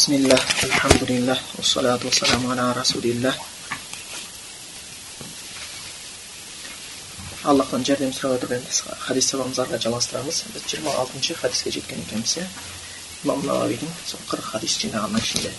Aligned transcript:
Bismillah, 0.00 0.40
elhamdülillah, 0.64 1.38
ve 1.58 1.62
salatu 1.62 2.08
ala 2.52 2.74
Resulillah. 2.80 3.34
Аллахтан 7.44 7.84
жәрдем 7.84 8.14
сұрап 8.16 8.38
отырған 8.38 8.64
біз 8.64 8.78
хадис 9.02 9.28
сабағымызды 9.28 9.60
ары 9.60 9.74
қарай 9.74 9.82
жалғастырамыз 9.84 10.38
біз 10.54 10.64
жиырма 10.72 10.94
алтыншы 11.02 11.36
хадиске 11.42 11.74
жеткен 11.76 12.00
екенбіз 12.06 12.32
иә 12.40 12.46
имам 13.26 13.44
нааидің 13.44 13.92
сол 14.08 14.24
қырық 14.30 14.48
хадис 14.54 14.78
жинағының 14.86 15.20
ішінде 15.20 15.52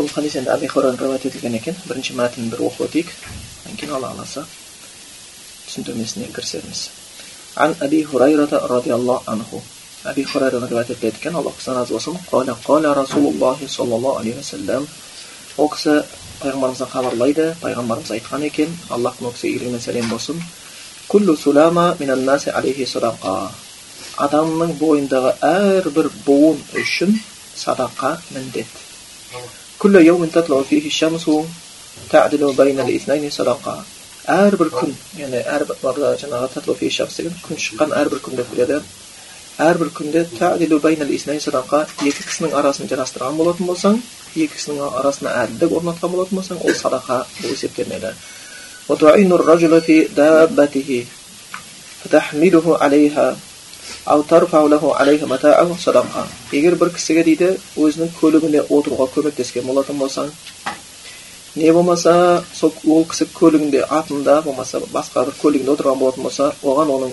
бұл 0.00 0.08
хадис 0.16 0.40
енді 0.40 0.56
әби 0.56 0.72
хуран 0.72 0.96
рауат 1.04 1.28
етілген 1.28 1.60
екен 1.60 1.76
бірінші 1.84 2.16
мәтінін 2.16 2.48
бір 2.56 2.64
оқып 2.70 2.88
өтейік 2.88 3.14
одан 3.20 3.76
кейін 3.76 3.94
алла 4.00 4.16
қаласа 4.16 4.48
түсіндірмесіне 5.68 6.32
кірісерміз 6.32 6.88
عن 7.57 7.75
أبي 7.81 7.99
هريرة 8.13 8.53
رضي 8.75 8.91
الله 8.99 9.19
عنه 9.27 9.49
أبي 10.05 10.23
هريرة 10.31 10.61
rivoyat 10.69 10.89
etayotgan 10.93 11.33
allohdan 11.39 11.73
rozi 11.77 11.91
bo'lsin 11.95 12.15
qola 12.31 12.53
qola 12.67 12.89
rasululloh 13.01 13.57
sollallohu 13.77 14.17
alayhi 14.21 14.37
vasallam 14.41 14.83
u 15.63 15.65
kishi 15.73 15.95
payg'ambarimizdan 16.41 16.89
xabarlaydi 16.93 17.45
payg'ambarimiz 17.63 18.11
aytgan 18.17 18.41
ekan 18.49 18.69
allohni 18.95 19.25
u 19.29 19.31
kisiga 19.35 19.53
iyg'lik 19.65 19.81
salom 19.87 20.07
bo'lsin 20.13 20.37
kullu 21.11 21.33
sulama 21.45 21.85
minan 22.01 22.21
nasi 22.29 22.49
alayhi 22.59 22.85
sadaqa 22.93 23.35
odamning 24.25 24.73
bo'yindagi 24.83 25.31
har 25.45 25.83
bir 25.95 26.07
buvun 26.27 26.57
uchun 26.81 27.11
sadaqa 27.65 28.11
mіндет 28.33 28.71
kullu 29.81 29.99
yawmin 30.09 30.29
tatlu 30.35 30.55
fihi 30.69 30.89
shamsu 30.99 31.33
ta'dilu 32.11 32.47
bayna 32.59 32.81
al-ithnayni 32.85 33.29
sadaqa 33.39 33.75
әрбір 34.22 34.68
күн 34.70 34.92
яғни 35.18 35.40
әрбір 35.50 35.76
жаңағы 36.22 36.48
деген 37.16 37.34
күн 37.42 37.58
шыққан 37.58 37.90
әрбір 38.00 38.20
күн 38.22 38.36
деп 38.38 38.52
біледі 38.52 38.76
әрбір 39.58 39.88
күнде 39.98 40.22
екі 42.06 42.22
кісінің 42.28 42.54
арасын 42.60 42.86
жарастырған 42.92 43.36
болатын 43.36 43.66
болсаң 43.66 43.98
екі 44.34 44.46
кісінің 44.54 44.94
арасына 45.00 45.30
әділдік 45.42 45.74
орнатқан 45.78 46.14
болатын 46.14 46.38
болсаң 46.38 46.62
ол 46.62 46.74
садақа 46.78 47.16
болып 47.42 47.56
есептелінеді 47.58 48.10
егер 56.52 56.74
бір 56.80 56.90
кісіге 56.94 57.22
дейді 57.26 57.48
өзінің 57.76 58.08
көлігіне 58.20 58.60
отыруға 58.68 59.06
көмектескен 59.14 59.66
болатын 59.66 59.98
болсаң 59.98 60.30
не 61.54 61.72
болмаса 61.72 62.44
сол 62.52 62.72
ол 62.84 63.04
кісі 63.10 63.26
көлігінде 63.38 63.80
атында 63.98 64.40
болмаса 64.46 64.80
басқа 64.96 65.26
бір 65.26 65.34
көлігінде 65.42 65.74
отырған 65.74 65.98
болатын 66.00 66.22
болса 66.28 66.46
оған 66.62 66.88
оның 66.96 67.12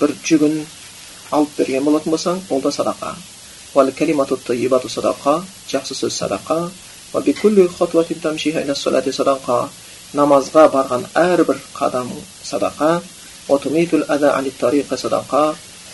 бір 0.00 0.10
жүгін 0.28 0.54
алып 1.30 1.50
берген 1.58 1.84
болатын 1.84 2.12
болсаң 2.14 2.40
ол 2.50 2.60
да 2.64 2.70
садақа. 2.70 3.12
Жақсы 5.72 5.94
сөз 6.00 6.12
садақа. 6.20 6.58
Намазға 10.14 10.64
барған 10.70 11.02
әрбір 11.14 11.58
қадам 11.74 12.08
садақа. 12.42 13.02
Садақа. 15.04 15.40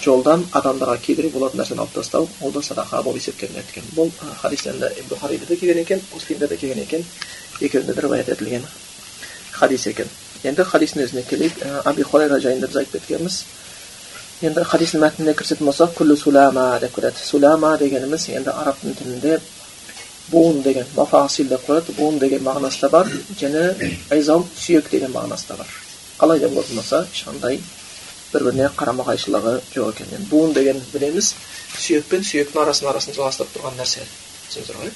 Жолдан 0.04 0.46
адамдарға 0.52 0.98
кедергі 1.04 1.32
болатын 1.34 1.60
нәрсені 1.60 1.84
алып 1.84 1.94
тастау 1.94 2.28
ол 2.40 2.52
да 2.52 2.62
садақа 2.62 3.02
болып 3.02 3.20
есептелінеді 3.20 3.72
екен 3.72 3.90
бұл 3.96 4.12
хадис 4.42 4.66
енді 4.66 4.90
бухариде 5.08 5.46
де 5.46 5.56
келген 5.56 5.82
екен 5.82 6.02
муслимде 6.12 6.48
де 6.48 6.56
келген 6.56 6.82
екен 6.84 7.04
екеуінде 7.60 7.94
де 7.94 8.00
риwayat 8.00 8.32
етілген 8.32 8.64
хадис 9.60 9.86
екен. 9.86 10.08
Енді 10.44 10.64
хадистің 10.64 11.04
өзіне 11.04 11.22
келейік 11.28 11.58
аби 11.84 12.02
хурайра 12.02 12.38
жайында 12.40 12.68
біз 12.70 12.78
айтып 12.80 13.00
кеткенбіз 13.00 13.40
енді 14.48 14.64
хадистің 14.64 15.02
мәтініне 15.04 15.34
кірісетін 15.36 15.68
болсақ 15.68 15.92
күллі 15.98 16.16
сулама 16.16 16.78
деп 16.80 16.94
келеді. 16.96 17.20
Сулама 17.20 17.74
дегеніміз 17.78 18.28
енді 18.30 18.54
араб 18.54 18.80
тілінде 18.80 19.40
буын 20.30 20.62
деген 20.62 20.86
мафасил 20.96 21.48
деп 21.48 21.66
қояды. 21.68 21.92
Буын 21.98 22.18
деген 22.18 22.42
мағынасы 22.46 22.80
да 22.80 22.88
бар 22.88 23.12
және 23.40 23.74
айзам 24.10 24.48
сүйек 24.56 24.88
деген 24.90 25.12
мағынасы 25.12 25.48
да 25.48 25.60
бар. 25.60 25.68
Қалай 26.18 26.40
да 26.40 26.48
болатын 26.48 26.76
болса 26.76 27.06
ешқандай 27.12 27.60
бір 28.32 28.46
біріне 28.46 28.70
қарама 28.78 29.06
қайшылығы 29.08 29.54
жоқ 29.74 29.92
екен. 29.94 30.14
Енді 30.16 30.30
буын 30.30 30.54
деген 30.54 30.80
білеміз 30.92 31.34
сүйек 31.76 32.08
пен 32.10 32.24
сүйектің 32.26 32.62
арасының 32.64 32.90
арасын 32.92 33.16
жалғастырып 33.16 33.54
тұрған 33.56 33.78
нәрсе 33.80 34.06
түсінесіздер 34.48 34.80
ғой 34.82 34.92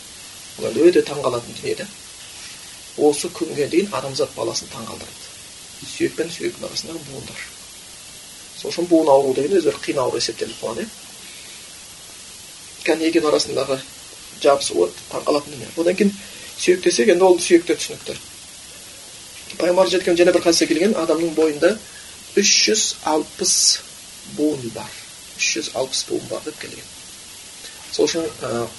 бұл 0.56 0.68
енді 0.70 0.88
өте 0.90 1.02
таңқалатын 1.10 1.58
дүние 1.58 1.76
да 1.82 1.86
осы 3.08 3.30
күнге 3.34 3.66
дейін 3.72 3.94
адамзат 3.98 4.34
баласын 4.36 4.70
таңқалдырады 4.70 5.32
сүйек 5.94 6.14
пен 6.18 6.30
сүйектің 6.30 6.68
арасындағы 6.68 7.02
буындар. 7.10 7.40
Сол 8.58 8.70
үшін 8.70 8.86
буын 8.90 9.10
ауру 9.10 9.34
деген 9.34 9.58
өзі 9.58 9.70
бір 9.70 9.80
қиын 9.82 10.00
ауру 10.04 10.20
есептеліп 10.20 10.60
қалған 10.60 10.84
иә. 10.84 10.86
Өйткені 12.78 13.08
екеуінің 13.08 13.30
арасындағы 13.30 13.78
жабысуы 14.42 14.90
таңқалатын 15.10 15.56
дүние. 15.56 15.70
Одан 15.76 15.98
кейін 15.98 16.14
сүйек 16.58 16.84
десек 16.84 17.10
енді 17.14 17.26
ол 17.26 17.38
сүйек 17.40 17.66
те 17.66 17.76
түсінікті. 17.80 18.16
Пайғамбар 19.58 19.90
жеткен 19.90 20.18
және 20.18 20.34
бір 20.34 20.44
хадисте 20.44 20.68
келген 20.70 20.96
адамның 20.98 21.34
бойында 21.34 21.74
үш 22.40 22.52
жүз 22.66 22.84
алпыс 23.14 23.54
буын 24.38 24.70
бар 24.74 24.90
үш 25.38 25.50
жүз 25.56 25.70
алпыс 25.80 26.04
буын 26.08 26.26
бар 26.30 26.42
деп 26.46 26.58
келген 26.62 26.88
сол 27.94 28.08
үшін 28.08 28.26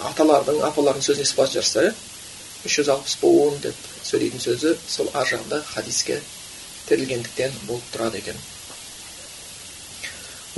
аталардың 0.10 0.60
апалардың 0.70 1.06
сөзіне 1.06 1.28
исбат 1.30 1.54
жасаса 1.56 1.86
иә 1.88 1.94
үш 2.68 2.80
жүз 2.80 2.92
алпыс 2.96 3.16
буын 3.22 3.62
деп 3.64 3.88
сөйлейтін 4.10 4.44
сөзі 4.44 4.76
сол 4.98 5.12
ар 5.14 5.30
жағында 5.32 5.62
хадиске 5.72 6.20
тірілгендіктен 6.90 7.56
болып 7.70 7.88
тұрады 7.94 8.22
екен 8.24 8.44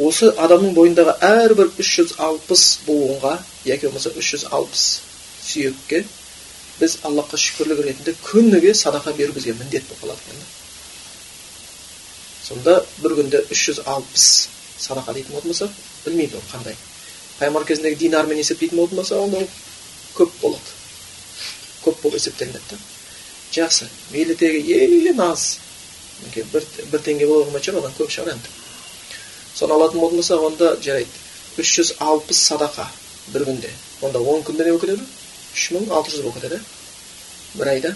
осы 0.08 0.30
адамның 0.46 0.74
бойындағы 0.78 1.18
әрбір 1.26 1.72
360 1.78 2.66
буынға 2.88 3.34
яки 3.66 3.88
болмаса 3.88 4.14
360 4.14 4.86
сүйекке 5.48 6.04
біз 6.78 7.00
аллахқа 7.10 7.40
шүкірлік 7.42 7.82
ретінде 7.86 8.14
күніге 8.26 8.74
садақа 8.78 9.14
беру 9.18 9.34
бізге 9.34 9.56
міндет 9.58 9.88
болып 9.90 10.04
қалады. 10.04 10.22
екен 10.28 10.67
сонда 12.48 12.80
бір 13.04 13.18
күнде 13.20 13.44
360 13.52 14.50
садақа 14.80 15.14
дейтін 15.14 15.36
болатын 15.36 15.52
болсақ 15.52 15.72
білмеймін 16.06 16.38
ол 16.40 16.46
қандай. 16.52 16.76
Пайғамбар 17.40 17.66
кезіндегі 17.68 18.00
динармен 18.06 18.40
есептейтін 18.42 18.78
болатын 18.80 19.02
болса 19.02 19.20
онда 19.20 19.42
ол 19.44 19.50
көп 20.16 20.32
болады. 20.42 20.76
Көп 21.84 22.02
болып 22.04 22.20
есептелінеді 22.22 22.64
да. 22.72 22.80
Жақсы. 23.58 23.88
Мейлі 24.12 24.36
тегі 24.36 24.64
ең 25.12 25.22
аз 25.24 25.60
бір, 26.54 26.66
бір 26.92 27.04
теңге 27.06 27.28
бола 27.28 27.46
қоймайтын 27.46 27.68
шығар 27.68 27.84
одан 27.84 27.98
көп 28.00 28.12
шығар 28.16 28.34
енді. 28.34 28.56
Соны 29.56 29.74
алатын 29.74 30.00
болатын 30.00 30.22
болсақ 30.22 30.48
онда 30.52 30.76
жарайды. 30.82 31.24
үш 31.58 31.70
жүз 31.78 31.94
алпыс 32.00 32.40
садақа 32.50 32.86
бір 33.34 33.46
күнде. 33.50 33.70
Онда 34.02 34.20
он 34.20 34.44
күнде 34.44 34.64
не 34.64 34.72
болып 34.72 34.86
кетеді? 34.86 35.06
үш 35.56 35.72
мың 35.74 35.90
алты 35.90 36.12
жүз 36.12 36.22
болып 36.26 36.36
кетеді. 36.38 36.60
Бір 37.58 37.72
айда 37.74 37.96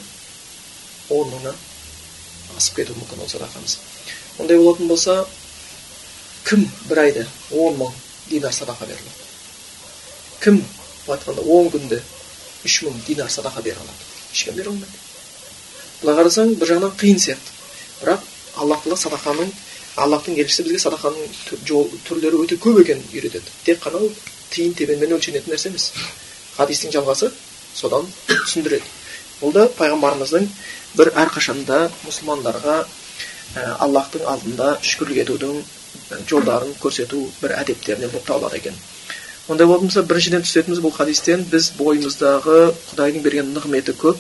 он 1.10 1.30
мыңнан 1.30 1.56
асып 2.58 2.82
кетуі 2.82 2.98
мүмкін 2.98 3.22
ол 3.22 3.30
садақамыз. 3.30 3.78
Ондай 4.40 4.58
болатын 4.58 4.88
болса 4.88 5.26
кім 6.48 6.68
бір 6.90 7.04
айда 7.06 7.26
он 7.52 7.78
мың 7.82 7.94
динар 8.30 8.54
садақа 8.54 8.86
бере 8.86 9.00
алады 9.00 9.20
кім 10.44 10.64
былай 11.06 11.18
айтқанда 11.20 11.42
он 11.42 11.70
күнде 11.74 12.02
үш 12.66 12.82
мың 12.86 13.02
динар 13.08 13.30
садақа 13.30 13.62
бере 13.62 13.78
алады 13.78 14.08
ешкім 14.34 14.56
бере 14.56 14.70
алмайды 14.70 14.98
былай 16.02 16.18
қарасаң 16.22 16.56
бір 16.62 16.74
жағынан 16.74 16.96
қиын 17.02 17.20
сияқты 17.26 17.60
бірақ 18.02 18.26
аллах 18.64 18.84
тағала 18.84 19.00
садақаның 19.04 19.52
аллахтың 20.02 20.40
елшісі 20.40 20.66
бізге 20.68 20.80
садақаның 20.86 21.60
жол 21.68 21.90
түрлері 22.08 22.42
өте 22.46 22.58
көп 22.64 22.82
екенін 22.82 23.04
үйретеді 23.12 23.56
тек 23.66 23.82
қана 23.84 24.02
ол 24.06 24.12
тиын 24.52 24.74
тебенмен 24.78 25.16
өлшенетін 25.18 25.54
нәрсе 25.54 25.70
емес 25.70 25.92
хадистің 26.56 26.96
жалғасы 26.96 27.32
содан 27.76 28.08
түсіндіреді 28.30 28.88
бұл 29.42 29.54
да 29.56 29.68
пайғамбарымыздың 29.78 30.48
бір 30.98 31.14
әрқашанда 31.24 31.84
мұсылмандарға 32.06 32.82
аллахтың 33.56 34.28
алдында 34.32 34.68
шүкірлік 34.86 35.18
етудің 35.26 35.64
жолдарын 36.30 36.74
көрсету 36.80 37.22
бір 37.42 37.52
әдептерінен 37.62 38.12
болып 38.14 38.28
табылады 38.28 38.58
екен 38.62 38.76
ондай 39.52 39.68
болатын 39.68 39.88
болса 39.90 40.04
біріншіден 40.08 40.46
түсінетініміз 40.46 40.84
бұл 40.86 40.94
хадистен 40.96 41.44
біз 41.52 41.72
бойымыздағы 41.80 42.60
құдайдың 42.92 43.22
берген 43.26 43.48
нығметі 43.56 43.94
көп 44.00 44.18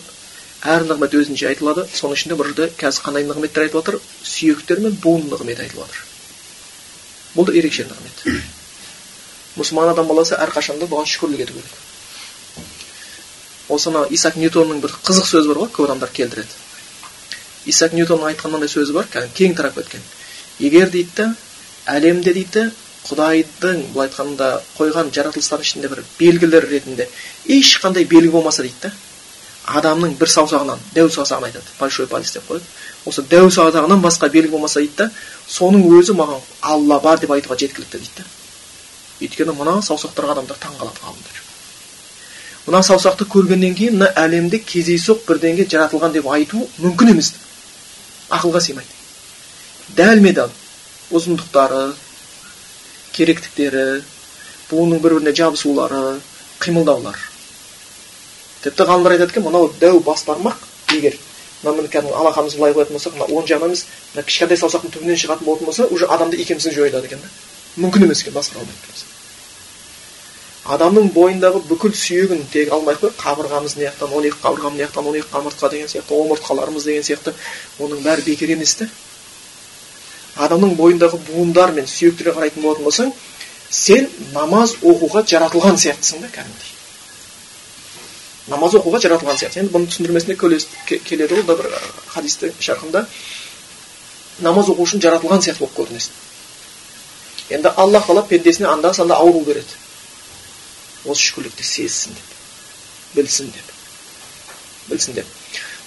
әр 0.73 0.81
нығмет 0.89 1.15
өзінше 1.17 1.47
айтылады 1.51 1.85
соның 1.93 2.15
ішінде 2.17 2.35
бұл 2.39 2.49
жерде 2.51 2.65
қазір 2.81 3.01
қандай 3.05 3.23
нығметтер 3.29 3.61
айтылып 3.67 3.85
жатыр 3.85 3.95
сүйектер 4.31 4.77
мен 4.83 4.93
буын 5.03 5.23
нығметі 5.31 5.63
айтылып 5.67 5.87
жатыр 5.87 6.01
бұл 7.37 7.47
да 7.47 7.55
ерекше 7.61 7.83
нығмет 7.87 8.17
мұсылман 9.61 9.93
адам 9.93 10.07
баласы 10.11 10.35
әрқашанда 10.35 10.85
бұған 10.91 11.07
шүкірлік 11.13 11.41
ету 11.45 11.53
керек 11.55 11.75
осы 13.71 13.89
анау 13.89 14.05
исаак 14.11 14.35
ньютонның 14.41 14.83
бір 14.83 14.91
қызық 15.07 15.27
сөзі 15.31 15.47
бар 15.53 15.57
ғой 15.63 15.71
көп 15.77 15.85
адамдар 15.87 16.11
келтіреді 16.19 16.53
исаак 17.65 17.93
ньютонның 17.93 18.31
айтқан 18.31 18.51
мынандай 18.51 18.71
сөзі 18.71 18.95
бар 18.95 19.09
кәдімгі 19.11 19.37
кең 19.37 19.55
тарап 19.57 19.75
кеткен 19.77 20.01
егер 20.59 20.89
дейді 20.89 21.11
да 21.17 21.27
әлемде 21.97 22.33
дейді 22.33 22.69
құдайдың 23.05 23.83
былай 23.93 24.09
айтқанда 24.09 24.49
қойған 24.77 25.11
жаратылыстардың 25.13 25.67
ішінде 25.67 25.89
бір 25.91 26.03
белгілер 26.19 26.67
ретінде 26.69 27.07
ешқандай 27.47 28.05
белгі 28.05 28.31
болмаса 28.33 28.65
дейді 28.65 28.87
да 28.87 28.91
адамның 29.77 30.15
бір 30.17 30.29
саусағынан 30.33 30.79
дәу 30.95 31.09
саусағын 31.13 31.49
айтады 31.49 31.77
большой 31.79 32.07
палец 32.07 32.33
деп 32.33 32.49
қояды 32.49 32.65
осы 33.05 33.21
дәу 33.29 33.51
саусағынан 33.53 34.01
басқа 34.01 34.29
белгі 34.33 34.55
болмаса 34.55 34.81
дейді 34.81 34.97
да 34.97 35.11
соның 35.49 35.85
өзі 35.99 36.17
маған 36.17 36.41
алла 36.61 36.99
бар 36.99 37.19
деп 37.19 37.31
айтуға 37.31 37.57
жеткілікті 37.61 38.01
дейді 38.01 38.17
да 38.17 38.25
өйткені 39.21 39.55
мына 39.57 39.77
саусақтарға 39.85 40.37
адамдар 40.37 40.57
таң 40.61 40.77
қалады 40.81 41.05
ғалымдар 41.05 41.41
мына 42.65 42.81
саусақты 42.85 43.25
көргеннен 43.29 43.77
кейін 43.77 43.99
мына 43.99 44.09
әлемде 44.17 44.59
кездейсоқ 44.65 45.25
бірдеңе 45.27 45.67
жаратылған 45.69 46.13
деп 46.17 46.27
айту 46.29 46.65
мүмкін 46.81 47.13
емес 47.13 47.33
ақылға 48.37 48.61
сыймайды. 48.63 48.93
Дәлме 49.97 50.31
дәл 50.37 50.51
ұзындықтары 51.11 51.83
керектіктері 53.15 53.85
буынның 54.71 55.01
бір 55.03 55.17
біріне 55.17 55.35
жабысулары 55.35 56.21
қимылдаулар. 56.63 57.19
Тіпті 58.63 58.87
ғалымдар 58.87 59.17
айтады 59.17 59.35
екен 59.35 59.47
мынау 59.49 59.71
дәу 59.81 59.99
бас 60.05 60.23
бармақ 60.27 60.63
егер 60.95 61.17
мына 61.63 61.87
кәдімгі 61.93 62.17
алақанымызды 62.17 62.57
былай 62.57 62.75
қоятын 62.77 62.97
болсақ 62.97 63.17
мына 63.17 63.27
оң 63.29 63.47
жағынан 63.49 63.69
емес 63.69 63.85
мына 64.15 64.25
кішкентай 64.25 64.57
саусақтың 64.57 64.93
түбінен 64.95 65.19
шығатын 65.23 65.45
болатын 65.45 65.69
болса 65.69 65.87
уже 65.93 66.09
адамды 66.15 66.41
икемсіз 66.41 66.73
жойылады 66.73 67.11
екен 67.11 67.21
да. 67.21 67.33
Мүмкін 67.77 68.07
емес 68.07 68.23
екен 68.23 68.33
басқара 68.33 68.65
адамның 70.69 71.09
бойындағы 71.15 71.63
бүкіл 71.65 71.93
сүйегін 71.97 72.43
тек 72.53 72.69
алмай 72.73 72.93
ақ 72.95 73.01
қой 73.01 73.13
қабырғамыз 73.17 73.77
мына 73.77 73.89
жақтан 73.89 74.11
он 74.13 74.25
екі 74.29 74.37
қабырға 74.43 74.69
мына 74.69 74.85
жақтан 74.85 75.07
он 75.09 75.15
екі 75.17 75.31
қамыртқа 75.31 75.69
деген 75.71 75.87
сияқты 75.89 76.13
омыртқаларымыз 76.13 76.83
деген 76.85 77.03
сияқты. 77.03 77.33
Оның 77.79 78.03
бәрі 78.05 78.25
бекер 78.27 78.53
емес 78.53 78.75
та 78.75 78.89
адамның 80.37 80.75
бойындағы 80.77 81.17
буындар 81.31 81.73
мен 81.73 81.87
сүйектерге 81.89 82.35
қарайтын 82.37 82.61
болатын 82.61 82.85
болсаң 82.85 83.11
сен 83.71 84.07
намаз 84.33 84.75
оқуға 84.81 85.25
жаратылған 85.27 85.81
сияқтысың 85.81 86.21
да 86.21 86.29
кәдімгідей. 86.31 86.71
Намаз 88.53 88.75
оқуға 88.79 89.01
жаратылған 89.01 89.37
сияқты. 89.41 89.59
Енді 89.63 89.73
бұның 89.73 89.89
түсіндірмесіне 89.91 90.35
келеді 91.09 91.35
ғой 91.35 91.45
да 91.47 91.57
бір 91.57 91.69
хадистің 92.13 92.55
шарқында 92.59 93.05
намаз 94.45 94.71
оқу 94.71 94.85
үшін 94.87 95.03
жаратылған 95.03 95.43
сияқты 95.43 95.65
болып 95.65 95.77
көрінесің. 95.79 96.11
Енді 97.57 97.73
аллах 97.75 98.07
тағала 98.07 98.27
пендесіне 98.27 98.67
анда 98.69 98.93
санда 98.93 99.15
ауру 99.15 99.41
береді. 99.45 99.79
Осы 101.05 101.21
шүкірлікті 101.27 101.63
сезсін 101.65 102.15
деп. 102.17 102.33
Білсін 103.15 103.51
деп. 103.51 103.71
Білсін 104.89 105.17
деп. 105.19 105.25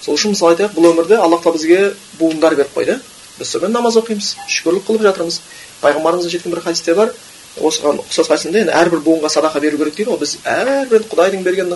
Сол 0.01 0.17
үшін 0.17 0.35
мысалы 0.35 0.55
айтайық 0.55 0.75
бұл 0.75 0.91
өмірде 0.91 1.17
аллах 1.17 1.43
тағала 1.43 1.57
бізге 1.57 1.93
буындар 2.19 2.55
беріп 2.55 2.75
қойды 2.75 2.99
біз 3.39 3.51
сонымен 3.51 3.73
намаз 3.73 3.97
оқимыз 3.99 4.35
шүкірлік 4.47 4.85
қылып 4.87 5.05
жатырмыз. 5.07 5.39
Пайғамбарымыздан 5.81 6.31
жеткен 6.31 6.53
бір 6.53 6.61
хадисте 6.63 6.93
бар. 6.95 7.11
Осыған 7.55 8.01
ұқсас 8.03 8.29
қайсында 8.29 8.61
енді 8.63 8.73
әрбір 8.75 9.01
буынға 9.03 9.31
садақа 9.31 9.61
беру 9.63 9.77
керек 9.79 9.95
дейді 9.95 10.11
ғой. 10.11 10.19
Біз 10.19 10.37
әрбір 10.43 11.05
құдайдың 11.11 11.43
берген 11.43 11.69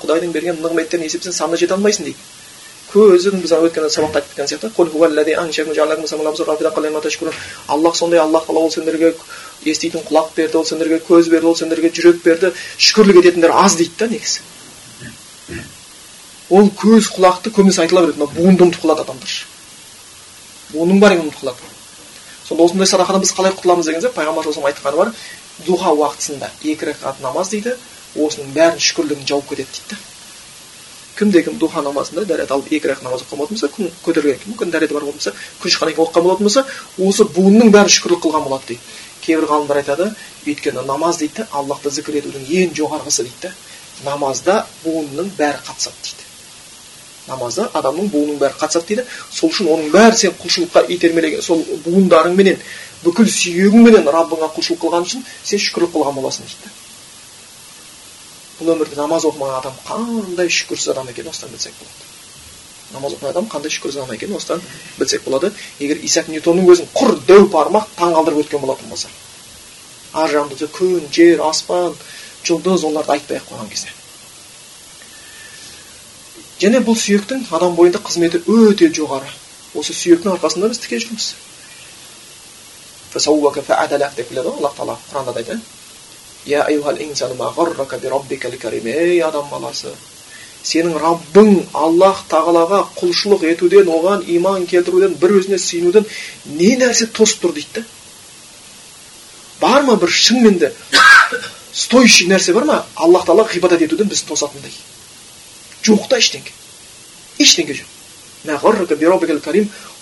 құдайдың 0.00 0.32
берген 0.32 0.60
нығметтерін 0.64 1.04
есептесең 1.08 1.36
санына 1.36 1.60
жете 1.60 1.76
алмайсың 1.76 2.08
дейді. 2.08 2.18
Көзін 2.92 3.40
біз 3.42 3.52
өткен 3.56 3.88
сабақта 3.88 4.20
айтып 4.20 4.32
кеткен 4.36 4.48
сияқты 4.52 4.68
аллах 7.68 7.96
сондай 7.96 8.20
аллах 8.20 8.46
тағала 8.46 8.64
ол 8.66 8.70
сендерге 8.70 9.14
еститін 9.64 10.02
құлақ 10.08 10.34
берді 10.36 10.58
ол 10.58 10.64
сендерге 10.66 11.00
көз 11.08 11.30
берді 11.30 11.46
ол 11.46 11.56
сендерге 11.56 11.90
жүрек 11.94 12.22
берді 12.24 12.52
шүкірлік 12.76 13.20
ететіндер 13.22 13.50
аз 13.54 13.76
дейді 13.76 13.96
да 13.98 14.08
негізі 14.12 14.40
ол 16.50 16.68
көз 16.82 17.12
құлақты 17.16 17.52
көбінесе 17.54 17.84
айтыла 17.86 18.04
береді 18.04 18.20
мына 18.20 18.32
буынды 18.36 18.66
ұмытып 18.66 18.84
қалады 18.84 19.06
адамдар 19.06 19.36
буының 20.72 21.00
бар 21.00 21.16
ұмытып 21.16 21.40
қалады 21.40 21.70
сонда 22.44 22.66
осындай 22.66 22.90
садақадан 22.90 23.24
біз 23.24 23.34
қалай 23.38 23.54
құтыламыз 23.56 23.88
деген 23.88 24.00
кезде 24.00 24.12
пайғамбар 24.16 24.50
айтқаны 24.52 24.96
бар 24.96 25.12
духа 25.66 25.94
уақытысында 25.96 26.50
екі 26.62 26.90
ракат 26.90 27.20
намаз 27.22 27.52
дейді 27.54 27.76
осының 28.16 28.52
бәрін 28.56 28.80
шүкірлігін 28.82 29.28
жауып 29.28 29.48
кетеді 29.54 29.68
дейді 29.72 29.94
да 29.94 30.11
кімде 31.18 31.42
кім 31.42 31.58
духа 31.58 31.82
намазында 31.82 32.24
дәрет 32.24 32.50
алып 32.52 32.72
екі 32.72 32.88
ракат 32.88 33.04
намаз 33.04 33.22
оқыған 33.24 33.40
болатын 33.42 33.56
болса 33.56 33.68
күн 33.76 33.90
көтерген 34.04 34.46
мүмкін 34.48 34.72
дәреті 34.72 34.94
бар 34.94 35.04
болатын 35.04 35.20
болса 35.20 35.32
күн 35.62 35.74
шыққаннан 35.74 35.94
кейін 35.94 36.06
оқыған 36.06 36.24
болатын 36.26 36.46
болса 36.48 36.64
осы 37.08 37.26
буынның 37.36 37.72
бәрі 37.74 37.92
шүкірлік 37.96 38.22
қылған 38.24 38.46
болады 38.46 38.68
дейді. 38.68 38.80
Кейбір 39.22 39.46
ғалымдар 39.50 39.82
айтады 39.82 40.08
өйткені 40.46 40.86
намаз 40.86 41.20
дейді 41.20 41.46
аллахты 41.52 41.90
зікір 41.90 42.22
етудің 42.22 42.48
ең 42.48 42.74
жоғарғысы 42.78 43.26
дейді. 43.28 43.42
Да 43.42 43.52
намазда 44.04 44.64
буынның 44.84 45.30
бәрі 45.38 45.60
қатысады 45.66 46.00
дейді. 46.02 46.28
Намазда 47.28 47.68
адамның 47.78 48.10
буының 48.10 48.38
бәрі 48.40 48.58
қатысады 48.58 48.88
дейді. 48.88 49.04
Сол 49.30 49.52
үшін 49.52 49.70
оның 49.74 49.92
бәрі 49.94 50.18
сен 50.18 50.34
құлшылыққа 50.42 50.86
итермелеген 50.96 51.42
сол 51.42 51.62
буындарыңменен 51.86 52.58
бүкіл 53.04 53.30
сүйегіңменен 53.36 54.08
раббыңа 54.16 54.50
құлшылық 54.56 54.82
қылған 54.82 55.06
үшін 55.08 55.26
сен 55.42 55.62
шүкірлік 55.62 55.94
қылған 55.94 56.18
боласың 56.18 56.48
дейді 56.50 56.81
бұл 58.62 58.76
өмірде 58.76 58.96
намаз 58.96 59.26
оқымаған 59.28 59.58
адам 59.58 59.76
қандай 59.88 60.48
шүкірсіз 60.48 60.94
адам 60.94 61.10
екенін 61.12 61.34
осыдан 61.34 61.50
білсек 61.50 61.74
болады. 61.82 62.06
Намаз 62.94 63.18
оқымаған 63.18 63.36
адам 63.36 63.50
қандай 63.50 63.74
шүкірсіз 63.74 64.00
адам 64.04 64.14
екенін 64.16 64.38
осыдан 64.38 64.62
білсек 64.98 65.26
болады. 65.26 65.52
Егер 65.80 66.00
исаак 66.06 66.30
ньютонның 66.30 66.72
өзін 66.72 66.88
құр 66.94 67.18
дәу 67.28 67.50
бармақ 67.52 67.90
таңғалдырып 67.98 68.44
өткен 68.46 68.64
болатын 68.64 68.88
болса 68.88 69.10
ар 70.12 70.28
жағында 70.28 70.68
күн 70.76 71.06
жер 71.12 71.40
аспан 71.46 71.94
жұлдыз 72.44 72.84
оларды 72.88 73.14
айтпай 73.14 73.38
ақ 73.40 73.46
қойған 73.48 73.70
кезде 73.72 73.92
және 76.62 76.82
бұл 76.86 76.98
сүйектің 77.00 77.46
адам 77.56 77.76
бойында 77.78 78.02
қызметі 78.04 78.42
өте 78.46 78.90
жоғары 78.98 79.30
осы 79.78 79.96
сүйектің 79.96 80.34
арқасында 80.36 80.68
біз 80.72 80.82
тіке 80.84 81.00
жүрміз 81.04 81.30
деп 84.16 84.28
біледі 84.30 84.48
ғой 84.48 84.58
аллах 84.58 84.76
тағала 84.76 84.98
құранда 85.10 85.32
да 85.32 85.40
айтады 85.40 85.60
ей 89.14 89.22
адам 89.22 89.48
баласы 89.50 89.92
сенің 90.62 90.98
раббың 90.98 91.50
аллах 91.74 92.24
тағалаға 92.30 92.84
құлшылық 92.98 93.44
етуден 93.50 93.88
оған 93.90 94.22
иман 94.36 94.66
келтіруден 94.66 95.14
бір 95.22 95.30
өзіне 95.40 95.58
сүйінуден 95.58 96.06
не 96.58 96.76
нәрсе 96.78 97.06
тосып 97.14 97.42
тұр 97.44 97.54
дейді 97.56 97.80
да 97.80 97.84
бар 99.60 99.82
ма 99.86 99.96
бір 99.96 100.10
шынымен 100.10 100.58
де 100.58 100.72
стоящий 101.72 102.28
нәрсе 102.30 102.54
бар 102.54 102.64
ма 102.64 102.84
аллах 102.94 103.26
тағалаға 103.26 103.54
ғибадат 103.56 103.82
етуден 103.86 104.10
бізді 104.10 104.28
тосатындай 104.30 104.74
жоқ 105.82 106.08
та 106.10 106.16
ештеңе 106.22 106.52
ештеңе 107.38 107.74
жоқ 107.80 107.90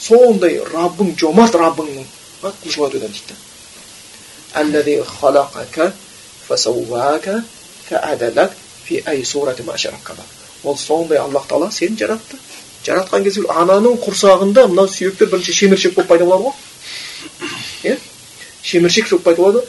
сондай 0.00 0.60
раббың 0.72 1.16
жомарт 1.20 1.54
раббыңның 1.60 2.06
құлшылық 2.42 2.88
етуден 2.96 3.12
дейді 3.12 3.34
ол 10.64 10.76
сондай 10.76 11.18
аллах 11.18 11.46
тағала 11.48 11.70
сені 11.72 11.96
жаратты. 11.96 12.36
Жаратқан 12.84 13.24
кезде 13.24 13.42
ананың 13.48 13.98
құрсағында 14.00 14.66
мынау 14.68 14.88
сүйектер 14.88 15.30
бірінші 15.30 15.52
шеміршек 15.56 15.94
болып 15.94 16.08
пайда 16.08 16.24
болады 16.24 16.44
ғой. 16.44 16.54
Иә? 17.84 17.96
Шеміршек 18.62 19.10
болып 19.10 19.24
пайда 19.24 19.42
болады. 19.42 19.64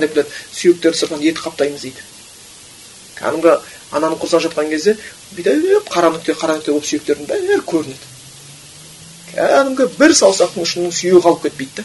Деп 0.00 0.14
біледі. 0.14 0.28
Сүйектерді 0.52 0.98
сыртынан 0.98 1.22
ет 1.22 1.38
қаптаймыз 1.38 1.80
дейді. 1.82 2.02
Кәдімгі 3.18 3.56
ананың 3.92 4.18
құрсақ 4.20 4.44
жатқан 4.46 4.70
кезде 4.70 4.96
бүйтіп 5.36 5.90
қара 5.90 6.10
нүкте 6.14 6.34
қара 6.34 6.58
нүкте 6.58 6.72
болып 6.72 6.86
сүйектердің 6.86 7.26
бәрі 7.30 7.60
көрінеді. 7.66 8.06
Кәдімгі 9.32 9.88
бір 9.98 10.14
саусақтың 10.20 10.66
ұшының 10.66 10.94
сүйегі 10.94 11.22
қалып 11.24 11.46
кетпейді 11.46 11.82
да 11.82 11.84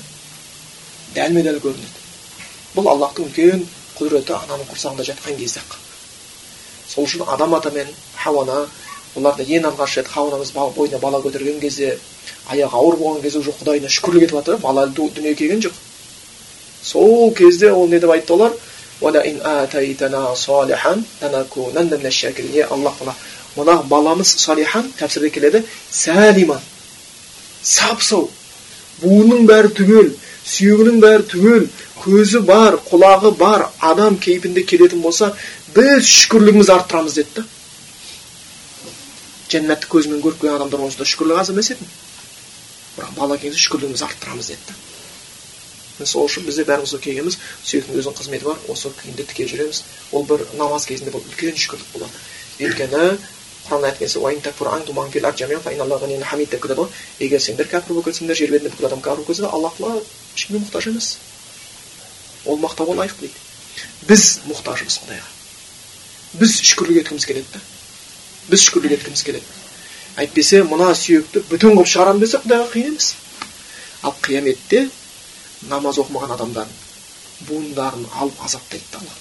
дәлме 1.16 1.44
дәл 1.46 1.60
көрінеді 1.64 2.01
бұл 2.76 2.92
аллаһтың 2.94 3.30
үлкен 3.30 3.66
құдіреті 3.98 4.38
ананың 4.38 4.70
құрсағында 4.72 5.08
жатқан 5.12 5.38
кезде 5.42 5.64
ақ 5.64 5.78
сол 6.94 7.06
үшін 7.06 7.28
адам 7.28 7.54
ата 7.56 7.72
мен 7.72 7.88
хауана 8.24 8.66
оларды 9.16 9.44
ең 9.44 9.68
алғаш 9.72 9.98
рет 10.00 10.08
хауанамыз 10.08 10.52
бойына 10.56 11.00
бала 11.00 11.22
көтерген 11.24 11.60
кезде 11.60 11.98
аяғы 12.50 12.76
ауыр 12.76 12.96
болған 13.00 13.22
кезде 13.22 13.40
уже 13.40 13.52
құдайына 13.52 13.90
шүкірлік 13.90 14.24
етіп 14.26 14.36
жатыр. 14.40 14.58
Бала 14.58 14.88
дүниеге 14.88 15.36
келген 15.36 15.62
жоқ. 15.66 15.74
Сол 16.84 17.34
кезде 17.34 17.72
ол 17.72 17.88
не 17.88 18.00
деп 18.00 18.10
айтты 18.10 18.34
олар? 18.34 18.52
Аллах 19.02 19.26
тағала 23.00 23.16
мына 23.58 23.84
баламыз 23.84 24.28
салихан 24.38 24.92
тәпсірде 25.00 25.30
келеді. 25.30 25.64
Сәлиман 25.92 26.60
сап 27.62 28.02
сау. 28.02 28.30
Буынның 29.02 29.46
бәрі 29.50 29.68
түгел 29.76 30.14
сүйегінің 30.46 31.02
бәрі 31.02 31.24
түгел 31.28 31.68
көзі 32.02 32.42
бар 32.46 32.78
құлағы 32.90 33.34
бар 33.38 33.68
адам 33.80 34.18
кейпінде 34.18 34.64
келетін 34.68 35.02
болса 35.06 35.32
біз 35.76 36.08
шүкірлігімізді 36.10 36.74
арттырамыз 36.76 37.18
деді 37.20 37.36
да. 37.36 37.44
Жәннатты 39.52 39.90
көзімен 39.92 40.24
көріп 40.24 40.42
келген 40.42 40.58
адамдар 40.58 40.86
онсында 40.88 41.08
шүкірлік 41.12 41.42
аз 41.42 41.52
емес 41.54 41.72
еді. 41.76 41.88
Бірақ 42.98 43.14
бала 43.18 43.38
кезде 43.38 43.60
шүкірлігімізді 43.60 44.08
арттырамыз 44.08 44.52
деді 44.54 44.66
да. 44.70 44.80
Сол 46.06 46.26
үшін 46.26 46.48
бізде 46.48 46.66
бәріміз 46.66 46.96
келгенбіз 47.04 47.38
сүйектің 47.62 48.00
өзінің 48.00 48.18
қызметі 48.18 48.48
бар 48.48 48.58
осы 48.74 48.90
күйінде 48.98 49.26
тіке 49.30 49.46
жүреміз. 49.52 49.84
Ол 50.12 50.26
бір 50.26 50.48
намаз 50.58 50.88
кезінде 50.90 51.14
бұл 51.14 51.22
үлкен 51.22 51.60
шүкірлік 51.62 51.92
болады. 51.94 52.24
Өйткені 52.62 53.04
құран 53.70 54.86
ғой. 56.80 56.90
Егер 57.20 57.42
сендер 57.42 57.70
кәпір 57.70 57.94
болып 57.94 58.10
кетсеңдер 58.10 58.40
жер 58.40 58.56
бетінде 58.56 58.74
бүкіл 58.74 58.90
адам 58.90 59.04
кәпір 59.06 59.28
болып 59.28 59.54
аллах 59.54 59.78
тағала 59.78 60.02
ешкімге 60.36 60.64
мұқтаж 60.66 60.90
емес. 60.90 61.12
Ол 62.46 62.58
мақтауға 62.62 62.94
лайық 63.02 63.18
дейді 63.22 63.40
біз 64.10 64.24
мұқтажымыз 64.50 64.98
құдайға 65.04 65.30
біз 66.42 66.52
шүкірлік 66.70 66.98
еткіміз 67.04 67.26
келеді 67.30 67.50
да 67.54 67.62
біз 68.52 68.60
шүкірлік 68.68 68.94
еткіміз 68.98 69.24
келеді 69.28 69.50
әйтпесе 70.22 70.64
мына 70.68 70.88
сүйекті 70.98 71.44
бүтін 71.52 71.76
қылып 71.76 71.92
шығарамын 71.94 72.24
десе 72.24 72.38
құдайға 72.44 72.68
қиын 72.74 72.88
емес 72.94 73.08
ал 74.02 74.14
қияметте 74.26 74.80
намаз 75.70 75.96
оқымаған 76.02 76.32
адамдардың 76.38 76.78
буындарын 77.50 78.06
алып 78.22 78.38
азаптайды 78.46 78.88
да 78.92 78.98
алла 79.02 79.14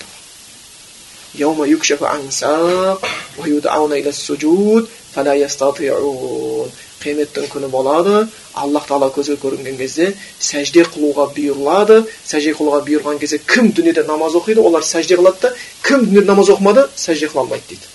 тағала 5.15 6.71
қияметтің 7.03 7.49
күні 7.53 7.69
болады 7.73 8.27
аллах 8.55 8.87
тағала 8.89 9.11
көзге 9.15 9.37
көрінген 9.41 9.79
кезде 9.79 10.11
сәжде 10.41 10.85
қылуға 10.85 11.31
бұйырылады 11.37 12.03
сәжде 12.27 12.53
қылуға 12.59 12.83
бұйырған 12.89 13.21
кезде 13.23 13.39
кім 13.39 13.73
дүниеде 13.77 14.05
намаз 14.09 14.37
оқиды 14.41 14.61
олар 14.61 14.85
сәжде 14.85 15.17
қылады 15.21 15.41
да 15.47 15.55
кім 15.87 16.05
дүниеде 16.05 16.27
намаз 16.27 16.51
оқымады 16.53 16.87
сәжде 16.97 17.31
қыла 17.33 17.47
алмайды 17.47 17.65
дейді 17.71 17.87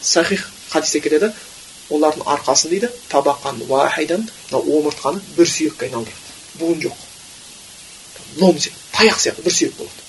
сахих 0.00 0.48
хадисте 0.70 1.00
келеді 1.00 1.32
олардың 1.90 2.26
арқасын 2.34 2.70
дейді 2.70 2.90
табақан 3.10 3.62
уахидан 3.68 4.26
мына 4.50 4.62
омыртқаны 4.62 5.20
бір 5.36 5.46
сүйекке 5.54 5.86
айналдырады 5.86 6.58
буын 6.58 6.80
жоқ 6.84 6.96
лом 8.40 8.56
таяқ 8.92 9.18
сияқты 9.18 9.42
бір 9.42 9.54
сүйек 9.54 9.76
болады 9.78 10.08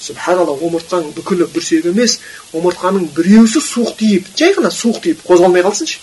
субханалла 0.00 0.56
омыртқаның 0.68 1.14
бүкілі 1.16 1.48
бір 1.54 1.64
сүйек 1.68 1.88
емес 1.92 2.18
омыртқаның 2.52 3.08
біреусі 3.16 3.62
суық 3.64 3.96
тиіп 4.00 4.28
жай 4.38 4.54
ғана 4.56 4.70
суық 4.72 5.00
тиіп 5.04 5.24
қозғалмай 5.28 5.64
қалсыншы 5.66 6.00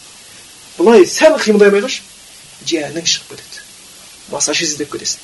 былай 0.77 1.06
сәл 1.08 1.38
қимылдай 1.39 1.72
алмай 1.72 2.01
жәнің 2.63 3.06
шығып 3.06 3.36
кетеді 3.36 3.63
массаж 4.32 4.62
іздеп 4.63 4.92
кетесің. 4.94 5.20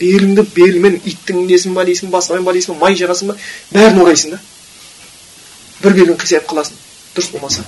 Беліңді 0.00 0.42
белмен 0.54 0.98
иттің 1.06 1.44
несін 1.46 1.74
ба 1.76 1.84
дейсің 1.86 2.10
басқамен 2.10 2.44
ба 2.44 2.78
май 2.80 2.96
жағасың 2.98 3.30
ба? 3.30 3.36
Бәрін 3.70 4.02
орайсың 4.02 4.34
да. 4.34 4.40
Бір 5.82 5.94
белін 6.00 6.18
қисайып 6.18 6.48
қаласың. 6.50 6.74
Дұрыс 7.14 7.30
болмаса 7.30 7.64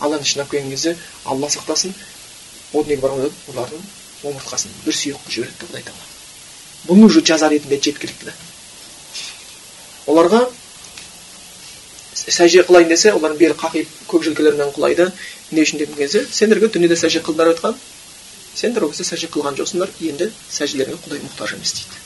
алланың 0.00 0.40
алып 0.40 0.50
келген 0.50 0.70
кезде 0.70 0.96
алла 1.24 1.48
сақтасын. 1.48 1.92
О 2.72 2.82
дүниеге 2.82 3.02
барған 3.02 3.30
олардың 3.52 3.82
омыртқасын. 4.24 4.72
Бір 4.84 4.94
сүйек 4.94 5.20
қылып 5.20 5.32
жібереді 5.32 5.56
да 5.60 5.66
құдай 5.70 5.84
тағала. 5.86 6.06
Бұны 6.88 7.06
уже 7.06 7.22
жаза 7.24 7.48
ретінде 7.48 7.78
жеткілікті 7.80 8.26
да. 8.26 8.34
Оларға 10.06 10.46
сәжде 12.26 12.64
қылайын 12.66 12.88
десе 12.88 13.12
олардың 13.14 13.38
белі 13.38 13.54
қақиып 13.60 13.88
көк 14.10 14.24
желкелерімен 14.26 14.72
құлайды. 14.74 15.10
Не 15.52 15.62
үшін 15.62 15.78
деген 15.78 15.94
кезде 15.96 16.24
сендерге 16.30 16.68
дүниеде 16.68 16.96
сәжде 16.98 17.20
қылыңдар 17.22 17.52
деп 17.52 17.58
айтқан 17.58 17.74
сендер 18.56 18.82
ол 18.84 18.90
кезде 18.90 19.04
сәжде 19.04 19.28
қылған 19.30 19.54
жоқсыңдар. 19.60 19.90
Енді 20.00 20.30
сәжделеріңе 20.50 20.98
құдай 21.04 21.20
мұқтаж 21.22 21.54
емес 21.54 21.72
дейді. 21.76 21.96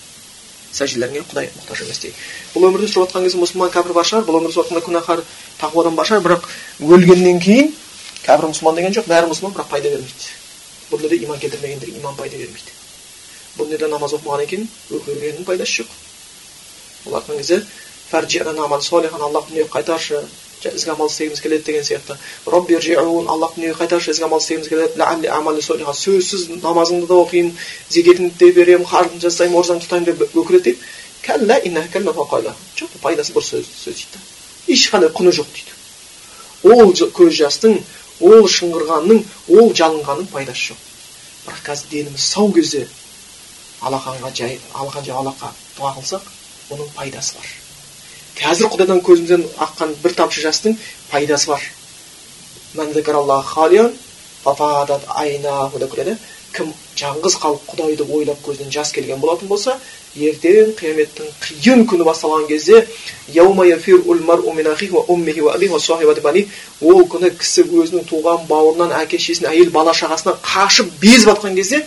Сәжделеріңе 0.76 1.22
құдай 1.30 1.48
мұқтаж 1.56 1.84
емес 1.86 1.98
дейді. 2.04 2.14
Бұл 2.54 2.68
өмірде 2.68 2.86
сүріп 2.90 3.08
жатқан 3.08 3.24
кезде 3.24 3.38
мұсылман 3.40 3.72
кәпір 3.72 3.92
бар 3.96 4.06
шығар 4.10 4.24
бұл 4.28 4.40
өмірде 4.40 4.54
сүріп 4.54 4.68
жатқанда 4.68 4.84
күнәһар 4.86 5.24
тақуа 5.60 5.80
адам 5.84 5.96
бар 5.96 6.06
шығар 6.10 6.22
бірақ 6.26 6.42
өлгеннен 6.84 7.40
кейін 7.40 7.72
кәпір 8.26 8.46
мұсылман 8.52 8.74
деген 8.76 8.92
жоқ 8.98 9.06
бәрі 9.08 9.26
мұсылман 9.30 9.54
бірақ 9.56 9.68
пайда 9.72 9.88
бермейді. 9.88 10.26
Бұл 10.90 10.98
дүниеде 11.00 11.24
иман 11.24 11.38
келтірмегендерге 11.38 11.98
иман 11.98 12.14
пайда 12.16 12.36
бермейді. 12.36 12.70
Бұл 13.56 13.64
дүниеде 13.66 13.88
намаз 13.90 14.14
оқымағаннан 14.18 14.50
кейін 14.50 14.68
өлгеннің 14.90 15.44
пайдасы 15.46 15.82
жоқ. 15.82 15.88
Аллах 18.12 19.48
дүниеге 19.48 19.70
қайтаршы 19.70 20.22
ізгі 20.60 20.90
амал 20.90 21.08
істегіміз 21.08 21.40
келеді 21.40 21.64
деген 21.64 21.84
сияқты 21.84 22.16
робби 22.46 22.74
аллах 22.76 23.54
дүниеге 23.56 23.78
қайтаршы 23.78 24.10
ізгі 24.10 24.24
амал 24.24 24.40
істегіміз 24.40 24.68
келеді 24.68 24.94
сөзсіз 26.00 26.48
намазыңды 26.60 27.06
да 27.06 27.14
оқимын 27.14 27.54
зекетімді 27.88 28.34
де 28.38 28.52
беремін 28.52 28.86
қаржымды 28.86 29.20
жасаймын 29.24 29.58
оразамды 29.58 29.86
тұтаймын 29.86 30.04
деп 30.04 30.36
өкіреді 30.36 30.64
дейді 30.64 30.78
жоқ 32.76 32.90
пайдасы 33.02 33.32
бір 33.32 33.44
сөз 33.44 33.66
сөз 33.84 33.94
дейді 33.94 34.18
ешқандай 34.74 35.10
құны 35.14 35.32
жоқ 35.32 35.48
дейді 35.54 35.72
ол 36.74 36.92
көз 36.92 37.32
жастың 37.40 37.78
ол 38.20 38.48
шыңғырғанның 38.56 39.22
ол 39.56 39.72
жалынғанның 39.80 40.28
пайдасы 40.32 40.72
жоқ 40.72 40.80
бірақ 41.46 41.62
қазір 41.70 41.90
деніміз 41.94 42.28
сау 42.34 42.52
кезде 42.52 42.86
алақанға 43.80 44.34
жай 44.36 44.58
алақан 44.74 45.08
жай 45.08 45.16
алаққа 45.16 45.52
дұға 45.78 45.96
қылсақ 45.98 46.30
оның 46.74 46.92
пайдасы 46.96 47.38
бар 47.38 47.59
қазір 48.40 48.70
құдайдан 48.72 49.02
көзімізден 49.04 49.44
аққан 49.66 49.94
бір 50.02 50.16
тамшы 50.16 50.40
жастың 50.46 50.76
пайдасы 51.10 51.52
бар 51.52 51.62
кім 56.54 56.72
жалғыз 56.98 57.36
қалып 57.38 57.66
құдайды 57.70 58.06
ойлап 58.10 58.40
көзінен 58.42 58.72
жас 58.74 58.90
келген 58.92 59.20
болатын 59.22 59.48
болса 59.50 59.76
ертең 60.18 60.72
қияметтің 60.80 61.28
қиын 61.44 61.84
күні 61.90 62.06
басталған 62.08 62.48
кезде 62.50 62.80
ол 66.82 67.04
күні 67.14 67.30
кісі 67.38 67.66
өзінің 67.68 68.06
туған 68.10 68.46
бауырынан 68.50 68.96
әке 68.98 69.18
шешесінен 69.18 69.52
әйел 69.52 69.70
бала 69.70 69.94
шағасынан 69.94 70.40
қашып 70.42 70.90
безіп 71.02 71.30
жатқан 71.30 71.54
кезде 71.60 71.84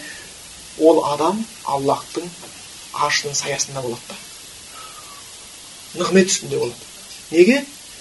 ол 0.79 1.03
адам 1.11 1.43
аллахтың 1.65 2.29
аршының 2.93 3.35
саясында 3.35 3.81
болады 3.81 4.13
да 4.13 4.32
нығмет 5.97 6.31
үстінде 6.31 6.59
болады 6.61 6.75
неге 7.31 7.59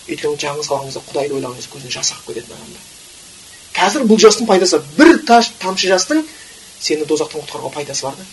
өйткені 0.09 0.37
қалған 0.43 0.87
кезде 0.89 1.03
құдайды 1.09 1.37
ойлаған 1.39 1.57
кезде 1.59 1.73
көзінен 1.75 1.95
жас 1.97 2.13
ағып 2.15 2.33
кететін 2.33 2.57
адамда 2.57 2.81
қазір 3.77 4.07
бұл 4.11 4.21
жастың 4.23 4.49
пайдасы 4.49 4.81
бір 4.99 5.19
таш 5.29 5.53
тамшы 5.63 5.91
жастың 5.93 6.25
сені 6.81 7.07
дозақтан 7.09 7.45
құтқаруға 7.45 7.73
пайдасы 7.77 8.07
бар 8.07 8.17
да 8.19 8.27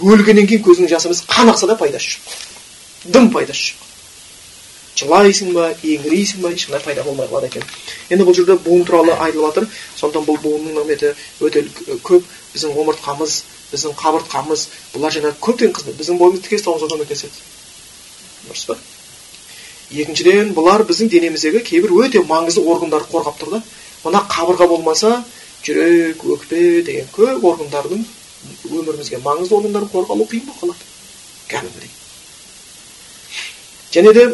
өлгеннен 0.00 0.46
кейін 0.50 0.64
көзіңнің 0.66 0.92
жасы 0.92 1.08
емес 1.08 1.22
қан 1.28 1.52
ақса 1.52 1.70
да 1.70 1.76
пайдасы 1.80 2.16
жоқ 2.16 3.14
дым 3.14 3.30
пайдасы 3.34 3.72
жоқ 3.72 3.88
жылайсың 5.00 5.54
ба 5.54 5.70
еңірейсің 5.82 6.42
ба 6.44 6.52
ешқандай 6.52 6.82
пайда 6.84 7.04
болмай 7.06 7.28
қалады 7.30 7.48
екен 7.48 7.64
енді 8.10 8.26
бұл 8.28 8.36
жерде 8.36 8.56
буын 8.64 8.84
туралы 8.84 9.14
айтылып 9.16 9.46
жатыр 9.48 9.68
сондықтан 9.96 10.26
бұл 10.28 10.40
буынның 10.44 10.76
нығметі 10.76 11.14
өте 11.40 11.64
көп 12.04 12.26
біздің 12.52 12.76
омыртқамыз 12.82 13.38
біздің 13.70 13.96
қабыртқамыз 14.02 14.66
бұлар 14.94 15.16
жаңағы 15.16 15.40
көптеген 15.46 15.74
қызмет 15.78 15.98
біздің 16.00 16.20
бойымызды 16.20 16.48
тіке 16.48 16.60
ұстауымызға 16.60 16.90
көмектеседі 16.96 17.46
дұрыс 18.46 18.64
па? 18.68 18.76
Екіншіден 19.90 20.52
бұлар 20.54 20.84
біздің 20.86 21.10
денеміздегі 21.10 21.64
кейбір 21.66 21.96
өте 22.04 22.22
маңызды 22.26 22.62
органдарды 22.62 23.10
қорғап 23.10 23.40
тұр 23.40 23.56
да. 23.56 23.62
Мына 24.04 24.22
қабырға 24.30 24.68
болмаса 24.70 25.24
жүрек 25.64 26.22
өкпе 26.24 26.82
деген 26.86 27.08
көп 27.14 27.44
органдардың 27.52 28.04
өмірімізге 28.70 29.18
маңызды 29.24 29.56
органдардың 29.58 29.90
қорғалуы 29.94 30.28
қиын 30.30 30.46
болып 30.46 30.60
қалады. 30.62 30.86
Кәдімгідей. 31.50 31.90
Және 33.90 34.14
де 34.14 34.24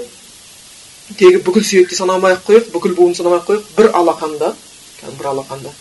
тегі 1.15 1.41
бүкіл 1.47 1.65
сүйекті 1.65 1.97
санамай 1.97 2.37
ақ 2.37 2.45
қояйық 2.51 2.71
бүкіл 2.75 2.95
буынды 2.99 3.19
санамай 3.23 3.41
ақ 3.41 3.49
қояйық. 3.49 3.65
бір 3.77 3.91
алақанда 3.95 4.53
кәдімгі 5.01 5.19
бір 5.19 5.31
алақанда 5.33 5.73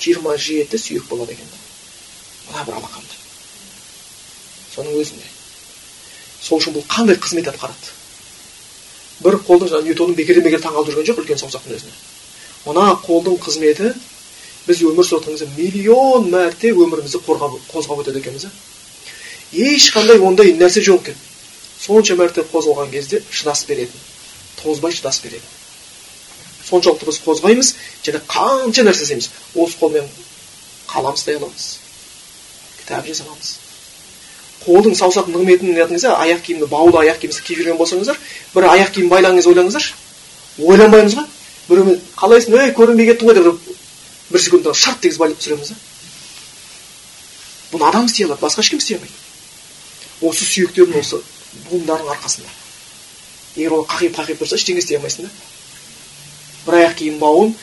жиырма 0.00 0.36
жеті 0.36 0.78
сүйек 0.78 1.08
болады 1.08 1.32
екен 1.32 1.48
мына 2.50 2.64
бір 2.66 2.78
алақанда. 2.80 3.14
Соның 4.74 5.00
өзінде. 5.00 5.37
Сол 6.42 6.60
үшін 6.60 6.76
бұл 6.76 6.84
қандай 6.88 7.18
қызмет 7.18 7.48
атқарады? 7.52 7.94
бір 9.24 9.38
қолдың 9.46 9.72
жаңағы 9.72 9.88
ньютонның 9.88 10.14
бекерден 10.14 10.44
бекер 10.46 10.62
таңғалып 10.62 10.92
жүрген 10.92 11.06
жоқ 11.08 11.22
үлкен 11.22 11.40
саусақтың 11.40 11.74
өзіне. 11.74 11.94
Мына 12.66 12.84
қолдың 13.02 13.38
қызметі 13.42 13.92
біз 14.68 14.82
өмір 14.86 15.06
сүріп 15.08 15.56
миллион 15.56 16.28
мәрте 16.30 16.70
өмірімізді 16.70 17.22
қорғап 17.26 17.56
қозғап 17.72 18.04
өтеді 18.04 18.22
екенбіз 18.22 18.46
ешқандай 19.52 20.22
ондай 20.22 20.54
нәрсе 20.54 20.84
жоқ 20.86 21.08
екен. 21.08 21.18
Сонша 21.82 22.14
мәрте 22.14 22.44
қозғалған 22.52 22.92
кезде 22.92 23.22
шыдас 23.30 23.64
беретін 23.66 24.06
тозбай 24.62 24.92
шыдас 24.92 25.20
береді 25.24 25.46
соншалықты 26.68 27.08
біз 27.08 27.20
қозғаймыз 27.24 27.70
және 28.04 28.20
қанша 28.28 28.84
нәрсе 28.84 29.06
жасаймыз 29.06 29.30
осы 29.54 29.78
қолмен 29.80 30.08
қалам 30.90 31.16
ұстай 31.16 31.38
аламыз 31.38 31.68
кітап 32.80 33.06
жаза 33.06 33.24
аламыз 33.24 33.54
қолдың 34.68 34.94
саусақ 34.98 35.30
нығметін 35.32 35.72
неғатын 35.72 35.96
кезде 35.96 36.12
аяқ 36.12 36.42
киімді 36.44 36.68
баулы 36.68 37.00
аяқ 37.00 37.22
киім 37.22 37.32
киіп 37.32 37.62
жүрген 37.62 37.78
болсаңыздар 37.80 38.18
бір 38.54 38.68
аяқ 38.74 38.92
киім 38.94 39.08
байлаған 39.08 39.40
кезде 39.40 39.50
ойлаңыздаршы. 39.54 39.94
Ойланбаймыз 40.58 41.16
ғой 41.16 41.26
біреумен 41.68 42.00
қалайсың 42.20 42.56
ей 42.58 42.74
көрінбей 42.76 43.08
кеттің 43.08 43.30
ғой 43.30 43.38
деп 43.38 43.78
бір 44.28 44.44
секундта 44.44 44.74
шарт 44.74 45.00
дегізіп 45.02 45.24
байлап 45.24 45.40
түсіреміз 45.40 45.72
да. 45.72 45.76
Бұны 47.72 47.88
адам 47.88 48.06
істей 48.08 48.26
алады 48.26 48.44
басқа 48.44 48.64
ешкім 48.64 48.82
істей 48.82 48.96
алмайды. 48.96 49.14
Осы 50.20 50.44
сүйектердің 50.44 51.00
осы 51.00 51.22
буындардың 51.70 52.12
арқасында. 52.14 52.52
Егер 53.56 53.76
ол 53.78 53.86
қақиып 53.88 54.16
қақиып 54.16 54.42
тұрса 54.42 54.56
ештеңе 54.60 54.82
істей 54.82 54.98
алмайсың 54.98 55.28
да. 55.28 55.30
Бір 56.66 56.80
аяқ 56.82 56.96
киім 57.00 57.18
бауын 57.20 57.54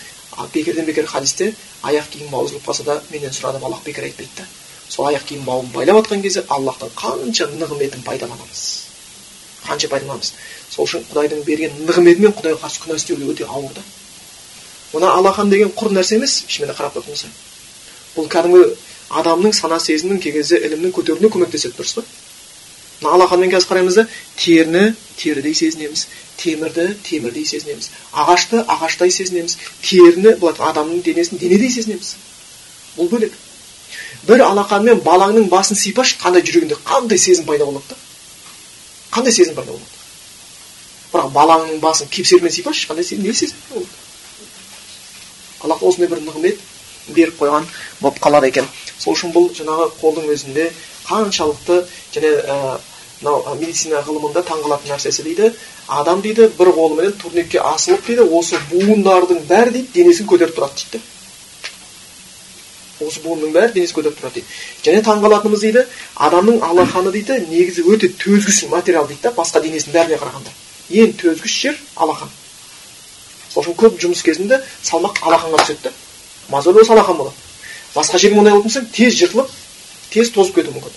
бекерден 0.53 0.85
бекер 0.85 1.07
хадисте 1.07 1.53
аяқ 1.83 2.09
киім 2.11 2.29
бауы 2.29 2.49
үзіліп 2.49 2.65
қалса 2.65 2.83
да 2.83 3.01
менен 3.11 3.33
сұра 3.33 3.53
деп 3.55 3.63
аллах 3.63 3.83
бекер 3.85 4.03
айтпайды 4.03 4.31
да. 4.37 4.45
Сол 4.89 5.07
аяқ 5.09 5.25
киім 5.29 5.43
бауын 5.45 5.71
байлап 5.73 6.01
жатқан 6.01 6.21
кезде 6.21 6.45
аллахтың 6.49 6.93
қанша 6.95 7.49
нығметін 7.55 8.03
пайдаланамыз. 8.05 8.61
Қанша 9.65 9.89
пайдаланамыз. 9.89 10.33
Сол 10.69 10.85
үшін 10.85 11.03
құдайдың 11.11 11.43
берген 11.47 11.81
нығметімен 11.87 12.37
құдайға 12.37 12.61
қарсы 12.63 12.85
күнә 12.85 12.99
істеу 13.01 13.31
өте 13.31 13.45
ауыр 13.49 13.73
да. 13.73 13.83
Мына 14.93 15.11
алақан 15.17 15.49
деген 15.49 15.73
құр 15.75 15.91
нәрсе 15.97 16.19
емес? 16.19 16.43
Шынымен 16.47 16.77
қарап 16.77 17.01
тұрсаң 17.01 17.33
бұл 18.15 18.29
кәдімгі 18.31 18.63
адамның 19.19 19.53
сана 19.53 19.79
сезімнің 19.83 20.21
кей 20.23 20.33
кезде 20.35 20.59
ілімнің 20.65 20.93
көтерілуіне 20.95 21.31
көмектеседі 21.33 21.75
дұрыс 21.77 21.97
па 21.97 22.03
мына 23.01 23.15
алақанмен 23.17 23.51
қазір 23.51 23.69
қараймыз 23.71 23.97
да 23.99 24.05
теріні 24.39 24.83
терідей 25.19 25.53
сезінеміз 25.59 26.05
темірді 26.39 26.87
темірдей 27.03 27.45
сезінеміз 27.45 27.89
ағашты 28.23 28.63
ағаштай 28.63 29.11
сезінеміз 29.11 29.57
теріні 29.83 30.37
бұл 30.39 30.55
адамның 30.69 31.03
денесін 31.03 31.41
денедей 31.41 31.71
сезінеміз. 31.75 32.15
Бұл 32.95 33.11
бөлек. 33.11 33.35
Бір 34.27 34.43
алақанмен 34.45 35.01
балаңның 35.05 35.49
басын 35.49 35.77
сипашы 35.79 36.17
қандай 36.21 36.45
жүрегінде 36.45 36.77
қандай 36.85 37.17
сезім 37.17 37.45
пайда 37.45 37.65
болады 37.65 37.85
да 37.89 37.95
қандай 39.11 39.31
сезім 39.31 39.55
пайда 39.55 39.71
болады 39.71 39.85
бірақ 41.13 41.31
балаңның 41.35 41.79
басын 41.83 42.09
кепсермен 42.11 42.51
сипашы 42.51 42.87
қандай 42.87 43.17
не 43.19 43.33
сезім 43.33 43.57
болады 43.69 43.87
аллах 45.63 45.83
осындай 45.83 46.09
бір 46.09 46.23
нығмет 46.25 46.59
беріп 47.13 47.39
қойған 47.41 47.65
болып 48.01 48.19
қалады 48.23 48.49
екен 48.49 48.67
сол 48.97 49.13
үшін 49.13 49.33
бұл 49.35 49.49
жаңағы 49.53 49.91
қолдың 50.01 50.29
өзінде 50.33 50.69
қаншалықты 51.05 51.81
және 52.15 52.31
мынау 53.21 53.55
медицина 53.59 54.01
ғылымында 54.05 54.43
таңғалатын 54.49 54.91
нәрсесі 54.93 55.23
дейді 55.25 55.51
адам 55.87 56.21
дейді 56.21 56.49
бір 56.59 56.71
қолыменен 56.77 57.17
турникке 57.21 57.61
асылып 57.61 58.07
дейді 58.07 58.27
осы 58.39 58.59
буындардың 58.71 59.45
бәрі 59.49 59.75
дейді 59.77 59.93
денесін 59.99 60.27
көтеріп 60.31 60.57
тұрады 60.57 60.81
дейді 60.81 61.03
осы 63.01 63.21
буынның 63.23 63.51
бәрі 63.55 63.73
денесін 63.75 63.97
көтеріп 63.97 64.19
тұрады 64.19 64.39
дейді. 64.39 64.47
Және 64.85 65.01
таңғалатынымыз 65.03 65.65
дейді 65.65 65.85
адамның 66.15 66.61
алақаны 66.63 67.11
дейді 67.11 67.41
негізі 67.49 67.83
өте 67.91 68.09
төзгіш 68.21 68.65
материал 68.71 69.07
дейді 69.07 69.27
да 69.27 69.33
басқа 69.35 69.61
денесінің 69.65 69.95
бәріне 69.95 70.19
қарағанда. 70.21 70.53
Ең 70.89 71.13
төзгіш 71.19 71.59
жер 71.65 71.79
алақан 71.95 72.31
сол 73.55 73.63
үшін 73.63 73.77
көп 73.79 73.99
жұмыс 74.03 74.23
кезінде 74.23 74.59
салмақ 74.83 75.21
алақанға 75.23 75.61
түседі 75.63 75.87
да. 75.87 75.91
Мозоль 76.49 76.81
осы 76.81 76.91
алақан 76.93 77.17
болады. 77.17 77.35
Басқа 77.95 78.19
жерге 78.19 78.39
ондай 78.39 78.53
болатын 78.53 78.69
болсаң 78.69 78.89
тез 78.91 79.15
жыртылып 79.15 79.49
тез 80.11 80.31
тозып 80.35 80.59
кетуі 80.59 80.75
мүмкін. 80.75 80.91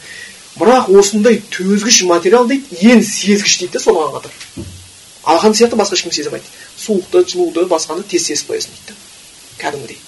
Бірақ 0.58 0.90
осындай 0.98 1.38
төзгіш 1.54 2.02
материал 2.10 2.48
дейді 2.50 2.82
ең 2.82 3.02
сезгіш 3.06 3.58
дейді 3.62 3.78
да 3.78 3.84
сонымен 3.84 4.16
қатар. 4.18 4.32
Алақан 5.24 5.54
сияқты 5.54 5.78
басқа 5.78 5.94
ешкім 5.94 6.12
сезе 6.12 6.30
алмайды 6.30 6.50
суықты 6.76 7.24
жылуды 7.30 7.66
басқаны 7.70 8.02
тез 8.02 8.26
сезіп 8.26 8.50
қоясың 8.50 8.74
дейді 8.74 8.90
да. 8.90 8.94
Кәдімгідей. 9.62 9.98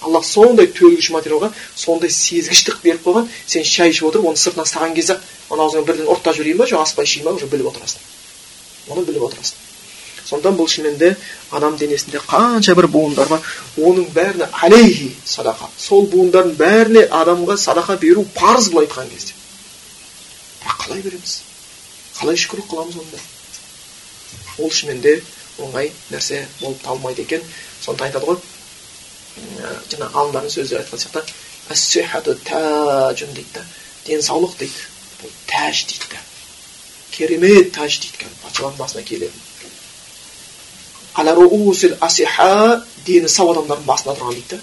Аллах 0.00 0.24
сондай 0.24 0.70
төзгіш 0.72 1.10
материалға 1.14 1.50
сондай 1.76 2.10
сезгіштік 2.10 2.80
беріп 2.84 3.06
қойған 3.06 3.28
сен 3.46 3.64
шай 3.64 3.92
ішіп 3.92 4.08
отырып 4.10 4.30
оны 4.30 4.40
сыртынан 4.40 4.68
ұстаған 4.68 4.94
кезде 4.96 5.16
ақ 5.16 5.52
оны 5.54 5.66
аузыңа 5.66 5.86
бірден 5.88 6.12
ұрттап 6.14 6.36
жіберейін 6.38 6.60
ба 6.62 6.68
жоқ 6.70 6.84
аспай 6.86 7.08
ішейін 7.08 7.26
ба 7.28 7.34
уже 7.36 7.50
біліп 7.52 7.68
отырасың 7.72 8.94
оны 8.94 9.04
біліп 9.04 9.26
отырасың 9.28 9.66
сондықтан 10.30 10.56
бұл 10.56 10.68
шынымен 10.70 10.96
де 10.98 11.16
адам 11.50 11.76
денесінде 11.76 12.20
қанша 12.30 12.74
бір 12.78 12.86
буындар 12.94 13.28
бар 13.28 13.40
оның 13.76 14.06
бәріне 14.14 14.48
алейхи 14.64 15.10
садақа 15.26 15.68
сол 15.76 16.06
буындардың 16.12 16.54
бәріне 16.60 17.04
адамға 17.20 17.56
садақа 17.58 17.98
беру 17.98 18.24
парыз 18.36 18.70
былай 18.70 18.86
айтқан 18.86 19.10
кезде 19.10 19.34
бірақ 20.62 20.84
қалай 20.84 21.02
береміз 21.02 21.34
қалай 22.20 22.40
шүкірлік 22.44 22.70
қыламыз 22.70 23.00
онда 23.02 23.18
ол 24.58 24.70
шынымен 24.70 25.02
де 25.02 25.18
оңай 25.58 25.90
нәрсе 26.12 26.44
болып 26.60 26.82
табылмайды 26.84 27.26
екен 27.26 27.42
сондықтан 27.82 28.08
айтады 28.08 28.26
ғой 28.30 28.38
жаңа 29.90 30.08
ғалымдардың 30.14 30.52
сөзі 30.54 30.78
айтқан 30.80 31.00
сияқты 31.02 32.34
тәжун 32.46 33.34
дейді 33.36 33.52
да 33.54 33.64
денсаулық 34.06 34.56
дейді 34.58 34.80
бұл 35.20 35.32
тәж 35.50 35.84
дейді 35.90 36.06
да 36.14 36.20
керемет 37.14 37.72
тәж 37.76 37.98
дейді 38.02 38.22
кәдімгі 38.22 38.42
патшалардың 38.44 38.78
басына 38.80 39.02
келеді 39.02 39.32
дені 43.06 43.28
сау 43.28 43.52
адамдардың 43.52 43.86
басында 43.86 44.16
тұрған 44.18 44.38
дейді 44.38 44.56
да 44.56 44.60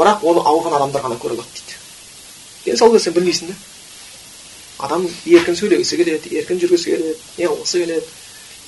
бірақ 0.00 0.26
оны 0.26 0.40
ауырған 0.50 0.76
адамдар 0.80 1.06
ғана 1.06 1.20
көре 1.22 1.38
алады 1.38 1.54
дейді 1.54 1.74
денсаулық 2.66 3.00
сен 3.00 3.14
білмейсің 3.14 3.52
да 3.52 3.56
адам 4.84 5.06
еркін 5.26 5.56
сөйлегісі 5.58 5.96
келеді 6.00 6.36
еркін 6.38 6.60
жүргісі 6.62 6.90
келеді 6.90 7.14
не 7.38 7.46
қылғысы 7.46 7.84
келеді 7.84 8.06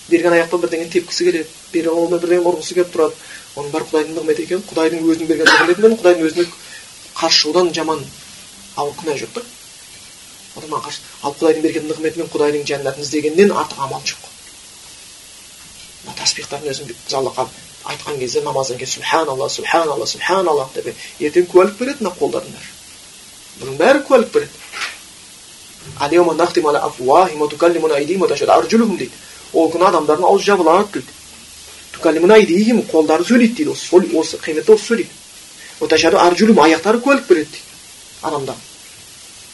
берген 0.09 0.37
аяқпен 0.37 0.63
бірдеңені 0.63 0.93
тепкісі 0.93 1.27
келеді 1.27 1.49
берген 1.73 1.97
қолмен 1.97 2.23
бірдеңе 2.23 2.47
ұрғысы 2.47 2.77
келіп 2.79 2.93
тұрады 2.95 3.15
оның 3.57 3.73
бәрі 3.75 3.89
құдайдың 3.91 4.17
нығметі 4.17 4.47
екен 4.47 4.65
құдайдың 4.71 5.05
өзінің 5.11 5.31
берген 5.31 5.51
нығметімен 5.51 5.99
құдайдың 6.01 6.27
өзіне 6.29 6.47
қарсы 7.17 7.39
шығудан 7.41 7.73
жаман 7.77 8.03
ал 8.77 8.93
күнә 9.01 9.17
жоқ 9.23 9.37
та 9.37 9.43
одан 10.61 10.81
қарсы 10.87 11.05
ал 11.23 11.37
құдайдың 11.41 11.67
берген 11.67 11.89
нығметімен 11.91 12.33
құдайдың 12.35 12.67
жәннатын 12.71 13.07
іздегеннен 13.07 13.55
артық 13.63 13.85
амал 13.89 14.03
жоқ 14.05 14.29
мына 16.05 16.19
таспихтардың 16.21 16.75
өзін 16.75 16.95
залда 17.09 17.33
қалып 17.39 17.53
айтқан 17.93 18.19
кезде 18.21 18.43
намаздан 18.45 18.79
кейін 18.81 18.93
субханалла 18.93 19.49
субханалла 19.49 20.07
субханалла 20.07 20.69
деп 20.75 20.93
ертең 21.21 21.49
куәлік 21.53 21.79
береді 21.81 22.05
мына 22.05 22.15
қолдардың 22.21 22.57
бәрі 22.57 22.75
бұның 23.61 23.79
бәрі 23.81 24.03
куәлік 24.09 24.33
береді. 24.35 24.65
Дейді. 28.99 29.13
Ол 29.55 29.71
күні 29.73 29.87
адамдардың 29.89 30.27
аузы 30.29 30.45
жабылады 30.51 30.99
дейді. 30.99 31.15
Айдихим 32.35 32.83
қолдары 32.91 33.25
сөйлейді 33.25 33.55
дейді. 33.55 33.71
Осы 33.71 33.89
осы 34.19 34.37
қияметте 34.39 34.75
осы 34.75 34.85
сөйлейді. 34.95 36.19
Аржулум 36.19 36.59
аяқтары 36.59 37.01
куәлік 37.01 37.27
береді 37.29 37.51
дейді 37.51 37.65
адамдар 38.23 38.57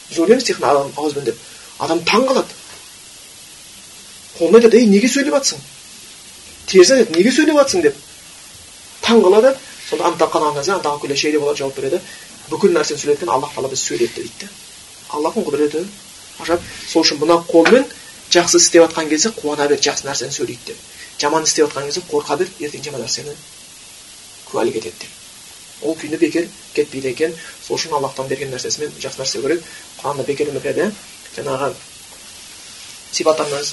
біз 0.09 0.19
ойлаймыз 0.19 0.45
тек 0.45 0.59
қана 0.59 0.91
ауызбен 0.97 1.25
деп. 1.25 1.37
Адам 1.79 2.01
таң 2.01 2.27
қалады. 2.29 2.53
Қолына 4.39 4.61
айтады 4.61 4.79
ей 4.79 4.87
неге 4.87 5.09
сөйлеп 5.09 5.35
жатсың 5.35 5.59
теріс 6.67 6.91
айтады 6.91 7.17
неге 7.17 7.33
сөйлеп 7.33 7.57
жатсың 7.57 7.83
деп. 7.83 7.97
Таң 9.03 9.23
қалады. 9.25 9.55
Сонда 9.89 10.15
деп 11.33 11.43
олар 11.43 11.57
жауап 11.57 11.77
береді. 11.77 12.01
Бүкіл 12.51 12.73
нәрсені 12.77 12.99
сөйлеткен 12.99 13.29
аллах 13.29 13.53
тағала 13.55 13.71
бізді 13.73 13.87
сөйлетті 13.87 14.23
дейді. 14.23 14.33
Да 14.41 14.49
аллахтың 15.17 15.47
құдіреті. 15.47 15.85
Ғажап 16.41 16.63
сол 16.89 17.05
үшін 17.05 17.21
мына 17.21 17.39
қолмен 17.49 17.85
жақсы 18.33 18.61
істеп 18.61 18.87
жатқан 18.87 19.09
кезде 19.09 19.33
қуана 19.37 19.69
бер 19.69 19.81
жақсы 19.81 20.07
нәрсені 20.09 20.33
сөйлейді 20.33 20.73
деп 20.73 20.77
жаман 21.22 21.44
істеп 21.44 21.66
жатқан 21.68 21.86
кезде 21.86 22.02
қорқа 22.12 22.38
бер 22.38 22.48
ертең 22.60 22.84
жаман 22.84 23.02
нәрсені 23.02 23.34
куәлік 24.52 24.76
етеді 24.82 24.98
деп 25.02 25.12
ол 25.88 25.96
күйінде 25.96 26.18
бекер 26.18 26.48
кетпейді 26.74 27.10
екен 27.10 27.36
сол 27.68 27.78
үшін 27.78 27.94
аллахтан 27.98 28.28
берген 28.28 28.52
нәрсесімен 28.54 28.92
жақсы 29.02 29.22
нәрсе 29.22 29.42
көреді 29.44 29.62
құранда 30.02 30.24
бекер 30.28 30.48
емепеді 30.50 30.92
жаңағы 31.38 31.74
сипаттарынан 33.12 33.64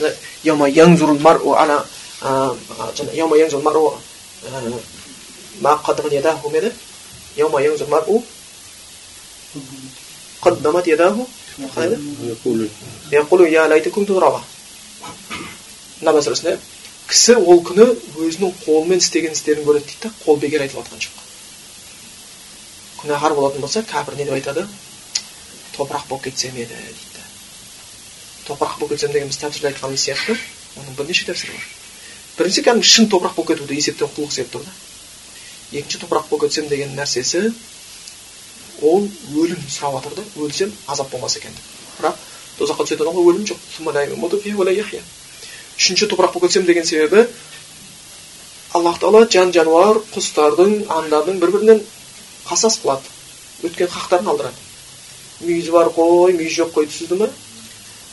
قدمت 10.43 10.87
يداه 10.89 11.17
يقول 13.13 13.41
يا 13.53 13.69
ليت 13.69 13.89
كنت 13.89 14.09
ترابا 14.09 14.41
намаз 16.05 16.27
сүресінде 16.27 16.59
кісі 17.10 17.34
ол 17.42 17.64
күні 17.66 17.86
өзінің 18.22 18.54
қолымен 18.66 19.02
істеген 19.02 19.34
істерін 19.34 19.66
көреді 19.66 19.86
дейді 19.90 20.04
да 20.04 20.14
қол 20.26 20.38
бекер 20.40 20.62
айтылып 20.62 20.86
жатқан 20.86 21.00
жоқ 21.08 21.16
күнәһар 23.02 23.36
болатын 23.36 23.62
болса 23.62 23.82
кәпір 23.82 24.18
не 24.18 24.26
деп 24.26 24.38
айтады 24.38 24.68
топырақ 25.78 26.08
болып 26.10 26.24
кетсем 26.30 26.56
еді 26.56 26.76
дейді 26.76 27.10
топырақ 28.50 28.80
болып 28.80 28.94
кетсем 28.94 29.12
деген 29.12 29.30
біз 29.30 29.38
тәпсірде 29.42 29.68
айтқанымыз 29.72 30.04
сияқты 30.06 30.38
оның 30.78 30.96
бірнеше 30.98 31.26
тәпсірі 31.28 31.54
бар. 31.54 31.66
Бірінші 32.38 32.64
кәдімгі 32.66 32.88
шын 32.90 33.10
топырақ 33.12 33.36
болып 33.36 33.50
кетуді 33.54 33.78
есептен 33.78 34.08
құтылғысы 34.10 34.42
келіп 34.42 34.52
тұр 34.54 34.64
да. 34.66 34.72
Екінші 35.72 36.02
топырақ 36.04 36.30
болып 36.30 36.44
кетсем 36.48 36.68
деген 36.70 36.96
нәрсесі 36.98 37.54
ол 38.82 39.08
өлім 39.36 39.62
сұрап 39.70 40.00
жатыр 40.00 40.14
да 40.18 40.24
өлсем 40.42 40.74
азап 40.88 41.10
болмас 41.12 41.38
екен 41.38 41.54
деп. 41.54 41.64
Бірақ 42.00 42.16
тозаққа 42.60 42.86
түсетін 42.88 43.14
ғой 43.14 43.34
өлім 43.34 43.46
жоқ. 43.50 43.60
Үшінші 45.80 46.10
топырақ 46.12 46.34
болып 46.34 46.50
кетсем 46.50 46.66
деген 46.68 46.86
себебі 46.86 47.26
аллах 48.76 49.00
тағала 49.00 49.28
жан 49.32 49.54
жануар 49.56 50.02
құстардың 50.14 50.74
аңдардың 50.92 51.40
бір 51.40 51.54
бірінен 51.56 51.80
қасас 52.50 52.82
қылады 52.84 53.08
өткен 53.64 53.88
хақтарын 53.94 54.28
алдырады 54.34 54.68
мүйізі 55.46 55.72
бар 55.72 55.90
қой 55.96 56.36
мүйізі 56.36 56.60
жоқ 56.62 56.74
қой 56.76 56.90
түсірді 56.92 57.20
ма 57.22 57.30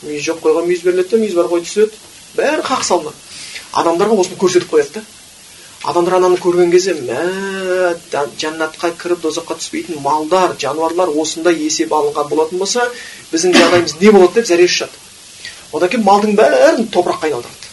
мүйізі 0.05 0.23
жоқ 0.29 0.39
қойға 0.45 0.63
мүйіз 0.69 0.85
беріледі 0.87 1.11
да 1.11 1.21
мүйізі 1.23 1.39
бар 1.41 1.51
қой 1.51 1.65
түседі 1.67 2.01
бәрі 2.39 2.65
хақ 2.69 2.85
салынады 2.87 3.15
адамдарға 3.81 4.19
осыны 4.23 4.39
көрсетіп 4.39 4.71
қояды 4.71 5.01
да 5.01 5.03
адамдар 5.91 6.17
ананы 6.17 6.39
көрген 6.41 6.71
кезде 6.71 6.95
мә 6.97 7.19
жәннатқа 8.39 8.93
кіріп 9.01 9.25
дозаққа 9.27 9.59
түспейтін 9.59 10.01
малдар 10.01 10.55
жануарлар 10.59 11.11
осындай 11.21 11.59
есеп 11.67 11.93
алынған 11.93 12.31
болатын 12.31 12.63
болса 12.63 12.87
біздің 13.31 13.53
жағдайымыз 13.59 13.99
не 14.01 14.11
болады 14.15 14.39
деп 14.39 14.49
зәре 14.49 14.67
шашады 14.67 15.06
одан 15.71 15.89
кейін 15.89 16.05
малдың 16.05 16.35
бәрін 16.37 16.87
топыраққа 16.93 17.29
айналдырады. 17.29 17.71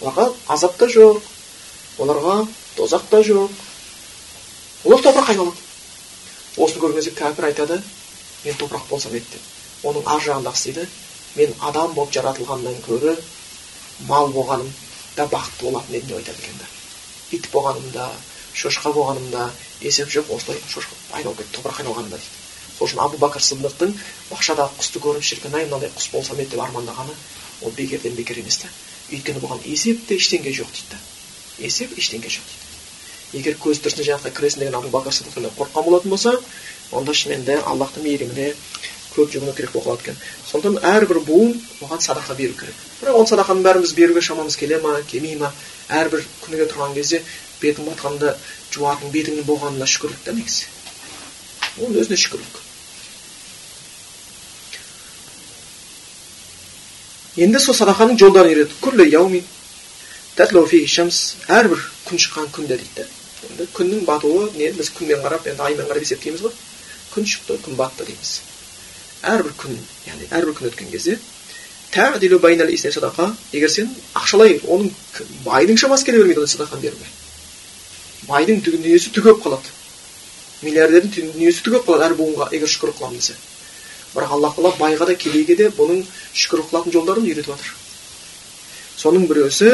Оларға 0.00 0.28
азап 0.54 0.78
та 0.78 0.86
жоқ 0.86 1.22
оларға 1.98 2.46
дозақ 2.76 3.08
та 3.10 3.22
жоқ. 3.22 3.50
Олар 4.84 5.02
топыраққа 5.02 5.34
айналады. 5.34 5.66
Осыны 6.56 6.82
көрген 6.82 7.00
кезде 7.00 7.14
кәпір 7.18 7.50
айтады 7.50 7.82
мен 8.44 8.54
топырақ 8.54 8.88
болсам 8.90 9.14
еді 9.14 9.26
деп 9.34 9.86
оның 9.86 10.06
ар 10.06 10.22
жағындағысы 10.22 10.72
дейді 10.72 10.86
мен 11.36 11.54
адам 11.60 11.94
болып 11.94 12.14
жаратылғаннан 12.14 12.80
гөрі 12.86 13.14
мал 14.08 14.32
болғаным 14.34 14.72
да 15.16 15.26
бақытты 15.26 15.68
болатын 15.68 15.94
едім 15.94 16.08
деп 16.08 16.18
айтады 16.18 16.42
екен 16.42 16.58
да 16.58 16.66
ит 17.36 17.48
болғанымда 17.52 18.08
шошқа 18.54 18.92
болғанымда 18.96 19.50
есеп 19.80 20.10
жоқ 20.14 20.32
осылай 20.36 20.60
шошқа 20.66 20.98
айналып 21.12 21.42
кетті 21.42 21.58
топырақ 21.58 21.82
айналғанымда 21.82 22.16
дейді. 22.16 22.47
Сол 22.78 22.86
үшін 22.86 23.02
абу 23.04 23.18
бәкір 23.18 23.42
сыдықтың 23.42 23.94
бақшадағы 24.30 24.78
құсты 24.78 25.02
көріп 25.02 25.28
шіркін 25.30 25.58
ай 25.58 25.66
мынандай 25.66 25.90
құс 25.98 26.10
болсам 26.14 26.38
еді 26.38 26.54
деп 26.54 26.64
армандағаны 26.64 27.14
ол 27.62 27.74
бекерден 27.76 28.14
бекер 28.14 28.38
емес 28.38 28.62
та 28.62 28.72
өйткені 29.10 29.42
бұған 29.42 29.64
есеп 29.66 30.06
те 30.06 30.16
ештеңе 30.20 30.54
жоқ 30.54 30.70
дейді 30.72 30.94
да 30.94 30.98
есеп 31.58 31.98
ештеңе 31.98 32.30
жоқ 32.30 32.44
дейді. 32.46 32.66
Егер 33.38 33.58
көзі 33.60 33.82
тірісінде 33.84 34.06
жәннатқа 34.06 34.30
кіресің 34.36 34.62
деген 34.62 34.76
абу 34.78 34.88
сыдықтан 35.10 35.50
қорыққан 35.58 35.84
болатын 35.84 36.10
болса 36.10 36.32
онда 36.92 37.12
шынымен 37.12 37.44
де 37.44 37.56
аллахтың 37.58 38.06
мейіріміне 38.06 38.54
көп 39.12 39.32
жүгіну 39.32 39.54
керек 39.56 39.72
болып 39.72 39.88
қалады 39.88 40.02
екен. 40.02 40.16
Сондықтан 40.48 40.78
әрбір 40.94 41.20
буын 41.26 41.52
оған 41.82 42.00
садақа 42.00 42.36
беру 42.38 42.54
керек. 42.54 42.74
Бірақ 43.02 43.18
ол 43.18 43.26
садақаның 43.26 43.66
бәрін 43.66 43.84
біз 43.84 43.92
беруге 43.98 44.22
шамамыз 44.22 44.56
келе 44.56 44.78
ма 44.80 44.94
келмей 45.10 45.36
ма? 45.36 45.52
Әрбір 45.88 46.24
күніге 46.44 46.70
тұрған 46.70 46.94
кезде 46.94 47.22
бетің 47.60 47.90
батқанда 47.90 48.36
жуатын 48.72 49.12
бетіңнің 49.12 49.44
болғанына 49.48 49.86
шүкірлік 49.86 50.24
та 50.24 50.32
негізі 50.32 50.64
ол 51.78 51.94
өзіне 51.94 52.16
шүкірлік. 52.16 52.67
Енді 57.44 57.58
сол 57.62 57.74
садақаның 57.78 58.18
жолдарын 58.18 58.52
үйретті 58.52 58.74
әрбір 61.48 61.80
күн 62.08 62.18
шыққан 62.22 62.46
күнде 62.54 62.76
дейді 62.80 63.04
енді 63.48 63.66
күннің 63.74 64.04
батуы 64.06 64.48
не 64.56 64.70
біз 64.74 64.90
күнмен 64.96 65.20
қарап 65.22 65.46
енді 65.50 65.62
аймен 65.62 65.86
қарап 65.86 66.02
есептейміз 66.02 66.42
ғой 66.44 66.52
күн 67.14 67.24
шықты 67.32 67.58
күн 67.64 67.76
батты 67.78 68.06
дейміз 68.08 68.32
әрбір 69.32 69.54
күн 69.62 69.78
яғни 70.06 70.28
әрбір 70.38 70.54
күн 70.58 70.70
өткен 70.70 70.90
кезде 70.90 71.18
садақа 72.96 73.28
егер 73.52 73.70
сен 73.70 73.88
ақшалай 74.14 74.58
оның 74.66 74.90
байдың 75.46 75.78
шамасы 75.82 76.04
келе 76.04 76.18
бермейді 76.18 76.42
ондай 76.42 76.54
садақаны 76.54 76.82
беруге 76.82 77.06
байдың 78.28 78.60
дүниесі 78.66 79.14
түгеп 79.14 79.38
қалады 79.44 79.68
миллиардердің 80.62 81.32
дүниесі 81.34 81.64
түгеп 81.64 81.86
қалады 81.86 82.10
әр 82.10 82.18
буынға 82.18 82.50
егер 82.52 82.68
шүкір 82.68 82.92
қыламын 82.98 83.22
десе 83.22 83.34
бірақ 84.14 84.34
алла 84.36 84.50
тағала 84.54 84.74
байға 84.80 85.08
да 85.10 85.14
кедейге 85.14 85.56
де 85.56 85.70
бұның 85.78 86.02
шүкір 86.32 86.64
қылатын 86.70 86.94
жолдарын 86.96 87.28
үйретіп 87.28 87.52
жатыр. 87.52 87.72
Соның 88.98 89.28
біреусі 89.30 89.70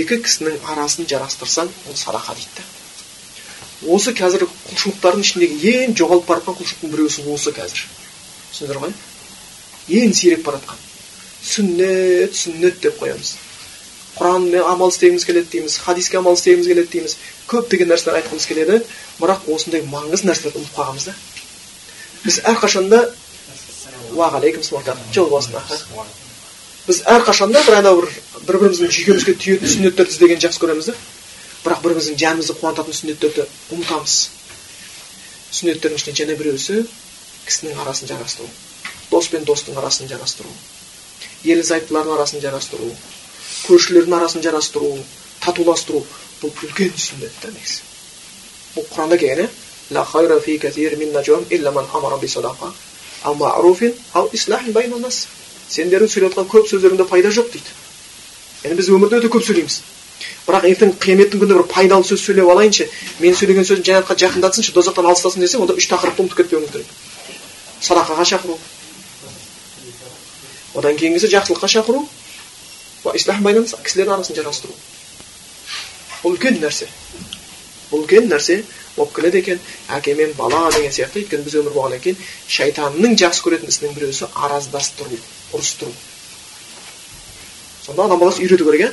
екі 0.00 0.20
кісінің 0.24 0.58
арасын 0.72 1.08
жарастырсаң 1.10 1.70
ол 1.88 1.96
садақа 1.96 2.34
дейді. 2.34 2.56
Да 2.56 2.78
осы 3.94 4.10
қазір 4.16 4.42
құлшылықтардың 4.48 5.22
ішіндегі 5.22 5.72
ең 5.84 5.96
жоғалып 5.98 6.26
бара 6.26 6.42
жатқан 6.42 6.56
құлшылықтың 6.58 6.94
біреусі 6.94 7.26
осы 7.30 7.52
қазір. 7.54 7.84
Түсіндіңіздер 8.50 8.80
ғой? 8.82 8.94
Ең 10.00 10.14
сиреп 10.18 10.42
бара 10.46 10.58
жатқан 10.58 10.86
сүннет 11.48 12.34
сүннет 12.34 12.80
деп 12.82 12.98
қоямыз. 12.98 13.36
Құранмен 14.18 14.66
амал 14.66 14.90
істегіміз 14.90 15.24
келеді 15.24 15.52
дейміз 15.52 15.78
хадиске 15.84 16.18
амал 16.18 16.34
істегіміз 16.34 16.66
келеді 16.66 16.90
дейміз. 16.92 17.16
Көптеген 17.48 17.92
нәрселер 17.92 18.18
айтқымыз 18.18 18.46
келеді 18.50 18.80
бірақ 19.20 19.46
осындай 19.54 19.84
маңызды 19.86 20.26
нәрселерді 20.26 20.58
ұмытып 20.58 20.74
қалғанбыз 20.74 21.06
да. 21.06 21.14
Біз 22.24 22.40
әрқашанда 22.52 23.02
уағалейкум 24.16 24.64
жол 25.14 25.30
болсын 25.30 25.54
біз 26.88 27.02
әрқашанда 27.04 27.62
бір 27.66 27.78
анау 27.82 28.00
бір 28.00 28.10
бір 28.46 28.58
біріміздің 28.62 28.92
жүйкемізге 28.96 29.34
тиетін 29.42 29.72
сүннеттерді 29.74 30.14
іздегенді 30.14 30.46
жақсы 30.46 30.62
көреміз 30.62 30.88
да 30.88 30.94
бірақ 31.64 31.82
бір 31.82 31.92
біріміздің 31.92 32.18
жанымызды 32.22 32.56
қуантатын 32.60 32.96
сүннеттерді 32.96 33.44
ұмытамыз 33.76 34.16
сүннеттердің 35.58 36.00
ішінде 36.00 36.16
және 36.22 36.38
біреусі 36.40 36.80
кісінің 37.44 37.82
арасын 37.84 38.08
жарастыру 38.08 38.48
дос 39.10 39.28
пен 39.32 39.44
достың 39.48 39.76
арасын 39.80 40.08
жарастыру 40.08 40.52
ерлі 41.44 41.64
зайыптылардың 41.68 42.16
арасын 42.16 42.42
жарастыру 42.44 42.90
көршілердің 43.66 44.16
арасын 44.18 44.44
жарастыру 44.44 44.90
татуластыру 45.44 46.04
бұл 46.42 46.52
үлкен 46.64 46.92
сүннет 46.96 47.36
та 47.42 47.52
негізі 47.52 47.82
бұл 48.76 48.88
құранда 48.94 49.20
келген 49.20 49.46
иә 49.46 49.67
сендердің 55.68 56.08
сөйлеп 56.08 56.32
жатқан 56.32 56.48
көп 56.48 56.68
сөздеріңде 56.70 57.04
пайда 57.08 57.30
жоқ 57.34 57.50
дейді 57.52 57.72
яғни 58.64 58.76
біз 58.78 58.88
өмірде 58.94 59.18
өте 59.20 59.30
көп 59.32 59.44
сөйлейміз 59.44 59.80
бірақ 60.46 60.64
ертең 60.70 60.94
қияметтің 61.02 61.42
күнінде 61.42 61.58
бір 61.58 61.66
пайдалы 61.72 62.06
сөз 62.08 62.22
сөйлеп 62.24 62.48
алайыншы 62.54 62.86
мен 63.20 63.36
сөйлеген 63.36 63.68
сөзім 63.68 63.84
жәннатқа 63.88 64.16
жақындатсыншы 64.22 64.72
тозақтан 64.76 65.08
алыстасын 65.10 65.44
десең 65.44 65.66
онда 65.66 65.76
үш 65.76 65.88
тақырыпты 65.92 66.24
ұмытып 66.24 66.40
кетпеуіміз 66.40 66.72
керек 66.72 66.88
садақаға 67.84 68.24
шақыру 68.32 68.56
одан 70.80 70.96
кейінгісі 70.96 71.30
жақсылыққа 71.34 71.68
шақыру 71.74 72.02
кісілердің 73.04 74.14
арасын 74.16 74.40
жарастыру 74.40 74.74
бұл 76.22 76.34
үлкен 76.34 76.58
нәрсе 76.64 76.88
бұл 77.92 78.02
үлкен 78.02 78.26
нәрсе 78.32 78.62
болып 78.98 79.14
келеді 79.16 79.38
екен. 79.38 79.60
Әке 79.88 80.14
мен 80.18 80.34
бала 80.36 80.68
деген 80.74 80.92
сияқты 80.92 81.22
өйткені 81.22 81.46
біз 81.46 81.56
өмір 81.62 81.74
болғаннан 81.76 82.02
кейін 82.04 82.18
шайтанның 82.48 83.16
жақсы 83.22 83.44
көретін 83.46 83.72
ісінің 83.72 83.94
біреусі 83.96 84.28
араздастыру 84.34 85.18
ұрыстыру. 85.52 85.92
Сонда 87.86 88.04
адам 88.04 88.20
баласы 88.20 88.42
үйрету 88.42 88.68
керек 88.68 88.80
иә 88.84 88.92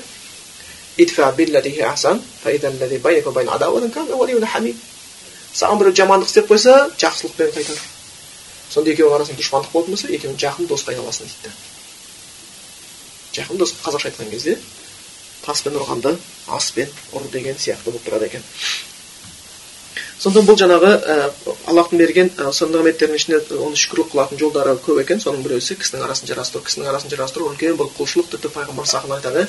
саған 5.55 5.79
біреу 5.79 5.95
жамандық 5.95 6.27
істеп 6.27 6.49
қойса 6.51 6.73
жақсылықпен 6.99 7.53
қайтар. 7.55 7.77
Сонда 8.69 8.91
екеуінің 8.91 9.15
арасында 9.15 9.39
дұшпандық 9.39 9.71
болатын 9.71 9.95
болса 9.95 10.09
екеуің 10.11 10.35
жақын 10.41 10.67
досқа 10.67 10.91
айналасың 10.91 11.29
дейді 11.31 11.53
жақын 13.35 13.59
дос 13.59 13.73
қазақша 13.83 14.09
айтқан 14.09 14.29
кезде 14.31 14.57
таспен 15.45 15.77
ұрғанды 15.79 16.15
аспен 16.57 16.91
ұр 17.15 17.27
деген 17.31 17.57
сияқты 17.59 17.91
болып 17.91 18.05
тұрады 18.07 18.29
екен. 18.29 18.43
Сондықтан 20.15 20.47
бұл 20.47 20.55
жаңағы 20.59 20.89
ә, 20.95 20.97
аллахтың 21.71 21.97
берген 21.99 22.29
ә, 22.39 22.41
сондай 22.55 22.79
nimetтердің 22.81 23.17
ішінде 23.19 23.37
оны 23.59 23.75
шүкірлік 23.75 24.09
қылатын 24.13 24.39
жолдары 24.39 24.71
көп 24.85 24.97
екен. 25.03 25.19
Соның 25.19 25.43
біреусі 25.43 25.75
кісінің 25.75 26.01
арасын 26.07 26.27
жарастыру 26.29 26.63
кісінің 26.63 26.87
арасын 26.91 27.09
жарастыру. 27.11 27.43
Үлкен 27.51 27.75
бір 27.75 27.87
құлшылық 27.97 28.27
тіпті 28.31 28.47
пайғамбар 28.55 28.87
айтады. 29.17 29.41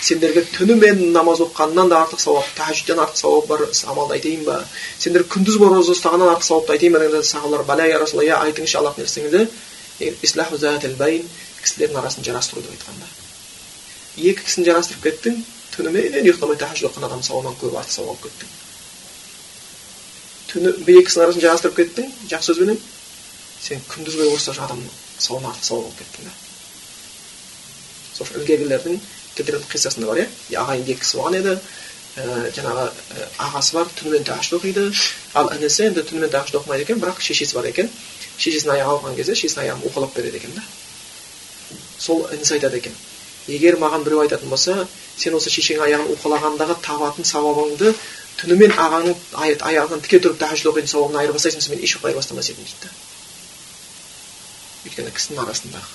Сендерге 0.00 0.42
түнімен 0.56 1.12
намаз 1.12 1.38
оқығаннан 1.44 1.88
да 1.92 1.96
артық 2.06 2.20
сауап 2.24 2.48
тәжүдтен 2.56 2.98
артық 3.04 3.18
сауап 3.20 3.44
бар 3.52 3.60
амалды 3.68 4.16
айтайын 4.16 4.42
ба? 4.48 4.56
Сендер 4.98 5.22
күндіз 5.28 5.60
бойы 5.60 5.76
роза 5.76 5.92
ұстағаннан 5.92 6.32
артық 6.32 6.48
сауапты 6.48 6.72
айтайын 6.72 6.96
ба? 6.96 7.00
дегенде 7.04 7.24
сахабалар 7.24 7.62
бәлә 7.68 7.84
я 7.92 8.00
расулалла 8.00 8.28
иә 8.28 8.36
айтыңызшы 8.48 8.76
аллахтың 8.80 9.04
елшісіңізді 9.04 9.40
кісілердің 11.64 12.00
арасын 12.00 12.26
жарастыру 12.26 12.62
деп 12.62 12.74
айтқанда. 12.74 13.08
Екі 14.20 14.44
кісіні 14.44 14.68
жарастырып 14.68 15.06
кеттің 15.06 15.40
түнімен 15.76 16.20
ұйықтамай 16.20 16.60
тәхажүд 16.60 16.90
оқыған 16.90 17.08
адамның 17.08 17.26
сауабынан 17.30 17.58
көп 17.62 17.80
артық 17.80 17.96
сауап 17.96 18.14
алып 18.14 18.28
кеттің. 18.28 18.52
Түні 20.54 20.72
бір 20.86 21.00
екісінің 21.02 21.26
арасын 21.26 21.44
жарастырып 21.44 21.76
кеттің 21.80 22.10
жақсы 22.30 22.52
сөзбенен 22.52 22.78
сен 23.64 23.82
күндіз 23.90 24.18
бойы 24.20 24.32
ұрыста 24.32 24.54
адамның 24.54 24.90
сауабын 25.18 25.50
артық 25.50 25.68
сауап 25.68 25.88
алып 25.88 25.98
кеттің 26.02 26.28
да 26.28 26.34
сол 28.14 28.28
үшін 28.28 28.40
ілгергілердің 28.42 29.00
тідрдің 29.34 29.70
қиссасында 29.72 30.06
бар 30.06 30.22
иә. 30.22 30.28
Ағайынды 30.54 30.94
екі 30.94 31.02
кісі 31.02 31.18
болған 31.18 31.38
еді. 31.40 31.54
Ә, 32.14 32.26
жаңағы 32.54 32.84
ә, 32.86 33.24
ағасы 33.42 33.74
бар 33.74 33.88
түнімен 33.98 34.26
тәхажүд 34.28 34.60
оқиды. 34.60 34.84
Ал 35.34 35.50
інісі 35.56 35.88
енді 35.88 36.04
түнімен 36.06 36.30
тәхажүд 36.30 36.60
оқымайды 36.60 36.86
екен 36.86 37.02
бірақ 37.02 37.18
шешесі 37.18 37.58
бар 37.58 37.66
екен. 37.72 37.90
Шешесінің 38.38 38.76
аяғы 38.76 38.92
ауырған 38.92 39.18
кезде 39.18 39.34
шешесінің 39.34 39.64
аяғын 39.64 39.88
уқалап 39.90 40.14
береді 40.14 40.38
екен 40.38 40.54
да 40.54 40.62
сол 42.04 42.26
інісі 42.34 42.58
айтады 42.58 42.80
екен 42.80 42.94
егер 43.48 43.78
маған 43.80 44.04
біреу 44.04 44.22
айтатын 44.24 44.50
болса 44.52 44.86
сен 45.16 45.36
осы 45.38 45.52
шешеңнің 45.52 45.86
аяғын 45.86 46.10
уқалағандағы 46.14 46.76
табатын 46.84 47.28
сауабыңды 47.28 47.92
түнімен 48.40 48.72
ағаңның 48.84 49.16
аяғынан 49.70 50.04
тіке 50.04 50.22
тұрып 50.24 50.40
тәхажүд 50.42 50.70
оқитын 50.72 50.90
сауабын 50.90 51.20
айырбастайсың 51.22 51.70
мен 51.72 51.84
еш 51.86 51.96
уақыт 51.96 52.10
айырбастамас 52.10 52.50
едім 52.50 52.64
дейді 52.64 52.88
да 52.88 52.90
өйткені 54.84 55.12
кісінің 55.16 55.44
арасындағы 55.44 55.88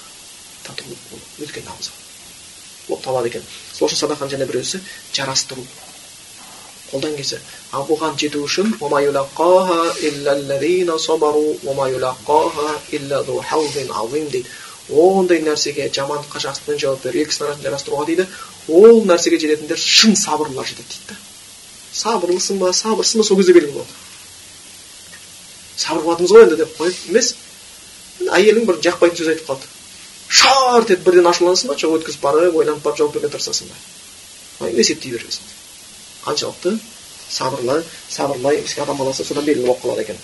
татулық 0.65 1.01
ол 1.13 1.25
үлкен 1.43 1.67
абзал 1.73 1.97
болып 2.89 3.03
табылады 3.03 3.29
екен. 3.29 3.45
Сол 3.73 3.87
үшін 3.87 4.01
садақаның 4.01 4.33
және 4.33 4.47
біреусі 4.49 4.81
жарастыру. 5.13 5.63
Қолдан 6.89 7.15
келсе 7.17 7.39
ал 7.71 7.85
бұған 7.89 8.17
жету 8.17 8.41
үшін 8.45 8.73
дейді. 14.33 14.49
Ондай 14.89 15.43
нәрсеге 15.45 15.85
жамандыққа 15.93 16.39
жақсылықпен 16.47 16.79
жауап 16.81 17.03
беру 17.03 17.21
екі 17.21 17.29
кісінің 17.29 17.61
жарастыруға 17.61 18.07
дейді. 18.09 18.25
Ол 18.73 19.03
нәрсеге 19.05 19.37
жететіндер 19.37 19.77
шын 19.77 20.17
сабырлылар 20.17 20.65
жетеді 20.65 20.89
дейді 20.89 21.13
да 21.13 21.18
сабырлысың 22.03 22.61
ба 22.61 22.73
сабырсың 22.83 23.23
ба 23.23 23.27
сол 23.29 23.41
кезде 23.41 23.57
белгілі 23.57 23.79
болады 23.79 24.07
сабыр 25.79 26.03
қылатынбыз 26.03 26.33
ғой 26.33 26.43
енді 26.45 26.57
деп 26.59 26.75
қойып 26.77 26.97
емес. 27.09 27.33
Әйелің 28.35 28.65
бір 28.67 28.79
жақпайтын 28.83 29.19
сөз 29.19 29.29
айтып 29.31 29.47
қалды. 29.47 29.69
Шарт 30.29 30.91
етіп 30.91 31.05
бірден 31.07 31.29
ашуланасың 31.29 31.71
ба 31.71 31.77
жоқ 31.79 31.95
өткізіп 31.99 32.25
барып 32.25 32.57
ойланып 32.59 32.83
барып 32.83 32.99
жауап 32.99 33.15
беруге 33.15 33.31
тырысасың 33.33 33.71
ба? 33.71 34.69
Есептей 34.75 35.15
бересің 35.15 35.47
қаншалықты 36.25 36.75
сабырлы 37.29 37.83
сабырлай 38.09 38.61
адам 38.83 38.97
баласы 38.97 39.23
содан 39.23 39.45
белгілі 39.45 39.67
болып 39.67 39.83
қалады 39.85 40.03
екен. 40.03 40.17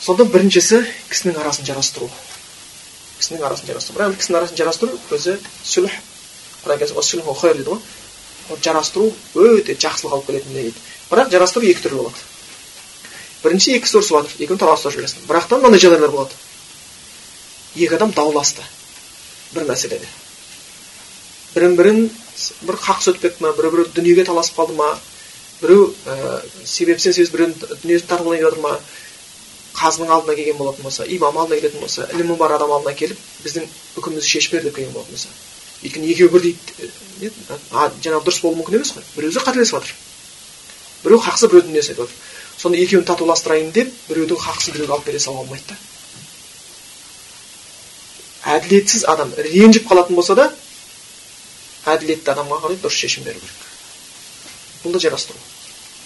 Сонда 0.00 0.24
біріншісі 0.24 0.80
кісінің 1.10 1.40
арасын 1.42 1.68
жарастыру. 1.68 2.08
Кісінің 3.20 3.44
арасын 3.44 3.68
жарастыру. 3.68 3.98
Бірақ 3.98 4.16
кісінің 4.22 4.38
арасын 4.40 4.56
жарастыру 4.56 4.98
өзі 5.12 5.36
сүлх. 5.62 5.92
Дейді 6.64 7.68
ғой. 7.68 7.78
Жарастыру 8.64 9.10
өте 9.34 9.76
жақсылық 9.76 10.16
алып 10.16 10.26
келетін 10.26 10.56
дейді. 10.56 10.74
Бірақ 11.10 11.30
жарастыру 11.32 11.66
екі 11.70 11.84
түрлі 11.86 12.02
болады. 12.02 12.24
Бірінші 13.42 13.76
екі 13.78 13.88
ұрысып 13.88 14.16
жатыр 14.16 14.44
екеуін 14.44 14.60
таласып 14.60 14.96
жүресің 14.96 15.28
бірақ 15.28 15.48
та 15.48 15.58
мынандай 15.58 15.80
жағдайлар 15.80 16.12
болады. 16.12 16.34
Екі 17.76 17.94
адам 17.96 18.12
дауласты. 18.12 18.64
Бір 19.54 19.68
мәселеде. 19.70 20.08
Бірін 21.54 21.76
бірін 21.76 22.10
бір 22.66 22.76
қақ 22.80 23.04
кетті 23.20 23.44
ма 23.44 23.52
бір 23.56 23.70
бірі 23.70 23.86
дүниеге 23.94 24.24
таласып 24.28 24.58
қалды 24.58 24.76
ма 24.76 24.90
біреу 25.60 25.90
ә, 26.06 26.40
себепсіз 26.64 27.18
сөз 27.18 27.32
біреудің 27.34 27.80
дүниесін 27.82 28.08
тартып 28.08 28.28
алайын 28.28 28.46
жатыр 28.46 28.62
ма 28.64 28.76
қазының 29.76 30.12
алдына 30.14 30.36
келген 30.38 30.58
болатын 30.58 30.86
болса 30.86 31.06
имам 31.06 31.38
алдына 31.38 31.60
келетін 31.60 31.80
болса 31.80 32.06
ілімі 32.14 32.36
бар 32.40 32.56
адам 32.56 32.72
алдына 32.76 32.94
келіп 32.96 33.18
біздің 33.44 33.66
үкімімізді 34.00 34.30
шешіп 34.30 34.56
бер 34.56 34.68
деп 34.68 34.76
келген 34.76 34.94
болатын 34.94 35.16
болса. 35.16 35.28
Өйткені 35.84 36.12
екеуі 36.12 36.30
бірдей 36.34 36.54
жаңағы 37.20 38.24
дұрыс 38.26 38.40
болуы 38.42 38.60
мүмкін 38.60 38.80
емес 38.80 38.92
қой. 38.96 39.04
Біреуі 39.16 39.44
қателесіп 39.44 39.78
жатыр 39.78 39.94
біреу 41.04 41.20
хақсыз 41.24 41.48
біреудің 41.50 41.70
дүниесін 41.70 41.94
айтып 41.94 42.04
жатыр 42.04 42.16
сонда 42.60 42.78
екеуін 42.80 43.06
татуластырайын 43.08 43.70
деп 43.72 43.92
біреудің 44.08 44.40
хақсын 44.40 44.74
біреуге 44.74 44.92
алып 44.92 45.06
бере 45.06 45.20
салуға 45.20 45.44
болмайды 45.44 45.64
да. 45.68 45.76
Әділетсіз 48.56 49.06
адам 49.08 49.32
ренжіп 49.36 49.88
қалатын 49.88 50.18
болса 50.18 50.36
да 50.36 50.50
әділетті 51.88 52.34
адамға 52.34 52.60
қарай 52.64 52.80
дұрыс 52.82 53.00
шешім 53.00 53.24
беру 53.24 53.40
керек. 53.40 53.56
Бұл 54.84 54.96
да 54.96 55.00
жарастыру 55.00 55.38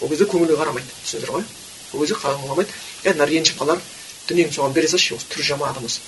ол 0.01 0.11
кезде 0.11 0.29
көңілге 0.31 0.59
қарамайды 0.59 0.95
түсіндіңіздер 1.05 1.35
ғой. 1.35 1.45
Ол 1.93 2.01
кезде 2.01 2.19
қарамайды 2.23 2.71
е 3.05 3.15
мына 3.15 3.27
ренжіп 3.31 3.59
қалар 3.63 3.83
дүниеңді 4.29 4.59
соған 4.59 4.75
бере 4.75 4.89
салшы 4.89 5.15
осы 5.17 5.31
түрі 5.33 5.49
жаман 5.51 5.71
адам 5.71 5.87
осы 5.91 6.03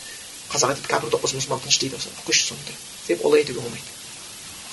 қазақ 0.52 0.74
айтады 0.74 0.92
кәпір 0.92 1.14
тоқпас 1.14 1.35
мұсылман 1.37 1.62
тыныш 1.62 1.79
дейді 1.83 1.98
қойшы 2.26 2.52
соны 2.52 2.76
деп 3.09 3.25
олай 3.25 3.40
айтуге 3.40 3.61
болмайды 3.61 3.85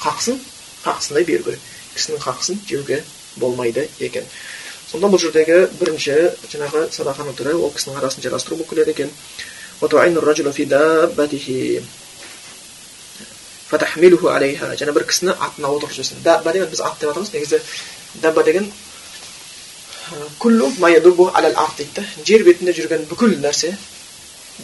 хақысын 0.03 0.39
хақысындай 0.83 1.25
беру 1.25 1.43
керек 1.43 1.59
кісінің 1.95 2.23
хақысын 2.25 2.59
жеуге 2.67 3.03
болмайды 3.37 3.87
екен 3.99 4.25
сонда 4.91 5.09
бұл 5.09 5.21
жердегі 5.21 5.67
бірінші 5.79 6.15
жаңағы 6.51 6.87
садақаның 6.93 7.37
түрі 7.39 7.55
ол 7.57 7.73
кісінің 7.73 7.99
арасын 8.01 8.23
жарастыру 8.25 8.59
болып 8.59 8.73
келеді 8.73 8.91
екен 8.93 9.11
және 14.77 14.93
бір 14.93 15.07
кісіні 15.09 15.33
атына 15.33 15.71
отырғызып 15.73 15.97
жіберсін 15.97 16.23
дабба 16.23 16.53
деген 16.53 16.69
біз 16.69 16.81
ат 16.85 16.99
деп 16.99 17.09
атаймыз 17.09 17.33
негізі 17.33 17.59
дабба 18.21 18.43
деген 18.43 18.71
дейді 21.77 21.91
да 21.95 22.03
жер 22.27 22.43
бетінде 22.45 22.75
жүрген 22.77 23.07
бүкіл 23.09 23.33
нәрсе 23.41 23.73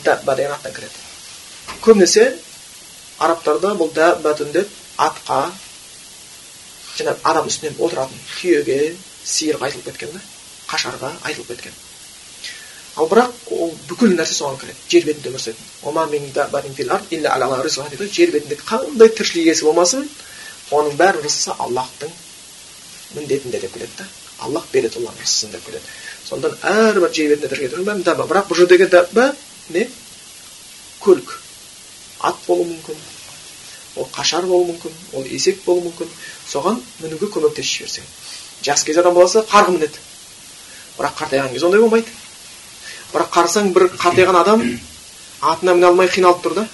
дабба 0.06 0.36
деген 0.36 0.54
аттан 0.54 0.76
кіреді 0.78 1.80
көбінесе 1.82 2.28
арабтарда 3.20 3.74
бұл 3.80 3.92
даббатун 3.94 4.52
деп 4.56 4.68
атқа 4.98 5.40
жаңағы 6.98 7.20
адам 7.32 7.48
үстінен 7.52 7.80
отыратын 7.80 8.20
түйеге 8.40 8.80
сиырға 9.26 9.70
айтылып 9.70 9.86
кеткен 9.90 10.12
да 10.16 10.22
қашарға 10.70 11.12
айтылып 11.28 11.50
кеткен 11.54 11.76
ал 12.96 13.08
бірақ 13.12 13.52
ол 13.56 13.74
бүкіл 13.90 14.16
нәрсе 14.16 14.36
соған 14.40 14.58
кіреді 14.62 14.80
жер 14.94 15.04
бетінде 15.10 15.30
өмір 15.30 15.42
сүретін 15.44 15.66
жер 18.16 18.32
бетінде 18.36 18.56
қандай 18.72 19.10
тіршілік 19.20 19.46
иесі 19.48 19.68
болмасын 19.68 20.08
оның 20.72 20.98
бәрін 21.00 21.24
рызқысы 21.26 21.56
аллахтың 21.58 22.12
міндетінде 23.16 23.60
деп 23.60 23.74
келеді 23.74 23.96
да 23.98 24.08
аллах 24.46 24.66
береді 24.74 25.00
олардың 25.00 25.24
рызқысын 25.24 25.54
деп 25.56 25.66
келеді 25.66 25.86
сондықтан 26.30 26.60
әрбір 26.74 27.14
жер 27.16 27.36
бетінде 27.36 27.84
бәрін 27.88 28.04
даба 28.04 28.28
бірақ 28.32 28.50
бұл 28.52 28.60
жердегі 28.62 28.90
даба 28.92 29.30
не 29.70 29.88
көлік 31.04 31.38
ат 32.20 32.36
болуы 32.48 32.68
мүмкін 32.74 33.00
ол 34.00 34.10
қашар 34.16 34.48
болуы 34.48 34.72
мүмкін 34.74 35.00
ол 35.14 35.28
есек 35.28 35.64
болуы 35.66 35.90
мүмкін. 35.90 36.10
Соған 36.50 36.82
мінуге 37.04 37.30
көмектесіп 37.36 37.84
жіберсең 37.84 38.04
жас 38.64 38.84
кез 38.84 38.98
адам 38.98 39.14
болса 39.14 39.44
қарғын 39.48 39.78
мінеді. 39.78 40.00
Бірақ 40.98 41.16
қартайған 41.20 41.54
кезде 41.54 41.68
ондай 41.68 41.82
болмайды. 41.82 42.12
Бірақ 43.14 43.32
қарасаң 43.34 43.72
бір 43.74 43.88
қартайған 43.96 44.40
адам 44.42 44.64
атына 45.42 45.76
міне 45.76 45.88
алмай 45.88 46.08
қиналып 46.12 46.44
тұр 46.44 46.56
да. 46.60 46.68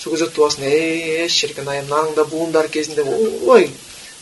Сол 0.00 0.12
кезде 0.12 0.28
туасың 0.34 0.66
е 0.66 1.28
шіркін 1.30 1.68
ай 1.70 1.82
мынаның 1.86 2.14
да 2.18 2.24
буындары 2.24 2.68
кезінде 2.68 3.04
ой 3.04 3.70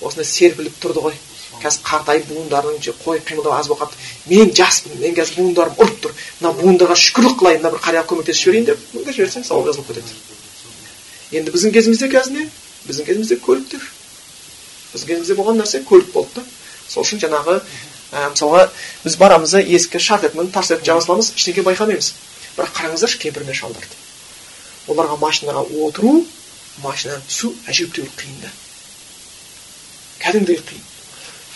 осындай 0.01 0.29
серпіліп 0.29 0.77
тұрды 0.83 1.07
ғой. 1.07 1.17
Қазір 1.63 1.83
қартайып 1.87 2.29
буындарың 2.29 2.79
қой 3.05 3.21
қимылдау 3.25 3.53
аз 3.57 3.69
болып 3.69 3.83
қалыпты 3.83 4.37
мен 4.37 4.53
жаспын 4.57 5.01
мен 5.01 5.17
қазір 5.17 5.41
буындарым 5.41 5.79
ұрып 5.79 5.99
тұр. 6.05 6.15
Мына 6.41 6.53
буындарға 6.61 6.97
шүкірлік 6.97 7.39
қылайын 7.41 7.63
мына 7.63 7.75
бір 7.75 7.85
қарияға 7.87 8.09
көмектесіп 8.13 8.43
жіберейін 8.43 8.71
деп 8.71 9.13
жіберсең 9.13 9.45
сауап 9.47 9.69
жазылып 9.69 9.93
кетеді. 9.93 10.32
Енді 11.33 11.53
біздің 11.55 11.73
кезімізде 11.73 12.09
қазір 12.13 12.37
не 12.37 12.49
біздің 12.89 13.09
кезімізде 13.09 13.39
көліктер 13.45 13.87
біздің 14.93 15.09
кезімізде 15.13 15.37
болған 15.39 15.63
нәрсе 15.63 15.83
көлік 15.89 16.13
болды 16.13 16.41
да 16.41 16.45
сол 16.89 17.07
үшін 17.07 17.23
жаңағы 17.23 17.59
ә, 18.13 18.29
мысалға 18.35 18.67
біз 19.05 19.17
барамыз 19.17 19.57
да 19.57 19.63
есікке 19.63 19.99
шарт 19.99 20.29
етіп 20.29 20.53
тарс 20.53 20.73
етіп 20.75 20.87
жаба 20.87 21.05
саламыз 21.05 21.33
ештеңе 21.33 21.65
байқамаймыз 21.69 22.13
бірақ 22.57 22.75
қараңыздаршы 22.77 23.21
кемпір 23.23 23.47
мен 23.49 23.57
шалдарды 23.57 24.01
оларға 24.93 25.19
машинаға 25.23 25.65
отыру 25.87 26.15
машинадан 26.83 27.25
түсу 27.29 27.53
әжептәуір 27.71 28.13
қиын 28.19 28.41
да 28.43 28.53
кәдімгідей 30.21 30.61
қиын 30.69 30.85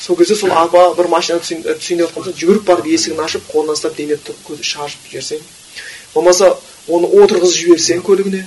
сол 0.01 0.17
кезде 0.17 0.37
сол 0.37 0.53
апа 0.53 0.89
бір 0.97 1.09
машинаға 1.13 1.45
түсейін, 1.45 1.63
деп 1.65 2.17
жатқан 2.17 2.37
жүгіріп 2.41 2.65
барып 2.69 2.89
есігін 2.93 3.25
ашып 3.25 3.47
қолынан 3.51 3.77
ұстап 3.77 3.97
демеп 3.97 4.29
көзі 4.47 4.65
шашып 4.65 5.09
жіберсең 5.11 5.45
болмаса 6.15 6.53
оны 6.89 7.09
отырғызып 7.21 7.63
жіберсең 7.63 8.05
көлігіне 8.07 8.45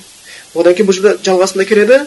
одан 0.55 0.73
кейін 0.73 0.87
бұл 0.89 0.97
жерде 0.97 1.17
жалғасында 1.25 1.65
келеді 1.69 1.99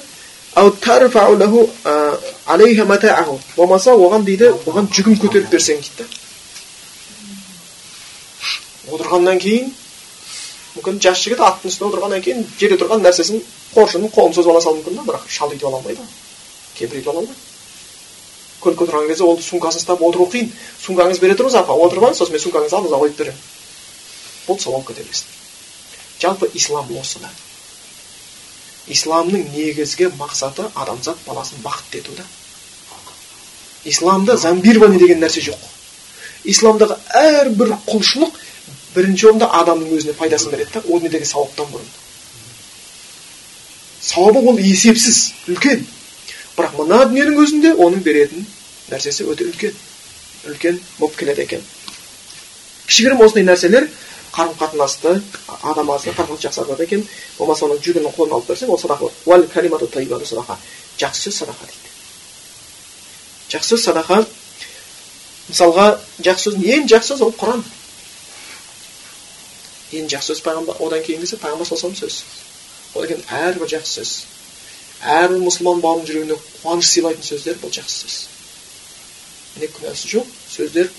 болмаса 3.56 3.94
оған 3.94 4.26
дейді 4.26 4.50
оған 4.66 4.88
жүгін 4.92 5.16
көтеріп 5.22 5.48
берсең 5.52 5.80
дейді 5.84 6.02
да 6.02 6.04
отырғаннан 8.92 9.38
кейін 9.38 9.70
мүмкін 10.74 10.98
жас 11.04 11.22
жігіт 11.22 11.40
аттың 11.46 11.70
үстінде 11.70 11.88
отырғаннан 11.92 12.22
кейін 12.24 12.44
жерде 12.58 12.76
тұрған 12.80 13.04
нәрсесін 13.06 13.42
қоржынын 13.74 14.12
қолын 14.12 14.34
созып 14.36 14.50
ала 14.52 14.60
салуы 14.64 14.80
мүмкін 14.80 14.98
да 14.98 15.06
бірақ 15.08 15.24
шал 15.28 15.52
өйтіп 15.52 15.68
ала 15.68 15.80
алмайды 15.80 16.04
кемпір 16.78 16.98
өйтіп 16.98 17.10
ала 17.12 17.22
алмайды 17.22 17.40
көлікке 18.62 18.84
отырған 18.86 19.08
кезде 19.10 19.24
ол 19.24 19.38
сумкасын 19.42 19.82
ұстап 19.82 20.02
отыру 20.06 20.28
қиын 20.32 20.50
сумкаңызды 20.86 21.24
бере 21.24 21.36
тұрыңыз 21.38 21.56
апа 21.60 21.76
отырып 21.86 22.08
алыңыз 22.08 22.22
сосын 22.22 22.36
мен 22.36 22.44
сумкаңызды 22.44 22.76
алдыңызға 22.78 23.00
қойып 23.02 23.16
беремін 23.18 23.40
болды 24.46 24.62
сол 24.62 24.76
алып 24.78 24.92
кете 24.92 25.06
бересің 25.06 25.26
жалпы 26.22 26.50
ислам 26.54 26.92
осы 27.00 27.18
да 27.22 27.30
исламның 28.90 29.50
негізгі 29.54 30.10
мақсаты 30.18 30.66
адамзат 30.74 31.18
баласын 31.26 31.62
бақытты 31.62 31.98
ету 32.02 32.14
да. 32.16 32.24
Исламда 33.84 34.36
замбирвани 34.36 34.98
деген 34.98 35.22
нәрсе 35.22 35.42
жоқ. 35.42 35.58
Исламдағы 36.44 36.96
әрбір 37.18 37.76
құлшылық 37.86 38.38
бірінші 38.94 39.28
орында 39.30 39.48
адамның 39.62 39.94
өзіне 39.96 40.14
пайдасын 40.18 40.52
береді 40.52 40.74
да 40.74 40.82
о 40.86 40.98
дүниедегі 40.98 41.26
сауаптан 41.26 41.70
бұрын. 41.72 41.88
Сауабы 44.02 44.42
ол 44.50 44.58
есепсіз 44.58 45.32
үлкен. 45.48 45.86
Бірақ 46.56 46.74
мына 46.78 47.04
дүниенің 47.06 47.38
өзінде 47.42 47.74
оның 47.78 48.02
беретін 48.02 48.46
нәрсесі 48.90 49.26
өте 49.30 49.46
үлкен. 49.48 49.76
Үлкен 50.50 50.80
болып 50.98 51.16
келеді 51.16 51.46
екен. 51.46 51.62
Кішігірім 52.86 53.22
осындай 53.24 53.46
нәрселер 53.46 53.88
қарым 54.32 54.54
қатынасты 54.60 55.12
адам 55.62 55.90
арасында 55.90 56.16
қарым 56.16 56.30
қатынасты 56.32 56.48
жақсартады 56.48 56.86
екен 56.86 57.06
болмаса 57.38 57.66
оның 57.66 57.82
жүгінің 57.84 58.14
қолына 58.16 58.38
алып 58.38 58.48
берсең 58.48 58.72
ол 58.72 58.78
садақа 58.80 60.56
жақсы 60.98 61.28
сөз 61.28 61.36
садақа 61.42 61.66
дейді 61.68 61.92
жақсы 63.52 63.74
сөз 63.74 63.84
садақа 63.88 64.18
мысалға 65.48 65.86
жақсы 66.24 66.50
сөз 66.50 66.58
ең 66.74 66.88
жақсы 66.88 67.12
сөз 67.12 67.24
ол 67.26 67.32
құран 67.40 67.64
ең 69.98 70.08
жақсы 70.12 70.32
сөз 70.32 70.42
пайғамбар 70.46 70.80
одан 70.86 71.04
кейінгісі 71.06 71.40
пайғамбар 71.42 71.68
саллаллаху 71.68 72.00
сөз 72.00 72.22
одан 72.94 73.08
кейін 73.10 73.24
әрбір 73.42 73.72
жақсы 73.74 73.92
сөз 73.98 74.12
әрбір 75.16 75.42
мұсылман 75.46 75.82
бауырының 75.84 76.08
жүрегіне 76.08 76.38
қуаныш 76.62 76.92
сыйлайтын 76.92 77.26
сөздер 77.26 77.58
бұл 77.62 77.74
жақсы 77.76 78.04
сөз 78.04 78.18
міне 79.56 79.72
күнәсі 79.76 80.12
жоқ 80.14 80.30
сөздер 80.54 80.92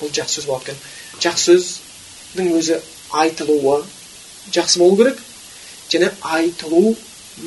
бұл 0.00 0.14
жақсы 0.18 0.40
сөз 0.40 0.48
болады 0.50 0.72
екен 0.72 0.80
жақсы 1.26 1.52
сөз 1.52 1.68
өзі 2.36 2.80
айтылуы 3.12 3.84
жақсы 4.52 4.78
болу 4.78 4.96
керек. 4.96 5.18
Және 5.88 6.10
айтылу 6.20 6.96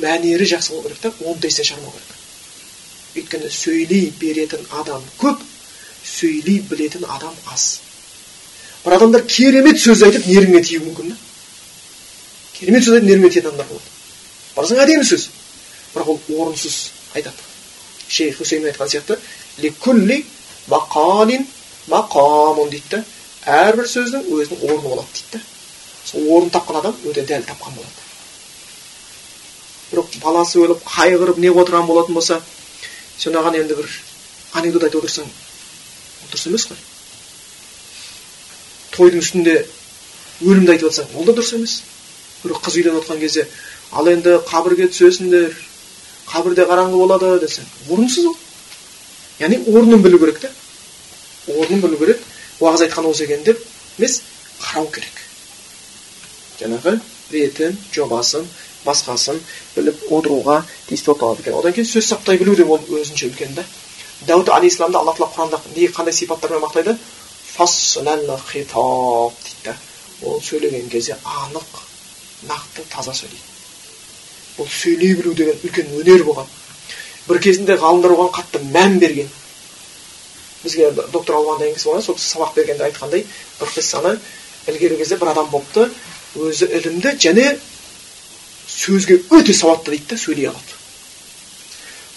мәнері 0.02 0.48
жақсы 0.48 0.72
болу 0.72 0.88
керек 0.88 1.00
та 1.00 1.12
естен 1.46 1.64
шығармау 1.64 1.92
керек. 1.92 2.10
Өйткені 3.14 3.50
сөйлей 3.52 4.12
беретін 4.20 4.66
адам 4.70 5.02
көп 5.20 5.40
сөйлей 6.04 6.62
білетін 6.68 7.04
адам 7.08 7.34
аз. 7.52 7.80
Бір 8.84 8.96
адамдар 8.96 9.22
керемет 9.26 9.78
сөз 9.78 10.02
айтып 10.02 10.26
нервіңе 10.26 10.62
тиюі 10.64 10.82
мүмкін 10.86 11.12
да. 11.12 11.16
Керемет 12.56 12.82
сөз 12.82 12.98
айтып 12.98 13.08
нервіңе 13.10 13.30
тиетін 13.30 13.52
адамдар 13.52 13.68
болады. 13.70 13.88
Барсаң 14.56 14.82
әдемі 14.82 15.06
сөз. 15.06 15.28
Бірақ 15.94 16.08
ол 16.08 16.20
орынсыз 16.40 16.90
айтады. 17.14 17.36
Шейх 18.08 18.38
хусейн 18.38 18.66
айтқан 18.66 18.90
сияқты 18.90 19.18
дейді 22.70 22.88
да 22.90 23.04
әрбір 23.48 23.88
сөздің 23.90 24.28
өзінің 24.30 24.62
орны 24.68 24.82
болады 24.82 25.08
дейді 25.14 25.38
да 25.38 25.40
сол 26.04 26.28
орнын 26.36 26.50
тапқан 26.54 26.78
адам 26.78 26.96
өте 27.04 27.24
дәл 27.26 27.42
тапқан 27.42 27.74
болады. 27.74 28.00
Бірақ 29.90 30.16
баласы 30.22 30.60
өліп 30.62 30.84
қайғырып 30.86 31.38
не 31.42 31.50
отырған 31.50 31.86
болатын 31.86 32.14
болса 32.14 32.40
сен 33.18 33.34
оған 33.34 33.58
енді 33.58 33.76
бір 33.80 33.90
анекдот 34.52 34.86
айтып 34.86 35.02
отырсаң 35.02 35.26
ол 35.26 36.30
дұрыс 36.30 36.46
емес 36.48 36.66
қой. 36.70 36.78
Тойдың 38.94 39.24
үстінде 39.24 39.56
өлімді 40.42 40.76
айтып 40.76 40.88
жатсаң 40.90 41.18
ол 41.18 41.26
да 41.26 41.34
дұрыс 41.34 41.54
емес. 41.56 41.82
Біреу 42.42 42.62
қыз 42.62 42.78
үйленіп 42.78 43.02
жатқан 43.02 43.20
кезде 43.20 43.48
ал 43.92 44.08
енді 44.08 44.38
қабірге 44.46 44.88
түсесіңдер 44.92 45.56
қабірде 46.30 46.66
қараңғы 46.70 46.98
болады 47.02 47.38
десең 47.42 47.66
орынсыз 47.90 48.26
ол. 48.26 48.36
Яғни 49.40 49.64
орнын 49.66 50.02
білу 50.02 50.18
керек 50.22 50.40
та 50.40 50.50
орнын 51.48 51.80
білу 51.82 51.98
керек. 51.98 52.21
Уағыз 52.62 52.86
айтқан 52.86 53.08
осы 53.10 53.26
екен 53.26 53.44
деп 53.46 53.62
емес 53.98 54.20
қарау 54.62 54.88
керек 54.94 55.22
жаңағы 56.60 56.98
ретін 57.32 57.78
жобасын 57.94 58.48
басқасын 58.86 59.40
біліп 59.76 60.06
отыруға 60.10 60.62
тиісті 60.88 61.12
болып 61.12 61.20
табылады 61.20 61.42
екен 61.42 61.58
одан 61.60 61.76
кейін 61.78 61.90
сөз 61.90 62.08
саптай 62.12 62.38
білу 62.38 62.54
де 62.58 62.64
ол 62.64 62.82
өзінше 62.98 63.30
үлкен 63.30 63.54
да 63.58 63.64
дәуд 64.26 64.50
алейхисаламды 64.56 64.98
алла 64.98 65.14
тағала 65.14 65.32
құранда 65.36 65.60
не 65.76 65.88
қандай 65.88 66.12
сипаттармен 66.12 66.62
мақтайды 66.66 66.98
хитаб 68.52 69.34
дейді 69.44 69.64
да 69.64 69.76
ол 70.22 70.40
сөйлеген 70.40 70.88
кезде 70.90 71.16
анық 71.24 71.82
нақты 72.48 72.86
таза 72.90 73.14
сөйлейді 73.14 73.50
бұл 74.58 74.68
сөйлей 74.68 75.14
білу 75.18 75.34
деген 75.34 75.58
үлкен 75.64 75.94
өнер 75.98 76.24
болған 76.26 76.50
бір 77.28 77.40
кезінде 77.42 77.76
ғалымдар 77.82 78.14
оған 78.16 78.32
қатты 78.36 78.62
мән 78.74 78.98
берген 79.02 79.30
бізге 80.62 80.90
доктор 81.12 81.36
алуан 81.36 81.58
деген 81.60 81.78
сол 81.78 82.00
кісі 82.00 82.34
сабақ 82.34 82.54
бергенде 82.56 82.84
айтқандай 82.88 83.26
бір 83.60 83.68
қиссаны 83.74 84.18
ілгергі 84.68 84.98
кезде 85.02 85.16
бір 85.16 85.32
адам 85.34 85.50
болыпты 85.50 85.88
өзі 86.36 86.68
ілімді 86.78 87.16
және 87.26 87.46
сөзге 88.68 89.20
өте 89.30 89.54
сауатты 89.54 89.96
дейді 89.96 90.14
да 90.14 90.16
сөйлей 90.16 90.50
алады 90.50 90.80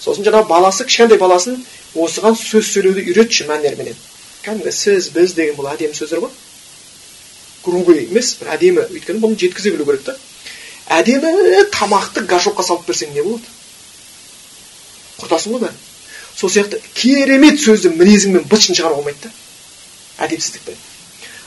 сосын 0.00 0.26
жаңағы 0.26 0.48
баласы 0.48 0.86
кішкентай 0.88 1.18
баласын 1.18 1.62
осыған 1.94 2.36
сөз 2.40 2.72
сөйлеуді 2.72 3.06
үйретші 3.10 3.48
мәнерменен 3.50 3.96
кәдімгі 4.44 4.72
сіз 4.72 5.10
біз 5.14 5.34
деген 5.34 5.58
бұл 5.58 5.72
әдемі 5.74 5.96
сөздер 5.98 6.22
ғой 6.24 6.34
грубый 7.66 8.04
емес 8.04 8.36
бір 8.40 8.52
әдемі. 8.54 8.86
Өйткені 8.94 9.22
бұны 9.22 9.38
жеткізе 9.40 9.72
білу 9.74 9.86
керек 9.88 10.06
та. 10.06 10.14
Әдемі 10.96 11.64
тамақты 11.74 12.24
горшокқа 12.30 12.64
салып 12.66 12.86
берсең 12.86 13.14
не 13.16 13.24
болады? 13.26 13.50
Құртасың 15.18 15.56
ғой 15.56 15.64
бәрін 15.66 15.80
сол 16.36 16.50
сияқты 16.50 16.80
керемет 16.94 17.60
сөзді 17.62 17.94
мінезіңмен 17.96 18.44
бытшын 18.50 18.76
шығаруға 18.78 19.02
болмайды 19.02 19.24
да. 19.24 19.32
Әдепсіздікпен 20.26 20.76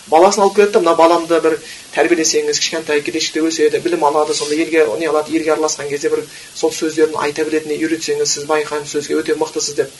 баласын 0.10 0.43
алып 0.43 0.56
келеді 0.56 0.73
да 0.73 0.80
мына 0.82 0.95
баламды 0.97 1.39
бір 1.43 1.58
тәрбиелесеңіз 1.93 2.60
кішкентай 2.60 3.04
келешекте 3.06 3.43
өседі 3.45 3.82
білім 3.84 4.04
алады 4.10 4.34
сонда 4.34 4.56
елге 4.56 4.86
не 4.99 5.10
алады 5.10 5.36
елге 5.38 5.54
араласқан 5.54 5.89
кезде 5.89 6.10
бір 6.10 6.23
сол 6.56 6.73
сөздерін 6.73 7.17
айта 7.21 7.45
білетініне 7.45 7.78
үйретсеңіз 7.86 8.34
сіз 8.34 8.49
байқаймын 8.49 8.89
сөзге 8.89 9.19
өте 9.21 9.38
мықтысыз 9.38 9.78
деп 9.78 9.93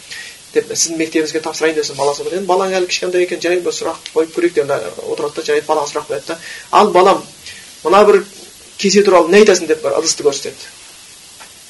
деп 0.54 0.74
сіздің 0.74 0.98
мектебіңізге 1.04 1.44
тапсырайын 1.46 1.78
десем 1.78 1.98
баласы 2.02 2.26
енді 2.26 2.46
балаң 2.50 2.74
әлі 2.74 2.90
кішкентай 2.90 3.28
екен 3.28 3.42
жарайды 3.44 3.68
бір 3.68 3.78
сұрақ 3.78 4.12
қойып 4.16 4.34
көрейік 4.34 4.56
деп 4.58 4.72
отырады 5.14 5.36
да 5.36 5.46
жарайды 5.46 5.68
балаға 5.68 5.92
сұрақ 5.94 6.10
қояды 6.10 6.28
да 6.34 6.40
ал 6.72 6.92
балам 6.92 7.24
мына 7.84 8.04
бір 8.10 8.24
кесе 8.80 9.04
туралы 9.04 9.30
не 9.30 9.44
айтасың? 9.44 9.68
деп 9.68 9.84
бір 9.84 10.00
ыдысты 10.00 10.24
көрсетеді. 10.24 10.70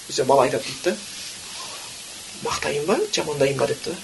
Сөйтсе 0.08 0.24
бала 0.24 0.46
айтады 0.46 0.64
дейді 0.64 0.92
да. 0.92 0.96
Мақтайын 2.44 2.86
ба 2.86 3.00
жамандайын 3.16 3.58
ба 3.58 3.68
депті 3.68 3.92
да 3.92 3.98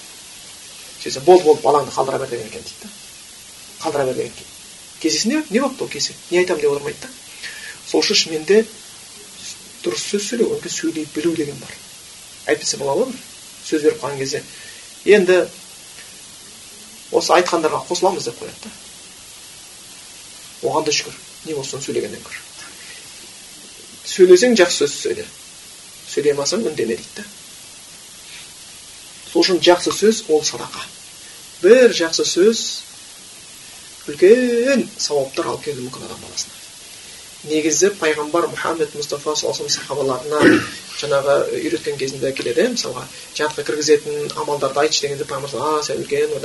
сөйтсе 1.01 1.19
болды 1.21 1.43
болды 1.43 1.61
балаңды 1.63 1.91
қалдыра 1.91 2.19
бер 2.19 2.29
деген 2.29 2.47
екен 2.47 2.63
дейді 2.63 2.83
да 2.83 2.89
қалдыра 3.83 4.05
бер 4.05 4.15
деген 4.15 4.31
кесесі 5.01 5.27
не 5.27 5.43
не 5.49 5.59
болыпты 5.59 5.83
ол 5.83 5.89
кесе 5.89 6.13
не 6.31 6.39
айтамын 6.39 6.61
деп 6.61 6.71
отырмайды 6.71 7.01
да 7.01 7.09
сол 7.87 8.01
үшін 8.01 8.15
шынымен 8.21 8.45
де 8.45 8.65
дұрыс 9.83 10.03
сөз 10.11 10.29
сөйлеу 10.29 10.47
одан 10.47 10.61
кейін 10.61 10.77
сөйлей 10.77 11.07
білу 11.15 11.35
деген 11.35 11.57
бар 11.61 11.75
әйтпесе 12.47 12.77
болады 12.77 13.05
ғой 13.05 13.13
сөз 13.65 13.81
беріп 13.85 14.01
қалған 14.01 14.17
кезде 14.17 14.43
енді 15.05 15.37
осы 17.11 17.33
айтқандарға 17.37 17.85
қосыламыз 17.89 18.27
деп 18.29 18.39
қояды 18.41 18.59
да 18.65 18.71
оған 20.69 20.85
да 20.85 20.91
шүкір 20.91 21.13
не 21.45 21.53
болсын 21.53 21.81
сөйлегеннен 21.85 22.21
гөрі 22.25 22.41
сөйлесең 24.15 24.57
жақсы 24.57 24.85
сөз 24.85 24.99
сөйле 25.03 25.25
сөйлей 26.09 26.33
алмасаң 26.33 26.65
үндеме 26.65 26.95
дейді 26.95 27.15
да 27.17 27.23
сол 29.35 29.43
үшін 29.43 29.57
жақсы 29.59 29.91
сөз 29.91 30.21
ол 30.31 30.43
садақа. 30.47 30.85
Бір 31.59 31.91
жақсы 31.91 32.23
сөз 32.23 32.59
үлкен 34.07 34.85
сауаптар 34.95 35.49
алып 35.51 35.65
келуі 35.65 35.89
мүмкін 35.89 36.05
адам 36.07 36.21
баласына. 36.23 36.64
Негізі 37.49 37.91
пайғамбар 37.99 38.47
мұхаммед 38.51 38.95
мұстафа 38.97 39.35
саллаллаху 39.37 39.69
сахабаларына 39.69 40.39
жаңағы 40.95 41.35
үйреткен 41.59 41.97
кезінде 41.99 42.31
келеді. 42.35 42.65
Иә 42.65 42.73
мысалға 42.73 43.03
жәннатқа 43.35 43.65
кіргізетін 43.67 44.31
амалдарды 44.41 44.81
айтшы 44.83 45.05
дегенде 45.05 45.27
пайғамбар 45.29 45.51
а 45.59 45.95
үлкен 45.95 46.35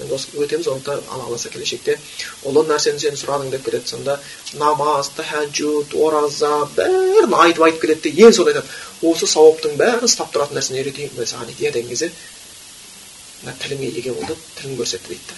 енді 0.00 0.14
осы 0.14 0.32
өтеміз 0.36 0.70
оны 0.72 0.84
да 0.86 1.00
алла 1.10 1.26
қаласа 1.26 1.50
келешекте. 1.50 1.98
Ұлы 2.44 2.64
нәрсені 2.70 3.02
сен 3.02 3.18
сұрадың 3.18 3.50
деп 3.50 3.64
келеді. 3.66 3.88
Сонда 3.90 4.20
намаз 4.54 5.10
тахаджуд 5.16 5.94
ораза 5.94 6.68
бәрін 6.76 7.34
айтып 7.34 7.66
айтып 7.68 7.82
келеді 7.82 8.10
де 8.10 8.26
ең 8.26 8.32
соңында 8.32 8.54
айтады. 8.54 8.72
Осы 9.02 9.26
сауаптың 9.28 9.76
бәрін 9.76 10.06
ұстап 10.08 10.32
тұратын 10.32 10.60
нәрсені 10.60 10.80
үйретейін 10.84 11.16
бе 11.18 11.26
саған? 11.26 11.50
Дейді 11.50 11.66
иә 11.66 11.72
деген 11.74 11.90
кезде 11.90 12.12
мына 13.42 13.52
тіліңе 13.60 13.90
еге 13.92 14.12
бол 14.16 14.26
деп 14.30 14.38
тілін 14.58 14.78
көрсетті 14.80 15.12
дейді 15.12 15.26
да 15.28 15.36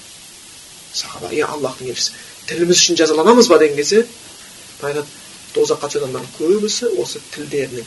сахаба 0.94 1.30
иә 1.34 1.48
аллахтың 1.52 1.90
елшісі 1.92 2.14
тіліміз 2.48 2.82
үшін 2.82 2.98
жазаланамыз 3.00 3.48
ба 3.52 3.58
деген 3.62 3.76
кезде 3.76 4.04
айтады 4.80 5.06
тозаққа 5.54 5.88
түсетін 5.88 6.08
адамдардың 6.08 6.34
көбісі 6.38 6.90
осы 7.02 7.22
тілдерінің 7.34 7.86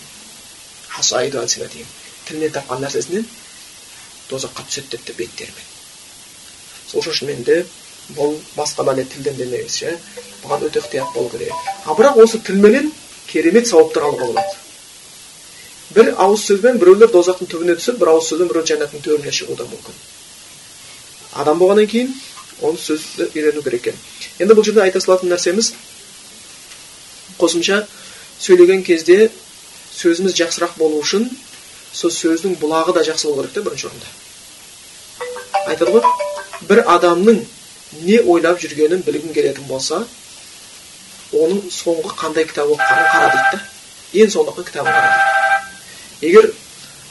тілінен 2.28 2.56
тапқан 2.58 2.84
нәрсесінен 2.86 3.28
тозаққа 4.30 4.68
түседі 4.68 4.98
депті 4.98 5.18
беттерімен 5.18 5.70
сол 6.92 7.02
үшін 7.02 7.18
шынымен 7.22 7.66
бұл 8.16 8.36
басқа 8.56 8.84
бәле 8.88 9.06
тілден 9.08 9.38
демеңіз 9.38 9.78
бұған 10.42 10.66
өте 10.68 10.82
ықтият 10.82 11.14
болу 11.14 11.30
керек. 11.30 11.54
А 11.86 11.94
бірақ 11.96 12.18
осы 12.24 12.40
тілменен 12.40 12.92
керемет 13.28 13.68
сауаптар 13.68 14.04
алуға 14.04 14.28
болады 14.32 14.58
бір 15.96 16.14
ауыз 16.18 16.46
сөзбен 16.48 16.80
біреулер 16.80 17.12
тозақтың 17.12 17.50
түбіне 17.52 17.76
түсіп 17.80 18.00
бір 18.02 18.14
ауыз 18.14 18.30
сөзбен 18.32 18.50
біреу 18.52 18.66
жәннаттың 18.68 19.04
төріне 19.06 19.32
шығуы 19.36 19.58
да 19.60 19.68
мүмкін. 19.70 19.98
Адам 21.44 21.60
болғаннан 21.60 21.88
кейін 21.92 22.14
ол 22.62 22.78
сөзді 22.78 23.30
үйрену 23.36 23.64
керек 23.66 23.88
екен 23.88 24.00
енді 24.40 24.58
бұл 24.58 24.66
жерде 24.68 24.84
айта 24.86 25.02
салатын 25.02 25.32
нәрсеміз 25.34 25.74
қосымша 27.40 27.84
сөйлеген 28.40 28.84
кезде 28.84 29.30
сөзіміз 29.96 30.36
жақсырақ 30.38 30.78
болу 30.78 31.02
үшін 31.02 31.28
сол 31.94 32.12
сөздің 32.14 32.58
бұлағы 32.62 32.96
да 32.98 33.06
жақсы 33.08 33.28
болу 33.30 33.44
керек 33.44 33.54
та 33.56 33.66
бірінші 33.68 33.88
орында 33.90 34.08
айтады 35.72 35.92
ғой 35.96 36.04
бір 36.70 36.84
адамның 36.96 37.44
не 38.06 38.20
ойлап 38.22 38.62
жүргенін 38.64 39.04
білгің 39.08 39.36
келетін 39.36 39.68
болса 39.68 40.04
оның 41.32 41.62
соңғы 41.72 42.16
қандай 42.20 42.48
кітап 42.48 42.72
оқығанын 42.72 43.12
қара 43.14 43.30
дейді 43.36 43.58
да 43.58 44.24
ең 44.24 44.34
соңғы 44.36 44.66
кітабын 44.70 44.92
қара 44.92 45.12
дейді 46.22 46.30
егер 46.30 46.52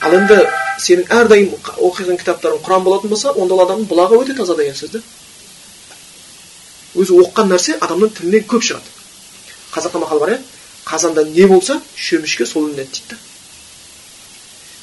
ал 0.00 0.16
енді 0.16 0.40
сенің 0.80 1.14
әрдайым 1.20 1.54
оқиған 1.88 2.20
кітаптарың 2.20 2.62
құран 2.64 2.84
болатын 2.86 3.12
болса 3.12 3.32
онда 3.32 3.56
ол 3.56 3.64
адамның 3.66 3.88
бұлағы 3.90 4.20
өте 4.22 4.36
таза 4.36 4.56
деген 4.56 4.76
сөз 4.76 4.96
да 4.96 5.02
өзі 6.94 7.16
оқыған 7.22 7.52
нәрсе 7.54 7.78
адамның 7.80 8.14
тілінен 8.18 8.46
көп 8.50 8.66
шығады. 8.66 8.94
Қазақта 9.74 10.02
мақал 10.02 10.20
бар 10.20 10.34
иә? 10.36 10.38
Қазанда 10.84 11.24
не 11.24 11.46
болса 11.46 11.80
шөмішке 11.96 12.46
сол 12.46 12.68
ілінеді 12.68 12.90
дейді 12.90 13.10
да. 13.10 13.18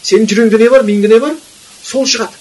Сенің 0.03 0.27
жүрегіңде 0.31 0.59
не 0.63 0.69
бар 0.69 0.85
миыңда 0.87 1.13
не 1.13 1.19
бар? 1.19 1.35
Сол 1.83 2.05
шығады 2.05 2.37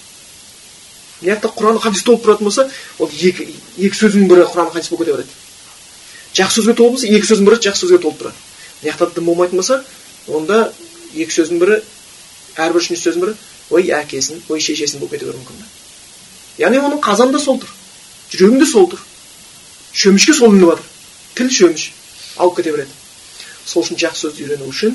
мына 1.21 1.37
құран 1.41 1.79
хадис 1.81 2.03
толып 2.05 2.25
тұратын 2.25 2.45
болса 2.45 2.67
ол 2.99 3.09
екі 3.09 3.47
екі 3.77 3.97
сөздің 3.97 4.27
бірі 4.29 4.45
құран 4.51 4.69
хадис 4.71 4.89
болып 4.91 5.05
кете 5.05 5.15
береді. 5.15 5.29
Жақсы 6.37 6.61
сөзге 6.61 6.75
толы 6.77 6.91
болса 6.93 7.07
екі 7.07 7.25
сөздің 7.25 7.47
бірі 7.47 7.61
жақсы 7.65 7.85
сөзге 7.85 8.01
толып 8.03 8.19
тұрады. 8.21 8.35
Мына 8.83 8.91
жақта 8.91 9.15
дым 9.15 9.25
болмайтын 9.25 9.57
болса 9.57 9.83
онда 10.27 10.73
екі 11.15 11.33
сөздің 11.33 11.61
бірі 11.63 11.79
әрбір 12.57 12.81
үшінші 12.83 13.01
сөздің 13.07 13.25
бірі 13.25 13.35
ой 13.71 13.89
әкесін 13.97 14.43
ой 14.47 14.61
шешесін 14.61 15.01
болып 15.01 15.17
кете 15.17 15.25
беруі 15.25 15.41
мүмкін 15.41 15.57
да. 15.57 15.65
Яғни 16.61 16.83
оның 16.85 17.01
қазанында 17.01 17.41
сол 17.41 17.57
тұр 17.63 17.73
жүрегінде 18.31 18.69
сол 18.69 18.89
тұр. 18.91 19.01
Шөмішке 19.97 20.33
сол 20.37 20.51
ілініп 20.53 20.69
жатыр 20.69 20.83
тіл 21.37 21.49
шөміш 21.57 21.83
алып 22.43 22.55
кете 22.59 22.71
береді 22.75 22.93
сол 23.65 23.81
үшін 23.81 23.97
жақсы 24.03 24.27
сөзді 24.27 24.43
үйрену 24.45 24.67
үшін 24.69 24.93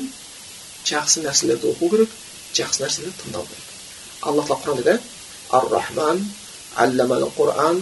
жақсы 0.87 1.23
нәрселерді 1.25 1.73
оқу 1.73 1.89
керек 1.91 2.11
жақсы 2.59 2.85
нәрселерді 2.85 3.17
тыңдау 3.23 3.43
керек 3.49 3.67
алла 4.29 4.45
тағала 4.47 4.61
құран 4.63 4.77
дейді 4.79 4.95
ар 5.59 5.65
рахман 5.73 6.17
алламал 6.85 7.25
құран 7.37 7.81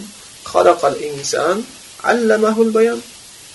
халақал 0.49 0.97
инсан 1.11 1.61
алламахул 2.01 2.71
баян 2.71 2.99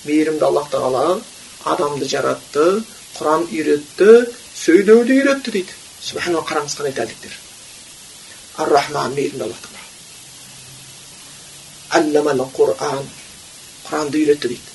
мейірімді 0.05 0.45
аллах 0.47 0.71
тағала 0.71 1.21
адамды 1.65 2.07
жаратты 2.15 2.85
құран 3.19 3.43
үйретті 3.51 4.11
сөйлеуді 4.63 5.19
үйретті 5.19 5.51
дейді 5.59 5.73
субханалла 6.07 6.47
қараңыз 6.47 6.79
қандай 6.79 6.95
дәлдіктер 7.03 7.35
ар 8.63 8.75
рахман 8.79 9.15
мейірімді 9.19 9.45
аллах 9.51 9.61
тағала 9.67 9.85
алламал 11.99 12.41
құран 12.55 13.07
құранды 13.87 14.23
үйретті 14.23 14.51
дейді 14.53 14.75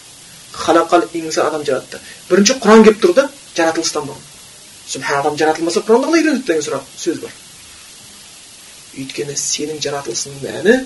халақал 0.54 1.08
инсан 1.14 1.48
адам 1.48 1.64
жаратты 1.68 2.00
бірінші 2.30 2.58
құран 2.64 2.84
келіп 2.88 3.02
тұр 3.04 3.14
да 3.16 3.30
жаратылыстан 3.56 4.08
бұрын 4.10 4.26
субхан 4.88 5.20
адам 5.20 5.38
жаратылмаса 5.38 5.84
құранды 5.88 6.08
қалай 6.10 6.24
үйренеді 6.24 6.48
деген 6.48 6.66
сұрақ 6.66 6.90
сөз 6.98 7.22
бар 7.24 7.34
өйткені 9.02 9.38
сенің 9.40 9.80
жаратылысыңның 9.86 10.42
мәні 10.44 10.78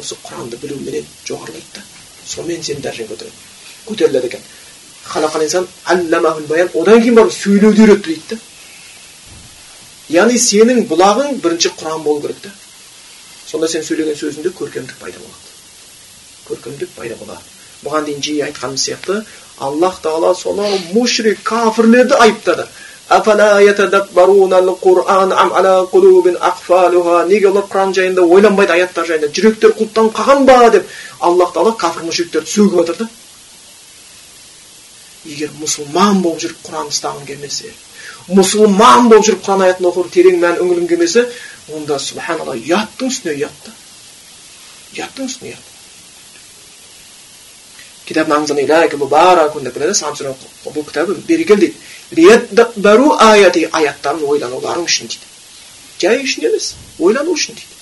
осы 0.00 0.16
құранды 0.24 0.60
білуменен 0.62 1.06
жоғарылайды 1.28 1.76
да 1.76 1.82
сонымен 2.24 2.64
сенің 2.64 2.84
дәрежең 2.86 3.10
көтереді 3.12 3.36
көтеріледі 3.88 4.30
екен 4.30 4.44
халақал 5.04 5.44
инсан 5.44 5.68
баян 6.48 6.70
одан 6.74 7.02
кейін 7.02 7.18
барып 7.20 7.32
сөйлеуді 7.36 7.84
үйретті 7.84 8.08
дейді 8.08 8.34
да 8.34 8.40
яғни 10.18 10.38
сенің 10.40 10.86
бұлағың 10.88 11.40
бірінші 11.44 11.74
құран 11.80 12.02
болу 12.04 12.22
керек 12.24 12.40
та 12.44 12.50
сонда 13.46 13.68
сен 13.68 13.84
сөйлеген 13.84 14.16
сөзіңде 14.20 14.52
көркемдік 14.58 14.96
пайда 15.00 15.18
болады 15.18 15.52
көркемдік 16.48 16.96
пайда 16.96 17.16
болады 17.20 17.53
бұған 17.84 18.08
дейін 18.08 18.22
жиі 18.24 18.42
айтқанымыз 18.48 18.86
сияқты 18.88 19.20
аллах 19.58 20.00
тағала 20.02 20.34
сонау 20.34 20.78
мушрик 20.92 21.42
кафірлерді 21.42 22.14
айыптады. 22.20 22.66
Неге 27.28 27.48
олар 27.48 27.64
құран 27.68 27.92
жайында 27.94 28.22
ойланбайды 28.24 28.72
аяттар 28.72 29.04
жайында? 29.06 29.28
Жүректер 29.28 29.74
құлыптан 29.76 30.08
қалған 30.16 30.46
ба? 30.48 30.70
деп 30.70 30.88
аллах 31.20 31.52
тағала 31.52 31.76
кәпір 31.76 32.06
мушриктерді 32.08 32.50
сөгіп 32.50 32.80
жатыр 32.80 32.96
да 33.02 33.08
егер 35.24 35.52
мұсылман 35.60 36.20
болып 36.24 36.42
жүріп 36.44 36.64
құранды 36.66 36.92
ұстағың 36.94 37.28
келмесе 37.28 37.70
мұсылман 38.28 39.08
болып 39.08 39.28
жүріп 39.28 39.44
құран 39.46 39.64
аятын 39.68 39.88
оқып 39.90 40.10
терең 40.16 40.40
мән 40.42 40.60
үңілгің 40.64 40.90
келмесе 40.90 41.24
онда 41.72 41.98
субханалла 41.98 42.56
ұяттың 42.60 43.12
үстіне 43.12 43.36
ұят 43.38 43.62
та 43.64 43.72
ұяттың 44.96 45.30
үстіне 45.30 45.54
ұят 45.54 45.73
кітап 48.06 48.28
деп 49.64 49.74
біледі 49.78 49.94
самсурен 49.94 50.34
бұл 50.64 50.84
кітабы 50.84 51.14
берекелі 51.28 51.72
дейді 52.10 52.56
аяти 53.20 53.68
аяттарын 53.72 54.24
ойлануларың 54.24 54.84
үшін 54.84 55.08
дейді 55.08 55.26
жай 56.00 56.22
үшін 56.24 56.48
емес 56.50 56.74
ойлану 56.98 57.32
үшін 57.32 57.56
дейді 57.56 57.74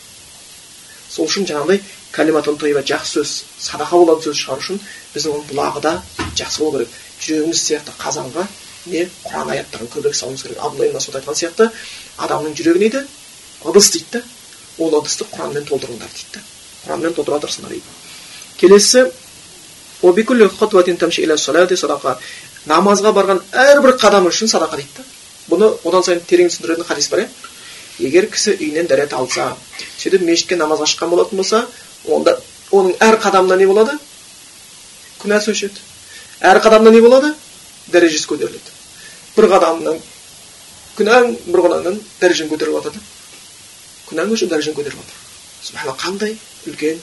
сол 1.11 1.27
үшін 1.27 1.49
жаңағыдай 1.49 1.81
кәлиматун 2.12 2.59
тойба 2.61 2.85
жақсы 2.87 3.23
сөз 3.23 3.33
садақа 3.59 3.99
болатын 3.99 4.29
сөз 4.29 4.43
шығару 4.45 4.62
үшін 4.62 4.81
біз 5.14 5.27
оның 5.33 5.49
бұлағы 5.51 5.83
да 5.83 5.93
жақсы 6.39 6.62
болу 6.62 6.79
керек 6.79 6.95
жүрегіміз 7.25 7.62
сияқты 7.66 7.97
қазанға 7.99 8.47
не 8.87 9.07
құран 9.25 9.51
аяттарын 9.55 9.91
көбірек 9.93 10.16
салуымыз 10.18 10.43
керек 10.47 10.62
абдулла 10.62 10.93
масуд 10.97 11.18
айтқан 11.18 11.39
сияқты 11.39 11.68
адамның 12.18 12.57
жүрегі 12.59 12.79
не 12.79 12.91
дейді 12.91 13.05
ыдыс 13.64 13.91
дейді 13.95 14.18
да 14.18 14.23
ол 14.79 14.97
ыдысты 15.01 15.27
құранмен 15.33 15.66
толтырыңдар 15.68 16.11
дейді 16.16 16.39
да 16.39 16.43
құранмен 16.87 17.14
толтыра 17.16 17.41
тұрсыңдар 17.45 17.77
дейді 17.77 18.01
келесі 18.61 19.07
намазға 22.66 23.11
барған 23.14 23.40
әрбір 23.53 23.96
қадам 23.98 24.28
үшін 24.30 24.50
садақа 24.50 24.76
дейді 24.78 24.98
да 24.98 25.05
бұны 25.50 25.68
одан 25.88 26.05
сайын 26.07 26.20
терең 26.28 26.50
түсіндіретін 26.50 26.86
хадис 26.86 27.09
бар 27.11 27.24
иә 27.24 27.28
егер 28.07 28.28
кісі 28.30 28.55
үйінен 28.55 28.86
дәрет 28.86 29.14
алса 29.18 29.48
сөйтіп 29.98 30.22
мешітке 30.26 30.57
намазға 30.57 30.86
шыққан 30.92 31.11
болатын 31.11 31.40
болса 31.42 31.64
онда 32.07 32.36
оның 32.70 32.94
әр 33.03 33.18
қадамына 33.22 33.59
не 33.59 33.66
болады 33.66 33.96
күнәсі 35.22 35.53
өшеді 35.53 35.82
әр 36.40 36.62
қадамда 36.62 36.92
не 36.94 37.00
болады 37.03 37.32
дәрежесі 37.92 38.30
көтеріледі 38.30 38.76
бір 39.36 39.48
қадамнан 39.53 39.98
күнәң 40.98 41.34
бір 41.46 41.64
қадамнан 41.66 41.98
дәрежең 42.20 42.50
көтеріп 42.53 42.78
жатыр 42.78 43.03
күнәң 44.09 44.32
үшін 44.36 44.53
дәрежең 44.55 44.78
көтеріп 44.78 45.03
жатыр 45.03 45.98
қандай 46.03 46.36
үлкен 46.66 47.03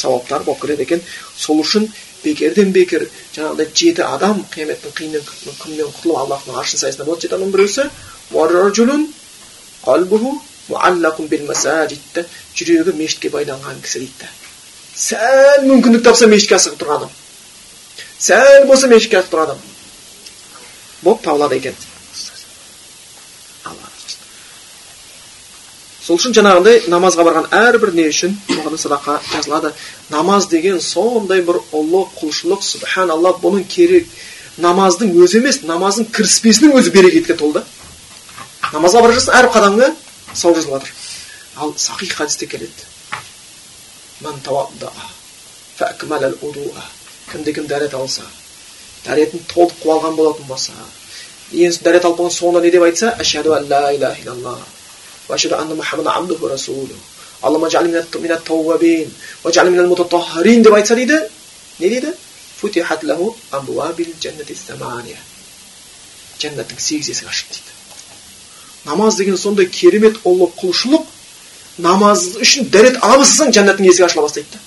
сауаптар 0.00 0.44
болып 0.46 0.62
келеді 0.62 0.86
екен 0.86 1.02
сол 1.36 1.62
үшін 1.64 1.88
бекерден 2.24 2.72
бекер 2.72 3.06
жаңағыдай 3.36 3.70
жеті 3.80 4.04
адам 4.06 4.42
қияметтің 4.54 4.94
қиын 4.98 5.16
күнінен 5.62 5.92
құтылып 5.94 6.20
аллахтың 6.22 6.58
аршын 6.62 6.82
саясында 6.82 7.06
болады 7.08 7.26
жеті 7.26 7.34
адамның 7.34 7.54
біреусі 7.54 7.88
жүрегі 12.58 12.94
мешітке 12.98 13.30
байланған 13.32 13.80
кісі 13.84 14.02
дейді 14.04 14.28
сәл 14.98 15.64
мүмкіндік 15.68 16.04
тапса 16.04 16.26
мешітке 16.28 16.58
асығып 16.58 16.82
тұрған 16.82 17.04
адам 17.04 17.14
сәл 18.18 18.66
болса 18.68 18.90
мешітке 18.90 19.20
асығып 19.20 19.32
тұрған 19.34 19.52
адам 19.54 19.62
болып 21.02 21.22
табылады 21.24 21.60
екен 21.62 21.78
сол 26.08 26.16
үшін 26.16 26.32
жаңағындай 26.38 26.86
намазға 26.88 27.24
барған 27.26 27.46
әрбір 27.52 27.90
не 27.92 28.06
үшін 28.08 28.32
оған 28.54 28.78
садақа 28.80 29.18
жазылады. 29.28 29.74
Намаз 30.08 30.46
деген 30.48 30.80
сондай 30.80 31.42
бір 31.44 31.58
ұлы 31.76 32.06
құлшылық 32.16 32.62
субханалла 32.64 33.34
бұның 33.42 33.66
керек. 33.68 34.06
Намаздың 34.56 35.12
өзі 35.20 35.42
емес 35.42 35.60
намаздың 35.68 36.08
кіріспесінің 36.16 36.78
өзі 36.80 36.94
берекетке 36.94 37.36
толды. 37.36 37.60
Намазға 38.72 39.02
бара 39.04 39.18
жатсың 39.18 39.36
әр 39.36 39.50
қадамыңа 39.52 39.90
сауап 40.32 40.56
жазылып 40.56 40.78
жатыр 40.78 40.92
ал 41.60 41.74
сахих 41.76 42.16
хадисте 42.16 42.46
келеді. 42.46 42.72
Кімде 47.28 47.52
кім 47.52 47.66
дәрет 47.68 47.92
алса 47.92 48.22
дәретін 49.04 49.44
толық 49.52 49.76
қылып 49.82 49.98
алған 49.98 50.16
болатын 50.16 50.46
болса 50.48 50.72
ең 51.52 51.76
дәрет 51.84 52.06
алып 52.08 52.16
болған 52.22 52.32
соңында 52.32 52.64
не 52.64 52.70
деп 52.72 52.86
айтса 52.88 53.12
وأشهد 55.29 55.53
أن 55.53 55.75
محمدا 55.77 56.09
عبده 56.09 56.37
ورسوله 56.41 56.97
اللهم 57.45 57.65
اجعلني 57.65 58.03
من 58.15 58.31
التوابين 58.31 59.13
واجعلني 59.43 59.71
من 59.71 59.79
المتطهرين 59.79 60.63
деп 60.63 60.73
айтса 60.73 60.95
дейді 60.95 61.17
не 61.79 61.89
дейді 61.89 62.13
футихат 62.59 63.03
лаху 63.03 63.35
абуабил 63.51 64.07
джаннати 64.21 64.55
самания 64.55 65.19
жәннаттың 66.39 66.79
сегіз 66.79 67.09
есігі 67.09 67.27
ашылды 67.27 67.55
дейді 67.55 67.71
намаз 68.85 69.15
деген 69.15 69.37
сондай 69.37 69.65
керемет 69.65 70.19
ұлы 70.23 70.47
құлшылық 70.59 71.03
намаз 71.77 72.37
үшін 72.43 72.69
дәрет 72.71 72.99
ала 73.01 73.17
бастасаң 73.23 73.51
жәннаттың 73.55 73.89
есігі 73.89 74.05
ашыла 74.07 74.27
бастайды 74.27 74.47
да 74.53 74.59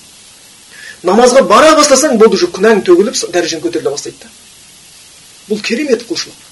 намазға 1.11 1.41
бара 1.49 1.75
бастасаң 1.77 2.17
болды 2.17 2.37
уже 2.37 2.49
күнәң 2.57 2.83
төгіліп 2.87 3.17
дәрежең 3.33 3.61
көтеріле 3.65 3.93
бастайды 3.93 4.17
да 4.23 4.29
бұл 5.49 5.61
керемет 5.61 6.05
құлшылық 6.09 6.45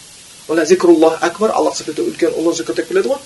зикруллах 0.67 1.21
әкбар 1.23 1.53
аллах 1.55 1.77
зікірді 1.79 2.07
үлкен 2.11 2.35
ұлы 2.39 2.55
зікір 2.59 2.75
деп 2.81 2.89
келеді 2.89 3.13
ғой. 3.13 3.19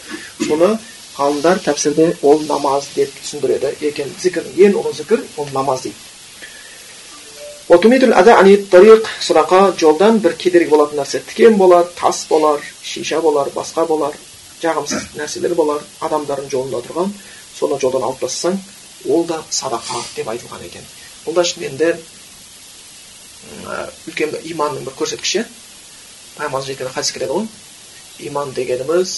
Соны 0.46 0.78
ғалымдар 1.16 1.60
тәпсірде 1.64 2.16
ол 2.22 2.42
намаз 2.48 2.88
деп 2.94 3.12
түсіндіреді. 3.20 3.72
Екен 3.80 4.10
зікір 4.20 4.44
ең 4.56 4.76
ұлы 4.80 4.92
зікір 4.96 5.22
ол 5.36 5.48
намаз 5.54 5.86
дейді. 5.86 5.96
Жолдан 9.80 10.18
бір 10.20 10.36
кедергі 10.36 10.70
болатын 10.70 11.00
нәрсе. 11.00 11.22
Тікен 11.24 11.56
болар 11.56 11.86
тас 11.96 12.26
болар 12.28 12.60
шиша 12.82 13.20
болар 13.24 13.48
басқа 13.54 13.86
болар 13.88 14.12
жағымсыз 14.60 15.14
нәрселер 15.16 15.54
болар. 15.54 15.80
Адамдардың 16.00 16.50
жолында 16.52 16.82
тұрған 16.84 17.14
соны 17.56 17.80
жолдан 17.80 18.04
алып 18.04 18.20
тастасаң 18.20 18.58
ол 19.08 19.24
да 19.24 19.40
садақа 19.50 20.02
деп 20.16 20.28
айтылған 20.28 20.66
екен. 20.66 20.84
Бұл 21.24 21.34
да 21.34 21.44
шынымен 21.44 21.78
үлкен 24.08 24.36
иманның 24.52 24.84
бір 24.84 24.96
көрсеткіші. 24.98 25.44
пайғамбарымыз 26.37 26.67
жеткен 26.71 26.93
хадис 26.95 27.11
келеді 27.15 27.33
ғой 27.33 27.47
иман 28.29 28.53
дегеніміз 28.53 29.11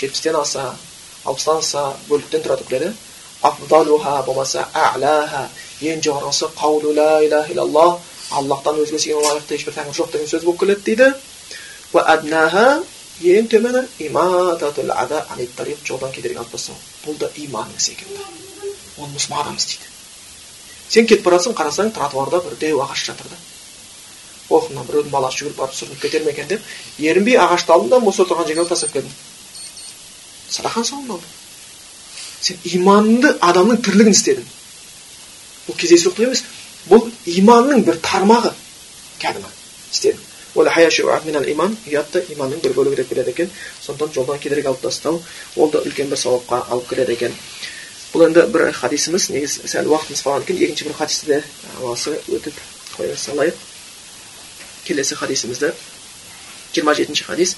жетпістен 0.00 0.36
аса 0.36 0.76
алпыстан 1.24 1.58
аса 1.58 1.82
бөліктен 2.08 2.42
тұрады 2.44 2.62
деп 2.62 2.68
келеді 2.68 2.94
афдалуха 3.42 4.22
болмаса 4.26 4.68
алаха 4.72 5.48
ең 5.80 6.00
жоғарғысы 6.06 6.46
қаулу 6.58 6.94
ла 6.94 7.22
иляха 7.24 7.52
иллаллах 7.52 8.00
аллахтан 8.30 8.80
өзге 8.82 8.98
сенген 8.98 9.24
лайықты 9.26 9.58
ешбір 9.58 9.74
тәңір 9.78 9.94
жоқ 9.98 10.08
деген 10.12 10.28
сөз 10.32 10.42
болып 10.46 10.60
келеді 10.60 10.82
дейді 10.88 11.08
ең 13.22 13.48
төмені 13.52 13.82
имататул 13.98 14.90
ада 14.90 15.26
жолдан 15.84 16.12
кедергі 16.12 16.38
алып 16.38 16.52
тастау 16.56 16.76
бұл 17.04 17.18
да 17.18 17.28
иманның 17.36 17.76
ісі 17.78 17.92
екен 17.92 18.08
оны 18.98 19.12
мұсылман 19.14 19.42
адам 19.44 19.56
істейді 19.60 19.95
Сен 20.89 21.07
кетіп 21.07 21.23
бара 21.25 21.39
жатсың 21.39 21.55
қарасаң 21.57 21.93
тротуарда 21.95 22.41
бір 22.45 22.57
дәу 22.61 22.81
ағаш 22.85 23.05
жатыр 23.09 23.31
да. 23.31 23.39
Ох 24.49 24.69
мына 24.71 24.85
біреудің 24.87 25.11
баласы 25.11 25.41
жүгіріп 25.41 25.57
барып 25.59 25.75
сүрініп 25.75 26.01
кетер 26.01 26.23
ме 26.23 26.31
екен 26.31 26.47
деп 26.47 26.61
ерінбей 26.99 27.35
ағашты 27.35 27.73
алдым 27.75 27.89
да 27.89 27.99
мусор 27.99 28.29
тұрған 28.29 28.47
жерге 28.47 28.65
тастап 28.69 28.93
келдім. 28.93 29.11
Садақаң 30.49 30.85
сауабын 30.87 31.17
алдым. 31.17 31.33
Сен 32.41 32.57
иманды 32.77 33.33
адамның 33.43 33.81
тірлігін 33.83 34.15
істедің. 34.15 34.47
Бұл 35.67 35.77
кездейсоқтық 35.81 36.29
емес 36.29 36.45
бұл 36.87 37.09
иманның 37.27 37.83
бір 37.83 37.99
тармағы 37.99 38.53
кәдімгі 39.19 39.51
істедің. 39.91 40.23
Иман 40.57 41.75
иманның 41.83 42.61
бір 42.63 42.73
бөлігі 42.73 42.95
деп 42.95 43.09
келеді 43.09 43.29
екен. 43.29 43.49
Сондықтан 43.83 44.13
жолдан 44.13 44.39
кедергі 44.39 44.71
алып 44.71 44.81
тастау 44.81 45.21
ол 45.55 45.69
да 45.69 45.83
үлкен 45.85 46.09
бір 46.09 46.17
сауапқа 46.17 46.63
алып 46.71 46.87
келеді 46.89 47.13
екен 47.13 47.35
бұл 48.12 48.26
енді 48.26 48.46
бір 48.52 48.72
хадисіміз 48.76 49.30
негізі 49.32 49.68
сәл 49.70 49.88
уақытымыз 49.90 50.22
қалған 50.24 50.44
екен 50.44 50.62
екінші 50.66 50.88
бір 50.88 50.96
хадисті 50.98 51.26
де 51.30 51.42
осы 51.80 52.16
өтіп 52.28 52.58
қоя 52.96 53.16
салайық 53.16 53.56
келесі 54.84 55.16
хадисімізді 55.16 55.72
жиырма 56.74 56.94
жетінші 56.94 57.24
хадис 57.24 57.56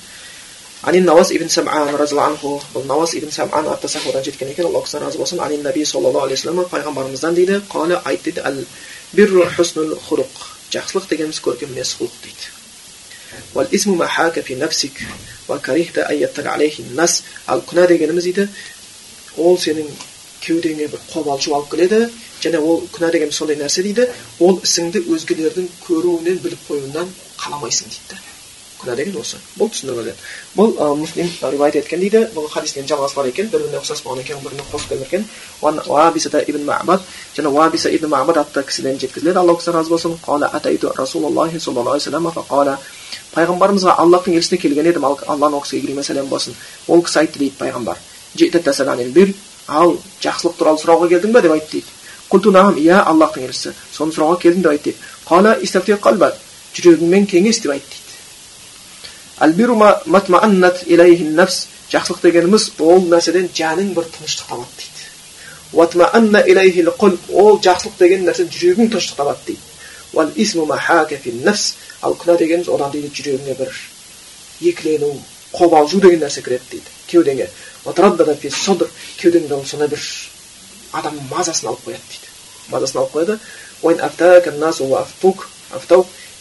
Анин 0.85 1.05
Навас 1.05 1.31
ибн 1.33 1.49
Сам'ан 1.49 1.95
разиаллаху 1.97 2.61
бұл 2.75 2.85
Навас 2.85 3.15
ибн 3.15 3.31
Сам'ан 3.33 3.69
атты 3.73 3.89
сахабадан 3.89 4.25
жеткен 4.25 4.51
екен 4.53 4.67
алла 4.67 4.83
кісіден 4.85 5.07
разы 5.07 5.19
болсын 5.19 5.41
анин 5.41 5.62
наби 5.62 5.85
саллаллаху 5.85 6.27
алейхи 6.27 6.47
вассалам 6.47 6.69
пайғамбарымыздан 6.69 7.35
дейді 7.35 7.62
қала 7.73 8.03
айт 8.05 8.23
дейді 8.23 8.45
әл 8.45 8.61
бирру 9.12 9.47
хуснул 9.57 9.97
хулуқ 10.09 10.45
жақсылық 10.75 11.09
дегеніміз 11.09 11.41
көркем 11.41 11.73
мінез 11.73 11.97
құлық 11.97 12.21
дейді 12.27 12.53
والاسم 13.55 13.99
ما 13.99 14.07
حاك 14.07 14.41
في 14.41 14.55
نفسك 14.55 14.93
وكرهت 15.49 15.99
أن 15.99 16.17
يطلع 16.23 16.51
عليه 16.51 16.79
الناس 16.79 17.23
ал 17.49 17.62
күнә 17.67 17.89
дегеніміз 17.89 18.25
дейді 18.25 18.49
ол 19.37 19.59
сенің 19.59 19.89
кеудеңе 20.44 20.88
бір 20.88 21.02
қобалжу 21.12 21.54
алып 21.56 21.72
келеді. 21.74 22.10
Және 22.42 22.60
ол 22.60 22.84
күнә 22.94 23.12
деген 23.12 23.32
сондай 23.32 23.58
нәрсе 23.60 23.84
дейді. 23.84 24.08
Ол 24.40 24.60
ісіңді 24.64 25.04
өзгелердің 25.12 25.70
көруінен 25.86 26.40
біліп 26.44 26.68
қоюынан 26.70 27.08
қаламайсың 27.42 27.92
дейді. 27.92 28.20
Күнә 28.80 28.96
деген 28.96 29.18
осы. 29.20 29.36
Бұл 29.60 29.68
түсіндірілген 29.74 30.16
бұл 30.56 30.96
муслим 30.96 31.28
риуаят 31.42 31.76
еткен 31.82 32.00
дейді. 32.00 32.22
Бұл 32.36 32.48
хадистен 32.48 32.88
жалғасы 32.88 33.16
бар 33.18 33.28
екен. 33.28 33.50
Бір 33.52 33.66
біріне 33.66 33.82
ұқсас 33.82 34.04
болған 34.06 34.24
екен 34.24 34.40
біріне 34.46 34.64
қосып 34.72 34.90
келген 34.94 35.08
екен 35.08 35.26
уабиса 35.62 36.40
ибн 36.48 36.64
мабад 36.64 37.02
және 37.36 37.52
уабиса 37.52 37.92
ибн 37.92 38.08
мабад 38.08 38.38
атты 38.38 38.64
кісіден 38.64 39.00
жеткізіледі. 39.00 39.40
Алла 39.40 39.58
кісі 39.60 39.76
разы 39.76 39.90
болсын. 39.90 40.16
Қала 40.26 40.48
атайту 40.48 40.94
расулаллахи 40.96 41.60
саллаллаху 41.60 42.56
алейхи 42.56 42.80
пайғамбарымызға 43.36 44.00
аллахтың 44.00 44.40
елшісіне 44.40 44.62
келген 44.62 44.88
едім. 44.90 45.06
Алланың 45.06 45.60
ол 45.60 45.62
кісіге 45.62 46.04
сәлем 46.04 46.32
болсын. 46.32 46.56
Ол 46.88 47.04
кісі 47.04 47.20
айтты 47.20 47.40
дейді 47.40 47.60
пайғамбар. 47.60 47.98
Ал 49.70 49.98
жақсылық 50.24 50.56
туралы 50.58 50.80
сұрауға 50.82 51.08
келдің 51.14 51.32
ба 51.32 51.42
деп 51.42 51.54
айтты 51.56 51.72
дейді. 51.78 51.88
Құлту 52.30 52.52
наам 52.54 52.76
иә 52.78 53.04
аллахтың 53.06 53.44
елшісі 53.48 53.74
соны 53.94 54.12
сұрауға 54.14 54.38
келдім 54.42 54.62
деп 54.66 54.72
айтты. 54.72 54.92
Дейді 54.92 55.00
қала 55.30 55.52
қалба 56.04 56.28
жүрегіңмен 56.76 57.26
кеңес 57.30 57.58
деп 57.64 57.72
айтты 57.74 57.96
дейді. 57.96 58.08
Жақсылық 61.90 62.22
дегеніміз 62.22 62.70
ол 62.86 63.02
нәрседен 63.10 63.50
жаның 63.50 63.96
бір 63.96 64.06
тыныштық 64.14 64.46
табады 64.52 64.70
дейді. 64.78 65.02
Ол 67.34 67.58
жақсылық 67.58 67.96
деген 67.98 68.28
нәрседен 68.28 68.52
жүрегің 68.54 68.94
тыныштық 68.94 69.18
табады 69.18 69.42
дейді. 69.48 69.66
Ал 72.02 72.14
күнә 72.14 72.38
дегеніміз 72.38 72.70
одан 72.70 72.92
дейді 72.94 73.10
жүрегіңе 73.10 73.58
бір 73.58 73.70
екілену 74.62 75.10
қобалжу 75.52 75.98
деген 76.02 76.22
нәрсе 76.22 76.42
кіреді 76.46 76.64
дейді. 76.72 76.90
Кеудеңе 77.10 77.50
кеудеңде 79.20 79.66
сондай 79.66 79.88
бір 79.88 80.02
адам 80.92 81.20
мазасын 81.30 81.70
алып 81.70 81.86
қояды 81.88 82.04
дейді. 82.10 82.28
Мазасын 82.70 83.00
алып 83.02 83.14
қояды. 83.16 83.40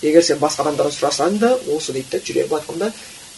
Егер 0.03 0.23
сен 0.23 0.39
басқа 0.39 0.63
адамдардан 0.63 0.95
сұрасаң 0.95 1.39
да 1.43 1.49
осы 1.75 1.93
дейді 1.93 2.13
да 2.13 2.19
жүрегі 2.23 2.49
былай 2.49 2.93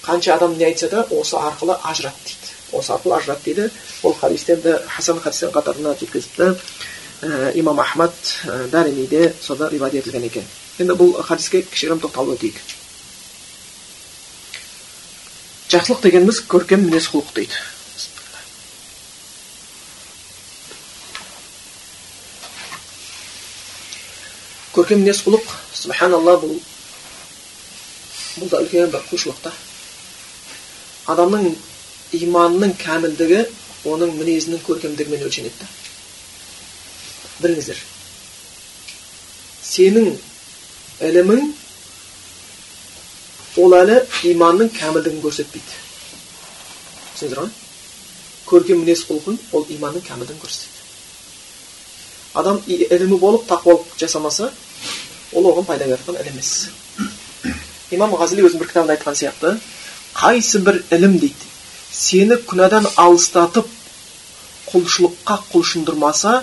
қанша 0.05 0.35
адам 0.35 0.59
не 0.59 0.65
айтса 0.67 0.89
да 0.89 1.07
осы 1.11 1.37
арқылы 1.37 1.77
ажырат 1.83 2.15
дейді. 2.25 2.51
Осы 2.73 2.93
арқылы 2.93 3.17
ажырат 3.17 3.41
дейді. 3.45 3.71
Бұл 4.03 4.15
хадисті 4.21 4.53
енді 4.59 4.77
хасан 4.89 5.21
хадистің 5.25 5.55
қатарына 5.55 5.95
жеткізіпті 6.01 6.51
ә, 7.23 7.53
имам 7.57 7.81
ахмад 7.81 8.13
ә, 8.45 8.69
даримиде 8.69 9.33
сода 9.41 9.71
етілген 9.73 10.25
екен. 10.25 10.45
Енді 10.79 10.99
бұл 11.01 11.17
хадиске 11.23 11.63
кішігірім 11.63 12.05
тоқталып 12.05 12.37
өтейік. 12.37 12.61
Жақсылық 15.71 16.03
дегеніміз 16.03 16.45
көркем 16.45 16.85
мінез 16.85 17.09
құлық 17.09 17.33
дейді. 17.35 17.57
Көркем 24.75 25.03
мінез 25.03 25.23
құлық 25.27 25.51
субханалла 25.75 26.37
бұл 26.43 26.55
бұл 28.39 28.51
да 28.53 28.61
үлкен 28.63 28.91
бір 28.93 29.03
құлшылық 29.11 29.41
та. 29.43 29.53
Адамның 31.11 31.49
иманының 32.21 32.77
кәмілдігі 32.79 33.45
оның 33.91 34.15
мінезінің 34.21 34.63
көркемдігімен 34.67 35.27
өлшенеді 35.27 35.59
да 35.61 35.69
біліңіздер. 37.41 37.79
Сенің 39.71 40.11
ілімің 41.09 41.47
ол 43.65 43.77
әлі 43.81 43.97
иманның 44.31 44.71
кәмілдігін 44.77 45.23
көрсетпейді. 45.25 45.79
Түсіндіңіздер 47.17 47.43
ма 47.43 47.51
көркем 48.51 48.85
мінез 48.85 49.07
құлқың 49.09 49.41
ол 49.57 49.67
иманның 49.77 50.05
кәмілдігін 50.07 50.43
көрсетеді. 50.43 50.80
Адам 52.35 52.61
ілімі 52.67 53.19
болып 53.19 53.47
тақуалық 53.51 53.87
жасамаса 53.99 54.51
ол 55.33 55.47
оған 55.51 55.67
пайда 55.67 55.87
беріп 55.87 56.05
жатқан 56.05 56.21
ілім 56.23 56.35
емес 56.35 56.69
имам 57.91 58.15
ғазили 58.15 58.45
өзінің 58.47 58.63
бір 58.63 58.71
кітабында 58.71 58.97
айтқан 58.97 59.19
сияқты 59.19 59.57
қайсы 60.15 60.63
бір 60.67 60.83
ілім 60.95 61.19
дейді 61.19 61.51
сені 61.91 62.39
күнәдан 62.51 62.87
алыстатып 62.97 63.67
құлшылыққа 64.71 65.39
құлшындырмаса 65.53 66.43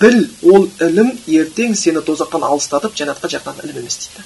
біл 0.00 0.22
ол 0.52 0.68
ілім 0.80 1.12
ертең 1.26 1.76
сені 1.76 2.00
тозақтан 2.06 2.46
алыстатып 2.48 2.96
жәннатқа 2.96 3.30
жаққан 3.36 3.60
ілім 3.64 3.82
емес 3.82 3.98
дейді 4.06 4.24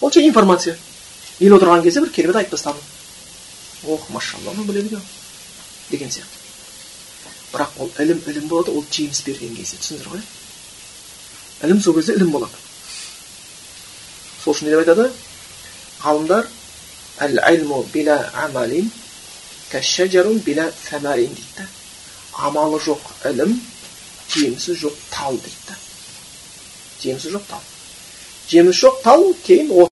ол 0.00 0.10
тек 0.10 0.24
информация 0.28 0.76
ел 1.40 1.56
отырған 1.56 1.82
кезде 1.82 2.04
бір 2.04 2.12
керемет 2.12 2.36
айтып 2.42 2.58
тастадым 2.58 2.82
ох 3.94 4.10
машалла 4.10 4.52
біледі 4.58 5.00
деген 5.90 6.10
сияқты 6.10 6.37
бірақ 7.52 7.80
ол 7.80 7.90
ілім 8.02 8.20
ілім 8.26 8.48
болады 8.48 8.74
ол 8.74 8.84
жеміс 8.92 9.22
берген 9.26 9.56
кезде 9.56 9.76
түсіндіңіздер 9.80 10.12
ғой? 10.12 10.22
ілім 11.64 11.82
сол 11.82 11.94
кезде 11.94 12.16
ілім 12.18 12.30
болады. 12.36 12.56
Сол 14.44 14.54
үшін 14.54 14.68
не 14.68 14.74
деп 14.76 14.84
айтады? 14.84 15.08
Ғалымдар 16.02 16.48
әл 17.24 17.40
ілму 17.54 17.84
амалин 18.44 18.90
амалы 22.38 22.78
жоқ 22.78 23.02
ілім 23.26 23.56
жемісі 24.30 24.76
жоқ 24.78 24.94
тал 25.10 25.34
дейді. 25.34 25.74
Жемісі 27.02 27.32
жоқ 27.34 27.48
тал 27.50 27.64
жемісі 28.48 28.86
жоқ 28.86 29.02
тал 29.02 29.24
кейін 29.44 29.72